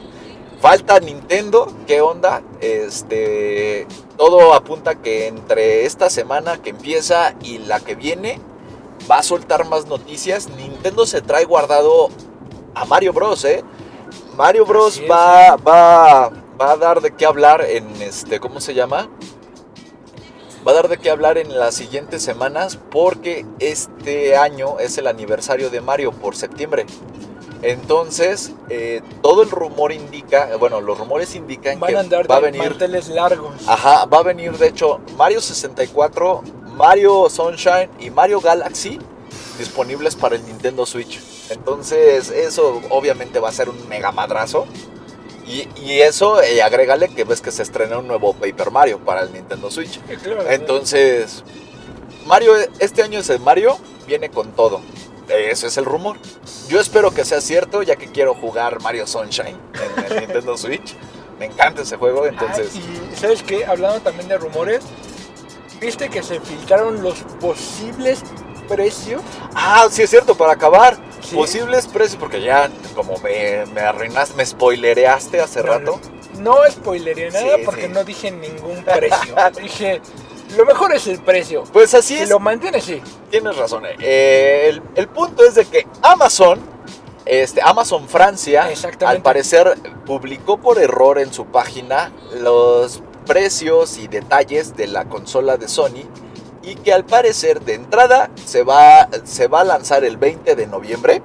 Falta 0.62 0.98
Nintendo, 0.98 1.70
¿qué 1.86 2.00
onda? 2.00 2.42
Este, 2.62 3.86
todo 4.16 4.54
apunta 4.54 4.94
que 4.94 5.26
entre 5.26 5.84
esta 5.84 6.08
semana 6.08 6.62
que 6.62 6.70
empieza 6.70 7.34
y 7.42 7.58
la 7.58 7.80
que 7.80 7.94
viene 7.94 8.40
va 9.10 9.18
a 9.18 9.22
soltar 9.22 9.66
más 9.66 9.86
noticias. 9.86 10.48
Nintendo 10.48 11.06
se 11.06 11.20
trae 11.20 11.44
guardado 11.44 12.08
a 12.74 12.84
Mario 12.84 13.12
Bros, 13.12 13.44
¿eh? 13.44 13.62
Mario 14.36 14.66
Bros 14.66 14.98
es, 14.98 15.10
va, 15.10 15.48
¿eh? 15.48 15.56
va, 15.66 16.30
va 16.60 16.72
a 16.72 16.76
dar 16.76 17.00
de 17.00 17.14
qué 17.14 17.26
hablar 17.26 17.62
en 17.62 18.02
este, 18.02 18.40
¿cómo 18.40 18.60
se 18.60 18.74
llama? 18.74 19.08
Va 20.66 20.72
a 20.72 20.74
dar 20.74 20.88
de 20.88 20.96
qué 20.98 21.10
hablar 21.10 21.36
en 21.38 21.58
las 21.58 21.74
siguientes 21.74 22.22
semanas 22.22 22.78
porque 22.90 23.44
este 23.58 24.36
año 24.36 24.78
es 24.78 24.96
el 24.98 25.06
aniversario 25.06 25.68
de 25.70 25.80
Mario 25.80 26.10
por 26.12 26.36
septiembre. 26.36 26.86
Entonces, 27.62 28.52
eh, 28.68 29.00
todo 29.22 29.42
el 29.42 29.50
rumor 29.50 29.92
indica, 29.92 30.56
bueno, 30.58 30.80
los 30.80 30.98
rumores 30.98 31.34
indican 31.34 31.80
Van 31.80 31.90
que 31.90 31.96
a 31.96 32.00
andar 32.00 32.30
va 32.30 32.36
a 32.36 32.40
venir, 32.40 32.76
largos. 33.08 33.54
ajá, 33.66 34.04
va 34.04 34.18
a 34.18 34.22
venir 34.22 34.56
de 34.58 34.68
hecho 34.68 35.00
Mario 35.16 35.40
64, 35.40 36.42
Mario 36.76 37.28
Sunshine 37.30 37.90
y 38.00 38.10
Mario 38.10 38.40
Galaxy 38.40 38.98
disponibles 39.58 40.16
para 40.16 40.36
el 40.36 40.44
Nintendo 40.44 40.84
Switch. 40.86 41.20
Entonces, 41.50 42.30
eso 42.30 42.80
obviamente 42.90 43.38
va 43.38 43.48
a 43.48 43.52
ser 43.52 43.68
un 43.68 43.88
mega 43.88 44.12
madrazo. 44.12 44.66
Y, 45.46 45.68
y 45.76 46.00
eso, 46.00 46.42
eh, 46.42 46.62
agrégale 46.62 47.08
que 47.08 47.24
ves 47.24 47.40
que 47.40 47.50
se 47.50 47.62
estrena 47.62 47.98
un 47.98 48.08
nuevo 48.08 48.32
Paper 48.32 48.70
Mario 48.70 48.98
para 48.98 49.22
el 49.22 49.32
Nintendo 49.32 49.70
Switch. 49.70 50.00
Claro. 50.22 50.50
Entonces, 50.50 51.44
Mario, 52.26 52.54
este 52.78 53.02
año 53.02 53.20
ese 53.20 53.38
Mario 53.38 53.76
viene 54.06 54.30
con 54.30 54.52
todo. 54.52 54.80
Ese 55.28 55.66
es 55.68 55.76
el 55.76 55.84
rumor. 55.84 56.16
Yo 56.68 56.80
espero 56.80 57.10
que 57.12 57.24
sea 57.24 57.40
cierto, 57.40 57.82
ya 57.82 57.96
que 57.96 58.10
quiero 58.10 58.34
jugar 58.34 58.80
Mario 58.80 59.06
Sunshine 59.06 59.56
en 59.74 60.04
el 60.12 60.20
Nintendo 60.26 60.56
Switch. 60.56 60.94
Me 61.38 61.46
encanta 61.46 61.82
ese 61.82 61.96
juego, 61.96 62.26
entonces... 62.26 62.72
Ah, 62.74 63.12
y 63.12 63.16
¿sabes 63.16 63.42
qué? 63.42 63.64
Hablando 63.64 64.00
también 64.00 64.28
de 64.28 64.38
rumores, 64.38 64.84
¿viste 65.84 66.08
que 66.08 66.22
se 66.22 66.40
filtraron 66.40 67.02
los 67.02 67.20
posibles 67.40 68.20
precios? 68.68 69.22
Ah, 69.54 69.86
sí 69.90 70.02
es 70.02 70.10
cierto, 70.10 70.34
para 70.34 70.52
acabar. 70.52 70.96
Sí. 71.20 71.36
Posibles 71.36 71.86
precios, 71.86 72.16
porque 72.18 72.42
ya 72.42 72.70
como 72.94 73.16
me, 73.18 73.64
me 73.66 73.80
arruinaste, 73.80 74.34
me 74.36 74.44
spoilereaste 74.44 75.40
hace 75.40 75.60
No, 75.60 75.66
rato. 75.66 76.00
No 76.38 76.56
spoileré 76.70 77.30
nada 77.30 77.56
Sí, 77.56 77.62
porque 77.64 77.86
sí. 77.86 77.88
no 77.92 78.04
dije 78.04 78.30
ningún 78.30 78.82
precio. 78.84 79.34
dije, 79.62 80.00
lo 80.56 80.66
mejor 80.66 80.92
es 80.94 81.06
el 81.06 81.20
precio. 81.20 81.64
Pues 81.72 81.94
así 81.94 82.16
Si 82.16 82.22
es, 82.24 82.28
lo 82.28 82.38
mantiene, 82.40 82.80
sí. 82.80 83.00
tienes 83.30 83.56
razón. 83.56 83.84
eh, 84.00 84.66
el, 84.68 84.82
el 84.96 85.08
punto 85.08 85.44
es 85.46 85.54
de 85.54 85.64
que 85.64 85.86
Amazon, 86.02 86.60
este, 87.24 87.62
Amazon 87.62 88.06
Francia, 88.08 88.68
al 89.06 89.22
parecer 89.22 89.78
publicó 90.04 90.58
por 90.58 90.78
error 90.78 91.18
en 91.18 91.32
su 91.32 91.46
página 91.46 92.12
los 92.38 93.00
precios 93.24 93.98
y 93.98 94.08
detalles 94.08 94.76
de 94.76 94.86
la 94.86 95.06
consola 95.06 95.56
de 95.56 95.68
Sony 95.68 96.04
y 96.62 96.76
que 96.76 96.92
al 96.92 97.04
parecer 97.04 97.60
de 97.60 97.74
entrada 97.74 98.30
se 98.44 98.62
va, 98.62 99.08
se 99.24 99.48
va 99.48 99.60
a 99.60 99.64
lanzar 99.64 100.04
el 100.04 100.16
20 100.16 100.54
de 100.56 100.66
noviembre, 100.66 101.22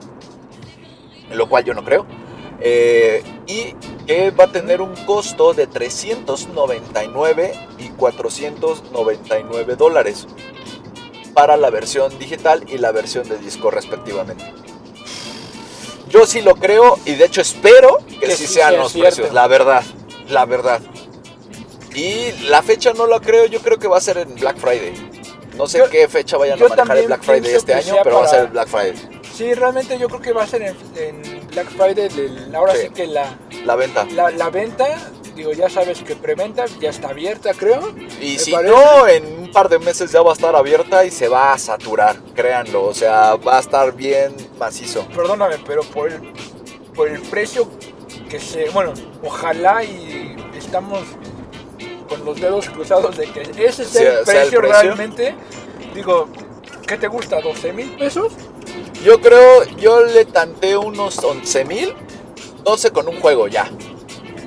lo 1.31 1.47
cual 1.49 1.63
yo 1.65 1.73
no 1.73 1.83
creo. 1.83 2.05
eh, 2.61 3.23
y 3.47 3.73
que 4.05 4.31
va 4.31 4.45
a 4.45 4.51
tener 4.51 4.81
un 4.81 4.93
costo 5.05 5.53
de 5.53 5.65
399 5.67 7.53
y 7.77 7.89
499 7.89 9.75
dólares 9.77 10.27
para 11.33 11.55
la 11.57 11.69
versión 11.69 12.17
digital 12.19 12.63
y 12.67 12.77
la 12.79 12.91
versión 12.91 13.27
de 13.29 13.37
disco 13.37 13.71
respectivamente. 13.71 14.43
Yo 16.09 16.25
sí 16.25 16.41
lo 16.41 16.55
creo 16.55 16.97
y 17.05 17.13
de 17.15 17.25
hecho 17.25 17.41
espero 17.41 17.99
que, 18.19 18.27
Que 18.27 18.35
sí 18.35 18.47
sean 18.47 18.71
sea 18.71 18.81
los 18.81 18.91
cierto. 18.91 19.15
precios, 19.15 19.33
la 19.33 19.47
verdad, 19.47 19.83
la 20.27 20.45
verdad. 20.45 20.81
Y 21.95 22.31
la 22.47 22.61
fecha 22.61 22.93
no 22.93 23.07
la 23.07 23.19
creo, 23.19 23.45
yo 23.45 23.59
creo 23.61 23.77
que 23.79 23.87
va 23.87 23.97
a 23.97 24.01
ser 24.01 24.17
en 24.17 24.35
Black 24.35 24.57
Friday. 24.57 24.93
No 25.57 25.67
sé 25.67 25.79
Yo- 25.79 25.89
qué 25.89 26.07
fecha 26.07 26.37
vayan 26.37 26.61
a 26.61 26.67
manejar 26.67 26.97
el 26.97 27.07
Black 27.07 27.23
Friday 27.23 27.53
este 27.53 27.73
año, 27.73 27.95
pero 28.03 28.17
va 28.19 28.25
a 28.25 28.27
ser 28.29 28.41
el 28.41 28.47
Black 28.47 28.67
Friday. 28.69 28.93
Sí, 29.33 29.53
realmente 29.53 29.97
yo 29.97 30.07
creo 30.07 30.21
que 30.21 30.31
va 30.33 30.43
a 30.43 30.47
ser 30.47 30.61
en, 30.61 30.75
en 30.97 31.47
Black 31.47 31.67
Friday. 31.69 32.09
del- 32.09 32.55
ahora 32.55 32.73
sí, 32.75 32.83
Sí. 32.83 32.89
que 32.89 33.07
la, 33.07 33.37
La 33.65 33.75
venta. 33.75 34.05
la, 34.05 34.29
la 34.31 34.49
venta, 34.49 34.85
digo, 35.35 35.51
ya 35.53 35.69
sabes 35.69 36.01
que 36.03 36.15
preventa 36.15 36.65
ya 36.79 36.89
está 36.89 37.09
abierta, 37.09 37.53
creo. 37.53 37.93
Y 38.21 38.37
si 38.37 38.51
parece. 38.51 38.73
no, 38.73 39.07
en 39.07 39.25
un 39.43 39.51
par 39.51 39.67
de 39.69 39.79
meses 39.79 40.11
ya 40.11 40.21
va 40.21 40.31
a 40.31 40.33
estar 40.33 40.55
abierta 40.55 41.03
y 41.05 41.11
se 41.11 41.27
va 41.27 41.53
a 41.53 41.57
saturar, 41.57 42.17
créanlo. 42.35 42.83
O 42.85 42.93
sea, 42.93 43.35
va 43.35 43.57
a 43.57 43.59
estar 43.59 43.93
bien 43.93 44.35
macizo. 44.57 45.05
Perdóname, 45.15 45.55
pero 45.65 45.81
por 45.83 46.09
el, 46.11 46.33
por 46.95 47.07
el 47.09 47.21
precio 47.23 47.67
que 48.29 48.39
se. 48.39 48.69
Bueno, 48.69 48.93
ojalá 49.23 49.83
y 49.83 50.35
estamos 50.57 50.99
con 52.09 52.25
los 52.25 52.41
dedos 52.41 52.69
cruzados 52.69 53.15
de 53.17 53.27
que 53.31 53.41
ese 53.65 53.85
sea, 53.85 53.85
Sea- 53.85 54.19
el, 54.19 54.25
sea 54.25 54.43
el 54.43 54.49
precio 54.49 54.59
precio. 54.59 54.81
realmente. 54.81 55.35
Digo, 55.93 56.27
¿qué 56.87 56.97
te 56.97 57.07
gusta? 57.07 57.39
¿12 57.39 57.73
mil 57.73 57.95
pesos? 57.97 58.33
Yo 59.03 59.21
creo, 59.21 59.63
yo 59.77 60.01
le 60.03 60.25
tanteé 60.25 60.75
unos 60.75 61.19
11 61.23 61.63
mil, 61.65 61.93
12 62.63 62.91
con 62.91 63.07
un 63.07 63.19
juego 63.21 63.47
ya. 63.47 63.69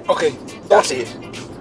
Ok, 0.08 0.24
12, 0.68 1.06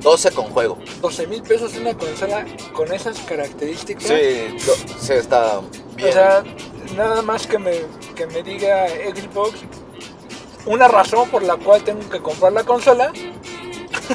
12 0.01 0.31
con 0.31 0.45
juego. 0.47 0.77
12 0.99 1.27
mil 1.27 1.41
pesos 1.43 1.75
una 1.77 1.95
consola 1.97 2.45
con 2.73 2.91
esas 2.91 3.19
características. 3.19 4.03
Sí, 4.03 4.57
do- 4.65 4.75
sí, 4.99 5.13
está 5.13 5.61
bien. 5.95 6.09
O 6.09 6.11
sea, 6.11 6.43
nada 6.97 7.21
más 7.21 7.47
que 7.47 7.57
me, 7.59 7.71
que 8.15 8.27
me 8.27 8.43
diga 8.43 8.87
Xbox 8.89 9.53
una 10.65 10.87
razón 10.87 11.29
por 11.29 11.43
la 11.43 11.55
cual 11.57 11.83
tengo 11.83 12.07
que 12.09 12.19
comprar 12.19 12.51
la 12.51 12.63
consola. 12.63 13.11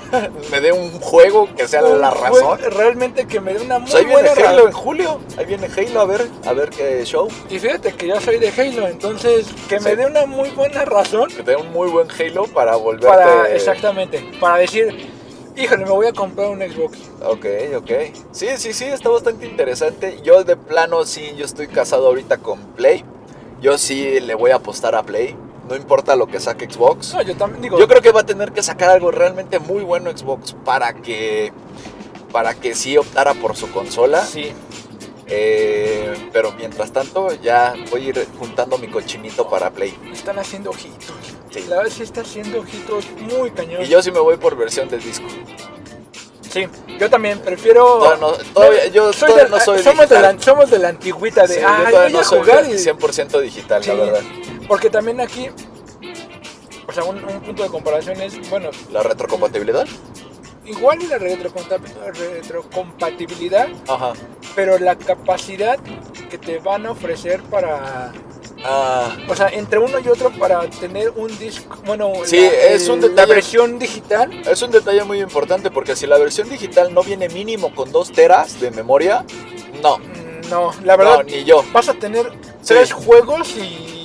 me 0.50 0.60
dé 0.60 0.72
un 0.72 0.90
juego 1.00 1.48
que 1.56 1.66
sea 1.68 1.82
la 1.82 2.10
razón. 2.10 2.58
Realmente 2.70 3.26
que 3.26 3.40
me 3.40 3.54
dé 3.54 3.64
una 3.64 3.78
muy 3.78 3.90
Pues 3.90 4.02
ahí 4.02 4.04
viene 4.06 4.30
buena 4.30 4.50
Halo 4.50 4.66
en 4.66 4.72
julio. 4.72 5.20
Ahí 5.36 5.46
viene 5.46 5.68
Halo, 5.76 6.00
a 6.00 6.04
ver, 6.06 6.28
a 6.44 6.52
ver 6.52 6.70
qué 6.70 7.04
show. 7.04 7.28
Y 7.50 7.58
fíjate 7.58 7.92
que 7.92 8.08
yo 8.08 8.20
soy 8.20 8.38
de 8.38 8.48
Halo, 8.48 8.88
entonces 8.88 9.46
que 9.68 9.80
me 9.80 9.96
dé 9.96 10.06
una 10.06 10.26
muy 10.26 10.50
buena 10.50 10.84
razón 10.84 11.28
Que 11.28 11.42
te 11.42 11.52
dé 11.52 11.56
un 11.56 11.72
muy 11.72 11.88
buen 11.88 12.08
Halo 12.10 12.44
para 12.46 12.76
volverte. 12.76 13.06
para, 13.06 13.50
exactamente, 13.54 14.32
para 14.40 14.58
decir, 14.58 15.10
híjole, 15.56 15.84
me 15.84 15.90
voy 15.90 16.06
a 16.06 16.12
comprar 16.12 16.48
un 16.48 16.60
Xbox. 16.60 16.98
Ok, 17.24 17.46
ok. 17.76 17.90
Sí, 18.32 18.48
sí, 18.56 18.72
sí, 18.72 18.84
está 18.84 19.08
bastante 19.08 19.46
interesante. 19.46 20.18
Yo 20.22 20.44
de 20.44 20.56
plano 20.56 21.04
sí, 21.04 21.34
yo 21.36 21.44
estoy 21.44 21.68
casado 21.68 22.06
ahorita 22.06 22.38
con 22.38 22.60
Play. 22.74 23.04
Yo 23.60 23.78
sí 23.78 24.20
le 24.20 24.34
voy 24.34 24.50
a 24.50 24.56
apostar 24.56 24.94
a 24.94 25.02
Play. 25.02 25.34
No 25.68 25.74
importa 25.76 26.14
lo 26.16 26.26
que 26.26 26.38
saque 26.40 26.70
Xbox. 26.70 27.14
No, 27.14 27.22
yo 27.22 27.36
también 27.36 27.62
digo, 27.62 27.78
Yo 27.78 27.88
creo 27.88 28.00
que 28.02 28.12
va 28.12 28.20
a 28.20 28.26
tener 28.26 28.52
que 28.52 28.62
sacar 28.62 28.90
algo 28.90 29.10
realmente 29.10 29.58
muy 29.58 29.82
bueno 29.82 30.10
Xbox 30.16 30.54
para 30.64 30.94
que 30.94 31.52
para 32.32 32.54
que 32.54 32.74
sí 32.74 32.96
optara 32.96 33.34
por 33.34 33.56
su 33.56 33.70
consola. 33.70 34.24
sí, 34.24 34.52
Eh, 35.28 36.14
pero 36.32 36.52
mientras 36.52 36.92
tanto 36.92 37.32
ya 37.34 37.74
voy 37.90 38.06
a 38.06 38.08
ir 38.10 38.28
juntando 38.38 38.78
mi 38.78 38.86
cochinito 38.88 39.48
para 39.48 39.70
Play. 39.70 39.92
están 40.12 40.38
haciendo 40.38 40.70
ojitos. 40.70 41.12
Sí. 41.50 41.64
La 41.68 41.78
verdad 41.78 41.90
sí 41.92 42.02
está 42.04 42.20
haciendo 42.20 42.60
ojitos 42.60 43.06
muy 43.36 43.50
cañón. 43.50 43.82
Y 43.82 43.86
yo 43.88 44.00
sí 44.02 44.12
me 44.12 44.20
voy 44.20 44.36
por 44.36 44.56
versión 44.56 44.88
de 44.88 44.98
disco. 44.98 45.26
Sí, 46.56 46.66
yo 46.98 47.10
también 47.10 47.38
prefiero. 47.40 47.84
Todavía 47.98 48.16
no- 48.20 48.32
todavía- 48.54 48.86
yo 48.86 49.12
Soy 49.12 49.28
todavía 49.28 49.44
de- 49.44 49.50
no 49.50 49.60
soy 49.60 49.78
somos, 49.82 50.08
de 50.08 50.14
digital. 50.16 50.36
la, 50.36 50.42
somos 50.42 50.70
de 50.70 50.78
la 50.78 50.88
antigüita 50.88 51.46
de. 51.46 51.54
Sí, 51.56 51.60
ah, 51.62 51.76
yo 51.84 51.90
todavía 51.90 52.00
voy 52.04 52.12
no 52.14 52.20
a 52.20 52.24
soy 52.24 52.38
jugar 52.40 52.64
y- 52.70 52.78
100% 52.78 53.40
digital, 53.40 53.84
Sí. 53.84 53.90
la 53.90 53.94
verdad. 53.96 54.20
Porque 54.66 54.88
también 54.88 55.20
aquí. 55.20 55.50
O 56.88 56.92
sea, 56.92 57.04
un, 57.04 57.16
un 57.22 57.40
punto 57.42 57.62
de 57.62 57.68
comparación 57.68 58.20
es. 58.22 58.48
Bueno, 58.48 58.70
La 58.90 59.02
retrocompatibilidad. 59.02 59.86
igual 60.64 61.02
y 61.02 61.06
la 61.08 61.18
retrocompa- 61.18 61.78
retrocompatibilidad, 62.14 63.68
Ajá. 63.88 64.12
pero 64.54 64.78
la 64.78 64.96
capacidad 64.96 65.78
que 66.30 66.38
te 66.38 66.58
van 66.58 66.86
a 66.86 66.92
ofrecer 66.92 67.42
para. 67.42 68.12
Ah, 68.64 69.16
O 69.28 69.34
sea, 69.36 69.48
entre 69.48 69.78
uno 69.78 69.98
y 69.98 70.08
otro 70.08 70.30
para 70.30 70.60
tener 70.70 71.10
un 71.16 71.36
disco. 71.38 71.76
Bueno, 71.84 72.12
Sí, 72.24 72.38
es 72.38 72.88
un 72.88 73.14
La 73.14 73.26
versión 73.26 73.78
digital. 73.78 74.30
es 74.46 74.62
un 74.62 74.70
detalle 74.70 75.04
muy 75.04 75.20
importante 75.20 75.70
porque 75.70 75.94
si 75.94 76.06
la 76.06 76.18
versión 76.18 76.48
digital 76.48 76.92
no 76.94 77.02
viene 77.02 77.28
mínimo 77.28 77.74
con 77.74 77.92
2 77.92 78.12
teras 78.12 78.58
de 78.60 78.70
memoria, 78.70 79.24
no. 79.82 79.98
mm, 79.98 80.48
No, 80.50 80.72
la 80.84 80.96
verdad. 80.96 81.16
no, 81.18 81.22
ni 81.24 81.44
yo. 81.44 81.64
Vas 81.72 81.88
a 81.88 81.94
tener 81.94 82.30
Sí. 82.62 82.74
tres 82.74 82.92
juegos 82.92 83.50
y. 83.56 83.95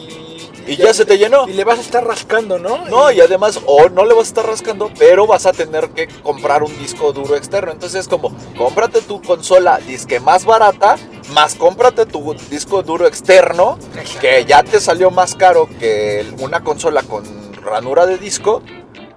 Y 0.68 0.76
ya 0.76 0.93
se 0.93 1.05
te 1.05 1.18
llenó. 1.18 1.47
Y 1.47 1.53
le 1.53 1.64
vas 1.64 1.80
a 1.80 1.82
estar 1.82 2.05
rascando, 2.05 2.59
¿no? 2.59 2.86
No, 2.86 3.12
y 3.12 3.22
además, 3.22 3.59
o 3.66 3.89
no 3.89 4.05
le 4.05 4.14
vas 4.14 4.26
a 4.26 4.28
estar 4.28 4.45
rascando, 4.45 4.91
pero 4.97 5.28
vas 5.28 5.45
a 5.45 5.53
tener 5.53 5.89
que 5.89 6.07
comprar 6.07 6.64
un 6.64 6.78
disco 6.78 7.12
duro 7.14 7.36
externo. 7.36 7.72
Entonces 7.72 8.01
es 8.01 8.07
como, 8.07 8.36
cómprate 8.57 9.01
tu 9.01 9.22
consola 9.22 9.80
disque 9.80 10.20
más 10.20 10.45
barata, 10.45 10.97
más 11.34 11.55
cómprate 11.55 12.05
tu 12.05 12.34
disco 12.49 12.84
duro 12.84 13.07
externo, 13.07 13.78
que 14.20 14.45
ya 14.45 14.64
te 14.64 14.80
salió 14.80 15.12
más 15.12 15.36
caro 15.36 15.68
que 15.80 16.26
una 16.39 16.64
consola 16.64 17.03
con 17.03 17.24
ranura 17.62 18.05
de 18.05 18.18
disco. 18.18 18.62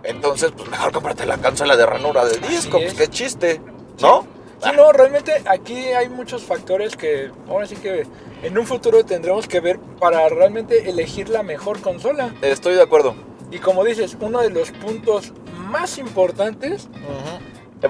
Entonces, 0.02 0.52
pues 0.56 0.68
mejor 0.68 0.92
cómprate 0.92 1.24
la 1.26 1.38
consola 1.38 1.76
de 1.76 1.86
ranura 1.86 2.24
de 2.24 2.38
disco, 2.38 2.78
pues 2.78 2.92
es. 2.92 2.94
qué 2.94 3.08
chiste, 3.08 3.60
¿no? 4.00 4.26
Sí, 4.62 4.70
no, 4.76 4.92
realmente 4.92 5.42
aquí 5.46 5.76
hay 5.88 6.08
muchos 6.08 6.42
factores 6.42 6.96
que 6.96 7.30
ahora 7.48 7.66
sí 7.66 7.76
que 7.76 8.06
en 8.44 8.56
un 8.58 8.66
futuro 8.66 9.04
tendremos 9.04 9.48
que 9.48 9.60
ver 9.60 9.78
para 9.98 10.28
realmente 10.28 10.88
elegir 10.88 11.28
la 11.28 11.42
mejor 11.42 11.80
consola. 11.80 12.34
Estoy 12.42 12.74
de 12.74 12.82
acuerdo. 12.82 13.14
Y 13.50 13.58
como 13.58 13.84
dices, 13.84 14.16
uno 14.20 14.40
de 14.40 14.50
los 14.50 14.70
puntos 14.70 15.32
más 15.68 15.98
importantes 15.98 16.88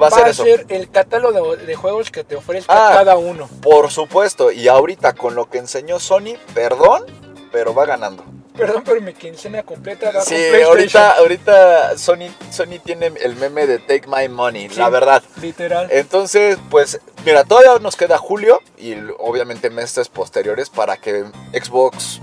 Va 0.03 0.09
a 0.09 0.33
ser 0.33 0.67
el 0.71 0.91
catálogo 0.91 1.55
de, 1.57 1.67
de 1.67 1.75
juegos 1.77 2.11
que 2.11 2.25
te 2.25 2.35
ofrezca 2.35 2.73
Ah. 2.75 2.93
cada 2.95 3.17
uno. 3.17 3.49
Por 3.63 3.93
supuesto, 3.93 4.51
y 4.51 4.67
ahorita 4.67 5.13
con 5.13 5.37
lo 5.37 5.49
que 5.49 5.59
enseñó 5.59 6.01
Sony, 6.01 6.35
perdón, 6.53 7.05
pero 7.53 7.75
va 7.75 7.87
ganando. 7.87 8.25
Perdón, 8.57 8.83
pero 8.85 9.01
mi 9.01 9.13
quincena 9.15 9.65
completa 9.65 10.13
va 10.13 10.21
Sí, 10.21 10.37
con 10.53 10.63
ahorita, 10.63 11.11
ahorita 11.19 11.99
Sony, 11.99 12.31
Sony 12.51 12.79
tiene 12.85 13.07
el 13.21 13.35
meme 13.37 13.67
de 13.67 13.79
Take 13.81 14.05
My 14.07 14.29
Money, 14.29 14.69
Sí. 14.69 14.79
la 14.79 14.89
verdad. 14.91 15.23
Literal. 15.43 15.89
Entonces, 15.91 16.57
pues, 16.71 17.01
mira, 17.25 17.43
todavía 17.45 17.77
nos 17.81 17.97
queda 17.97 18.17
julio 18.17 18.61
y 18.79 18.95
obviamente 19.19 19.71
meses 19.71 20.09
posteriores 20.09 20.71
para 20.71 20.97
que 20.97 21.25
Xbox 21.53 22.21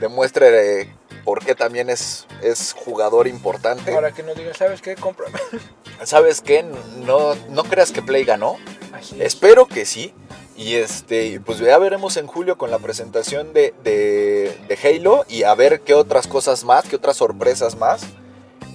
demuestre 0.00 0.82
eh, 0.82 0.94
por 1.24 1.42
qué 1.42 1.54
también 1.54 1.88
es, 1.88 2.26
es 2.42 2.74
jugador 2.74 3.26
importante. 3.26 3.90
Para 3.92 4.12
que 4.12 4.22
nos 4.22 4.36
digas, 4.36 4.58
¿sabes 4.58 4.82
qué? 4.82 4.96
Compra. 4.96 5.28
¿Sabes 6.04 6.42
qué? 6.42 6.62
No, 6.62 7.34
no 7.48 7.64
creas 7.64 7.90
que 7.90 8.02
Play 8.02 8.24
ganó. 8.24 8.58
Así 8.92 9.16
es. 9.18 9.28
Espero 9.28 9.66
que 9.66 9.86
sí. 9.86 10.12
Y 10.56 10.76
este, 10.76 11.40
pues 11.44 11.58
ya 11.58 11.76
veremos 11.78 12.16
en 12.16 12.26
julio 12.26 12.56
con 12.56 12.70
la 12.70 12.78
presentación 12.78 13.52
de, 13.52 13.74
de, 13.82 14.56
de 14.68 14.78
Halo 14.98 15.24
y 15.28 15.42
a 15.42 15.54
ver 15.54 15.80
qué 15.80 15.94
otras 15.94 16.26
cosas 16.28 16.64
más, 16.64 16.84
qué 16.88 16.96
otras 16.96 17.16
sorpresas 17.16 17.76
más. 17.76 18.02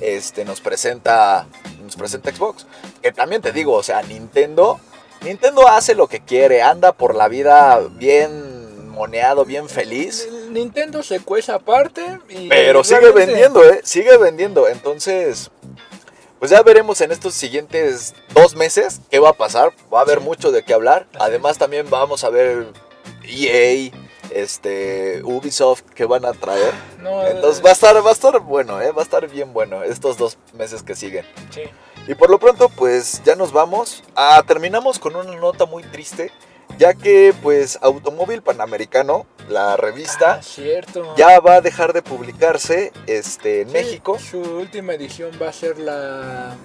este, 0.01 0.45
nos 0.45 0.61
presenta, 0.61 1.47
nos 1.83 1.95
presenta 1.95 2.31
Xbox. 2.33 2.65
Que 3.01 3.11
también 3.11 3.41
te 3.41 3.51
digo, 3.51 3.73
o 3.73 3.83
sea, 3.83 4.01
Nintendo, 4.03 4.79
Nintendo 5.21 5.67
hace 5.67 5.95
lo 5.95 6.07
que 6.07 6.19
quiere, 6.21 6.61
anda 6.61 6.91
por 6.93 7.15
la 7.15 7.27
vida 7.27 7.79
bien 7.91 8.89
moneado, 8.89 9.45
bien 9.45 9.69
feliz. 9.69 10.27
El 10.29 10.53
Nintendo 10.53 11.03
se 11.03 11.19
cueza 11.21 11.55
aparte 11.55 12.19
y 12.29 12.49
Pero 12.49 12.83
sigue 12.83 13.11
vendiendo, 13.11 13.63
¿eh? 13.63 13.81
Sigue 13.83 14.17
vendiendo. 14.17 14.67
Entonces, 14.67 15.51
pues 16.39 16.51
ya 16.51 16.63
veremos 16.63 17.01
en 17.01 17.11
estos 17.11 17.33
siguientes 17.33 18.15
dos 18.33 18.55
meses 18.55 19.01
qué 19.11 19.19
va 19.19 19.29
a 19.29 19.33
pasar. 19.33 19.73
Va 19.93 19.99
a 19.99 20.03
haber 20.03 20.21
mucho 20.21 20.51
de 20.51 20.63
qué 20.63 20.73
hablar. 20.73 21.07
Además, 21.19 21.57
también 21.57 21.89
vamos 21.89 22.23
a 22.23 22.29
ver 22.29 22.67
EA, 23.23 23.91
este, 24.31 25.21
Ubisoft, 25.23 25.83
que 25.93 26.05
van 26.05 26.25
a 26.25 26.33
traer. 26.33 26.73
No, 26.99 27.25
Entonces 27.25 27.63
va 27.63 27.69
a 27.69 27.73
estar, 27.73 27.95
va 28.05 28.09
a 28.09 28.13
estar 28.13 28.39
bueno, 28.41 28.81
¿eh? 28.81 28.91
Va 28.91 29.01
a 29.01 29.05
estar 29.05 29.25
bien 29.29 29.53
bueno 29.53 29.83
estos 29.83 30.17
dos 30.17 30.37
meses 30.53 30.83
que 30.83 30.95
siguen. 30.95 31.25
sí. 31.49 31.63
Y 32.07 32.15
por 32.15 32.31
lo 32.31 32.39
pronto, 32.39 32.69
pues 32.69 33.21
ya 33.23 33.35
nos 33.35 33.51
vamos. 33.51 34.03
Ah, 34.15 34.41
terminamos 34.47 34.97
con 34.97 35.15
una 35.15 35.35
nota 35.35 35.65
muy 35.65 35.83
triste, 35.83 36.31
ya 36.77 36.93
que 36.93 37.33
pues 37.41 37.77
Automóvil 37.81 38.41
Panamericano, 38.41 39.25
la 39.49 39.75
revista, 39.77 40.35
Ah, 40.35 40.41
cierto. 40.43 41.15
ya 41.17 41.39
va 41.39 41.55
a 41.55 41.61
dejar 41.61 41.93
de 41.93 42.01
publicarse 42.01 42.91
este, 43.07 43.61
en 43.61 43.67
Sí, 43.69 43.73
México. 43.73 44.17
Su 44.19 44.39
última 44.39 44.93
edición 44.93 45.31
va 45.41 45.49
a 45.49 45.53
ser 45.53 45.79
la. 45.79 46.55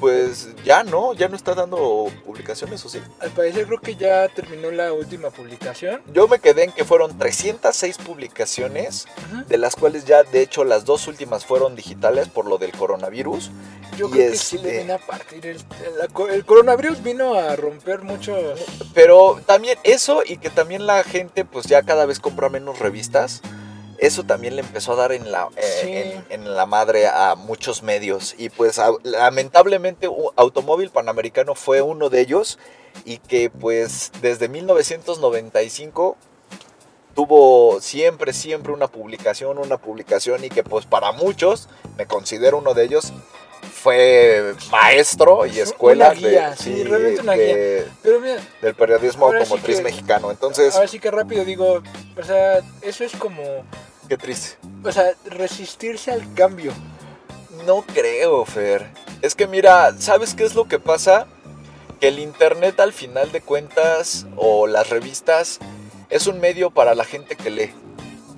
Pues 0.00 0.48
ya 0.64 0.82
no, 0.84 1.14
ya 1.14 1.28
no 1.28 1.36
está 1.36 1.54
dando 1.54 2.06
publicaciones, 2.26 2.84
¿o 2.84 2.88
sí? 2.90 3.00
Al 3.20 3.30
parecer 3.30 3.66
creo 3.66 3.80
que 3.80 3.96
ya 3.96 4.28
terminó 4.28 4.70
la 4.70 4.92
última 4.92 5.30
publicación. 5.30 6.02
Yo 6.12 6.28
me 6.28 6.38
quedé 6.38 6.64
en 6.64 6.72
que 6.72 6.84
fueron 6.84 7.16
306 7.16 7.96
publicaciones, 7.98 9.06
de 9.48 9.56
las 9.58 9.74
cuales 9.74 10.04
ya 10.04 10.22
de 10.22 10.42
hecho 10.42 10.64
las 10.64 10.84
dos 10.84 11.06
últimas 11.08 11.46
fueron 11.46 11.76
digitales 11.76 12.28
por 12.28 12.46
lo 12.46 12.58
del 12.58 12.72
coronavirus. 12.72 13.50
Yo 13.96 14.08
Y 14.08 14.10
creo 14.12 14.30
que 14.32 14.36
sí 14.36 14.58
le 14.58 14.62
este- 14.64 14.76
viene 14.78 14.92
a 14.92 14.98
partir. 14.98 15.46
El, 15.46 15.56
el- 15.56 16.30
el 16.34 16.44
coronavirus 16.44 17.02
vino 17.02 17.34
a 17.34 17.56
romper 17.56 18.02
muchos. 18.02 18.60
Pero 18.92 19.40
también 19.46 19.78
eso 19.82 20.22
y 20.26 20.36
que 20.36 20.50
también 20.50 20.86
la 20.86 21.04
gente 21.04 21.44
pues 21.46 21.66
ya 21.66 21.82
cada 21.82 22.04
vez 22.04 22.20
compra 22.20 22.48
menos 22.50 22.78
revistas. 22.78 23.40
Eso 23.98 24.24
también 24.24 24.56
le 24.56 24.62
empezó 24.62 24.92
a 24.92 24.96
dar 24.96 25.12
en 25.12 25.30
la, 25.32 25.48
eh, 25.56 25.80
Sí. 25.82 25.92
en, 26.34 26.42
en 26.44 26.54
la 26.56 26.66
madre 26.66 27.06
a 27.08 27.34
muchos 27.34 27.82
medios. 27.82 28.34
Y 28.38 28.48
pues 28.50 28.78
a- 28.78 28.90
lamentablemente 29.02 30.08
Automóvil 30.36 30.90
Panamericano 30.90 31.54
fue 31.54 31.82
uno 31.82 32.08
de 32.10 32.20
ellos. 32.20 32.58
Y 33.04 33.18
que 33.18 33.50
pues 33.50 34.10
desde 34.22 34.48
1995 34.48 36.16
tuvo 37.14 37.80
siempre, 37.80 38.32
siempre 38.32 38.72
una 38.72 38.88
publicación, 38.88 39.58
una 39.58 39.78
publicación. 39.78 40.44
Y 40.44 40.48
que 40.50 40.62
pues 40.62 40.86
para 40.86 41.12
muchos, 41.12 41.68
me 41.96 42.06
considero 42.06 42.58
uno 42.58 42.74
de 42.74 42.84
ellos, 42.84 43.12
fue 43.86 44.54
maestro 44.72 45.46
y 45.46 45.50
Una 45.52 45.62
escuela 45.62 46.12
guía, 46.12 46.50
de- 46.50 46.56
sí, 46.56 46.82
realmente 46.82 47.20
una 47.20 47.32
de- 47.34 47.86
Pero 48.02 48.18
mira, 48.20 48.38
del 48.60 48.74
periodismo 48.74 49.30
sí 49.30 49.36
automotriz 49.36 49.76
que- 49.76 49.82
mexicano. 49.84 50.30
Entonces, 50.32 50.74
ahora 50.74 50.88
sí 50.88 50.98
que 50.98 51.08
rápido 51.12 51.44
digo, 51.44 51.82
o 52.20 52.22
sea, 52.24 52.62
eso 52.82 53.04
es 53.04 53.12
como, 53.14 53.42
qué 54.08 54.16
triste. 54.18 54.56
o 54.82 54.90
sea, 54.90 55.12
resistirse 55.26 56.10
al 56.10 56.34
cambio. 56.34 56.72
No 57.64 57.82
creo, 57.82 58.44
Fer. 58.44 58.88
Es 59.22 59.36
que 59.36 59.46
mira, 59.46 59.94
¿sabes 60.00 60.34
qué 60.34 60.44
es 60.44 60.56
lo 60.56 60.66
que 60.66 60.80
pasa? 60.80 61.28
Que 62.00 62.08
el 62.08 62.18
internet 62.18 62.80
al 62.80 62.92
final 62.92 63.30
de 63.30 63.40
cuentas 63.40 64.26
o 64.36 64.66
las 64.66 64.90
revistas 64.90 65.60
es 66.10 66.26
un 66.26 66.40
medio 66.40 66.70
para 66.70 66.96
la 66.96 67.04
gente 67.04 67.36
que 67.36 67.50
lee. 67.50 67.72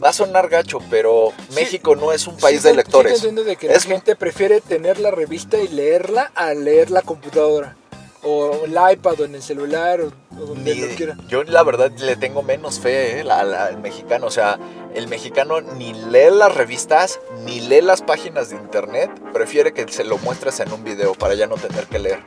Va 0.02 0.10
a 0.10 0.12
sonar 0.12 0.48
gacho, 0.48 0.78
pero 0.90 1.32
Sí. 1.48 1.54
México 1.56 1.96
no 1.96 2.12
es 2.12 2.26
un 2.26 2.36
país 2.36 2.62
Sí, 2.62 2.68
de 2.68 2.74
lectores. 2.74 3.18
sí, 3.18 3.30
de 3.30 3.56
que 3.56 3.66
Es- 3.72 3.84
la 3.86 3.92
gente 3.94 4.14
prefiere 4.16 4.60
tener 4.60 4.98
la 5.00 5.10
revista 5.10 5.58
y 5.58 5.68
leerla 5.68 6.30
a 6.34 6.54
leer 6.54 6.90
la 6.90 7.02
computadora. 7.02 7.76
O 8.22 8.64
el 8.64 8.72
iPad 8.92 9.20
o 9.20 9.24
en 9.24 9.34
el 9.36 9.42
celular 9.42 10.00
o, 10.00 10.06
o 10.36 10.46
donde 10.46 10.74
Ni- 10.74 10.80
lo 10.82 10.94
quiera. 10.96 11.16
yo 11.28 11.44
la 11.44 11.62
verdad 11.62 11.90
le 11.98 12.16
tengo 12.16 12.42
menos 12.42 12.80
fe 12.80 13.20
eh, 13.20 13.30
al 13.30 13.78
mexicano. 13.78 14.26
O 14.26 14.30
sea, 14.30 14.58
el 14.94 15.06
mexicano 15.08 15.60
ni 15.60 15.92
lee 15.94 16.30
las 16.32 16.54
revistas, 16.54 17.20
ni 17.44 17.60
lee 17.60 17.80
las 17.80 18.02
páginas 18.02 18.50
de 18.50 18.56
internet. 18.56 19.10
Prefiere 19.32 19.72
que 19.72 19.86
se 19.88 20.02
lo 20.04 20.18
muestres 20.18 20.58
en 20.60 20.72
un 20.72 20.82
video 20.84 21.14
para 21.14 21.34
ya 21.34 21.46
no 21.46 21.54
tener 21.56 21.86
que 21.86 21.98
leer. 22.00 22.18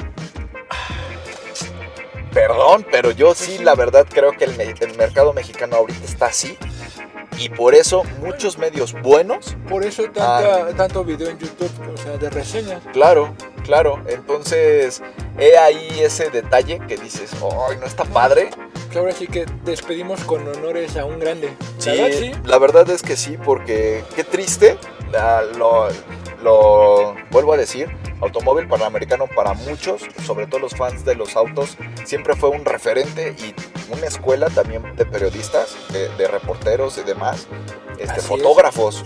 Perdón, 2.34 2.86
pero 2.90 3.12
yo 3.12 3.36
sí, 3.36 3.58
la 3.58 3.76
verdad 3.76 4.06
creo 4.10 4.32
que 4.32 4.46
el 4.46 4.96
mercado 4.98 5.34
mexicano 5.34 5.76
ahorita 5.76 6.06
está 6.06 6.28
así. 6.28 6.58
Y 7.38 7.50
por 7.50 7.74
eso 7.74 8.04
muchos 8.22 8.58
medios 8.58 8.94
buenos, 9.02 9.56
Por 9.70 9.84
eso 9.84 10.04
tanta, 10.04 10.74
tanto 10.76 11.04
video 11.04 11.30
en 11.30 11.40
YouTube, 11.40 11.72
o 11.94 11.98
sea, 11.98 12.18
de 12.18 12.30
reseñas. 12.30 12.82
claro, 12.94 13.34
claro. 13.64 14.00
Entonces, 14.08 15.02
he 15.40 15.58
ahí 15.58 16.02
ese 16.02 16.30
detalle 16.30 16.80
que 16.88 16.98
dices, 16.98 17.32
¡ay, 17.70 17.78
no 17.80 17.86
está 17.86 18.04
padre! 18.06 18.50
Ahora 18.96 19.14
sí 19.14 19.26
que 19.28 19.46
despedimos 19.64 20.22
con 20.26 20.46
honores 20.48 20.98
a 20.98 21.06
un 21.06 21.18
grande. 21.20 21.54
Sí, 21.80 21.92
¿Verdad? 21.92 22.18
Sí. 22.20 22.32
la 22.44 22.58
verdad 22.60 22.90
es 22.90 23.02
que 23.02 23.16
sí, 23.16 23.38
porque 23.44 24.04
qué 24.16 24.24
triste, 24.26 24.78
la- 25.12 25.42
lo, 25.44 25.88
lo 26.44 27.16
vuelvo 27.32 27.54
a 27.54 27.58
decir, 27.58 27.88
Automóvil 28.22 28.68
Panamericano 28.68 29.28
para 29.28 29.54
muchos, 29.54 30.04
sobre 30.26 30.48
todo 30.48 30.60
los 30.62 30.76
fans 30.76 31.04
de 31.06 31.16
los 31.16 31.36
autos, 31.36 31.78
siempre 32.06 32.36
fue 32.36 32.50
un 32.50 32.64
referente 32.66 33.36
y 33.40 33.54
una 33.96 34.08
escuela 34.08 34.48
también 34.50 34.96
de 34.96 35.06
periodistas, 35.06 35.76
de, 35.92 36.08
de 36.10 36.28
reporteros 36.28 36.98
y 36.98 37.02
demás, 37.04 37.48
este, 37.98 38.12
Así 38.12 38.20
es. 38.20 38.26
fotógrafos. 38.28 39.04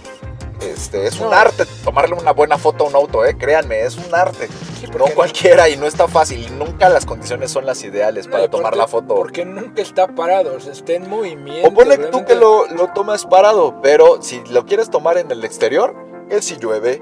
Este, 0.62 1.06
es 1.06 1.20
un 1.20 1.30
No. 1.30 1.34
arte 1.36 1.66
tomarle 1.84 2.16
una 2.16 2.32
buena 2.32 2.58
foto 2.58 2.86
a 2.86 2.88
un 2.88 2.96
auto, 2.96 3.26
eh, 3.26 3.38
créanme, 3.38 3.82
es 3.82 3.98
un 3.98 4.16
arte. 4.16 4.48
Sí, 4.80 4.88
No 4.88 4.94
porque- 5.00 5.14
cualquiera 5.14 5.68
y 5.70 5.76
no 5.76 5.86
está 5.86 6.08
fácil 6.08 6.44
y 6.44 6.50
nunca 6.50 6.88
las 6.90 7.06
condiciones 7.06 7.52
son 7.52 7.66
las 7.66 7.84
ideales 7.84 8.28
para 8.28 8.48
tomar 8.50 8.68
aparte, 8.68 8.78
la 8.78 8.88
foto. 8.88 9.16
Porque 9.16 9.44
nunca 9.46 9.82
está 9.82 10.08
parado, 10.08 10.56
o 10.56 10.60
sea, 10.60 10.72
está 10.72 10.94
en 10.94 11.10
movimiento. 11.10 11.68
O 11.68 11.74
pone 11.74 11.98
tú 11.98 12.24
que 12.26 12.36
lo, 12.36 12.68
lo 12.68 12.88
tomas 12.94 13.26
parado, 13.26 13.80
pero 13.84 14.22
si 14.22 14.42
lo 14.50 14.66
quieres 14.66 14.90
tomar 14.90 15.18
en 15.18 15.30
el 15.30 15.44
exterior, 15.44 15.94
que 16.30 16.42
si 16.42 16.56
llueve, 16.56 17.02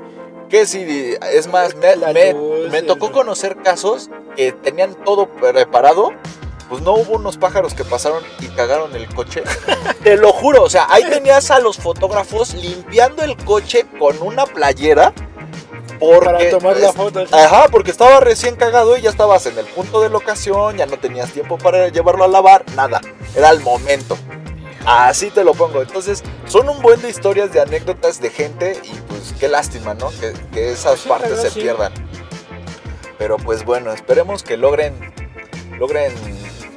que 0.54 0.68
si... 0.68 1.18
Es 1.32 1.48
más, 1.48 1.74
me, 1.76 2.36
me- 2.70 2.84
tocó 2.84 3.12
conocer 3.12 3.58
casos 3.58 4.12
que 4.36 4.52
tenían 4.52 4.94
todo 5.04 5.26
preparado, 5.28 6.12
pues 6.70 6.84
no 6.84 6.94
hubo 6.94 7.14
unos 7.14 7.38
pájaros 7.38 7.74
que 7.74 7.84
pasaron 7.84 8.24
y 8.40 8.50
cagaron 8.50 8.96
el 8.96 9.12
coche. 9.16 9.42
Te 10.04 10.16
lo 10.16 10.32
juro, 10.32 10.62
o 10.62 10.70
sea, 10.70 10.86
ahí 10.92 11.06
tenías 11.10 11.50
a 11.50 11.58
los 11.58 11.78
fotógrafos 11.78 12.54
limpiando 12.54 13.24
el 13.24 13.36
coche 13.36 13.88
con 13.98 14.22
una 14.22 14.46
playera. 14.46 15.12
Porque, 16.00 16.26
Para 16.26 16.50
tomar 16.52 16.78
la 16.78 16.94
foto. 16.94 17.26
Ajá, 17.32 17.66
porque 17.72 17.90
estaba 17.90 18.20
recién 18.20 18.56
cagado 18.56 18.96
y 18.96 19.02
ya 19.02 19.10
estabas 19.10 19.48
en 19.48 19.58
el 19.58 19.66
punto 19.66 20.02
de 20.02 20.10
locación, 20.10 20.78
ya 20.78 20.86
no 20.86 20.98
tenías 21.00 21.32
tiempo 21.32 21.58
para 21.58 21.88
llevarlo 21.88 22.26
a 22.26 22.28
lavar, 22.28 22.64
nada. 22.76 23.02
Era 23.36 23.50
el 23.50 23.62
momento. 23.62 24.18
Así 24.86 25.30
te 25.30 25.44
lo 25.44 25.54
pongo. 25.54 25.82
Entonces, 25.82 26.24
son 26.48 26.68
un 26.70 26.82
buen 26.82 27.02
de 27.02 27.10
historias, 27.10 27.52
de 27.54 27.62
anécdotas 27.62 28.20
de 28.22 28.30
gente 28.30 28.80
y 28.84 28.90
pues 29.08 29.34
qué 29.40 29.48
lástima, 29.48 29.94
¿no? 29.94 30.10
Que, 30.20 30.34
que 30.52 30.72
esas 30.72 31.00
Sí, 31.00 31.10
partes 31.10 31.40
se 31.42 31.50
sí. 31.52 31.62
pierdan. 31.62 31.94
Pero 33.18 33.38
pues 33.38 33.64
bueno, 33.64 33.94
esperemos 33.94 34.44
que 34.44 34.58
logren, 34.58 34.94
logren, 35.80 36.12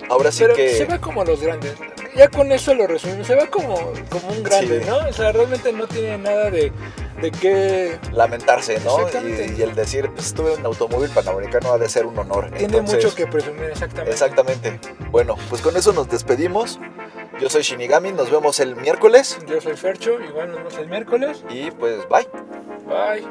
ahora 0.08 0.30
sí 0.30 0.44
Pero 0.44 0.54
que... 0.54 0.74
se 0.76 0.84
va 0.84 1.00
como 1.00 1.24
los 1.24 1.40
grandes. 1.40 1.74
Ya 2.14 2.28
con 2.28 2.50
eso 2.52 2.72
lo 2.74 2.86
resumimos. 2.86 3.26
Se 3.26 3.34
va 3.34 3.46
como, 3.46 3.74
como 4.08 4.28
un 4.28 4.42
grande, 4.42 4.80
Sí. 4.82 4.88
¿no? 4.88 4.96
O 5.08 5.12
sea, 5.12 5.32
realmente 5.32 5.70
no 5.72 5.86
tiene 5.86 6.16
nada 6.16 6.50
de, 6.50 6.72
de 7.20 7.30
qué. 7.30 7.98
lamentarse, 8.12 8.80
¿no? 8.84 8.96
Y, 9.22 9.58
y 9.58 9.62
el 9.62 9.74
decir, 9.74 10.10
pues 10.14 10.28
estuve 10.28 10.54
en 10.54 10.60
un 10.60 10.66
automóvil 10.66 11.10
panamericano 11.10 11.72
ha 11.72 11.78
de 11.78 11.88
ser 11.90 12.06
un 12.06 12.18
honor. 12.18 12.50
Tiene 12.52 12.64
Entonces, 12.78 13.04
mucho 13.04 13.14
que 13.14 13.26
presumir, 13.26 13.64
exactamente. 13.64 14.10
Exactamente. 14.12 14.80
Bueno, 15.10 15.36
pues 15.50 15.60
con 15.60 15.76
eso 15.76 15.92
nos 15.92 16.08
despedimos. 16.08 16.78
Yo 17.40 17.50
soy 17.50 17.62
Shinigami, 17.62 18.12
nos 18.12 18.30
vemos 18.30 18.60
el 18.60 18.76
miércoles. 18.76 19.38
Yo 19.46 19.60
soy 19.60 19.76
Fercho, 19.76 20.18
igual 20.20 20.48
nos 20.48 20.56
vemos 20.58 20.78
el 20.78 20.88
miércoles. 20.88 21.44
Y 21.50 21.70
pues 21.70 22.08
bye. 22.08 22.26
Bye. 22.86 23.26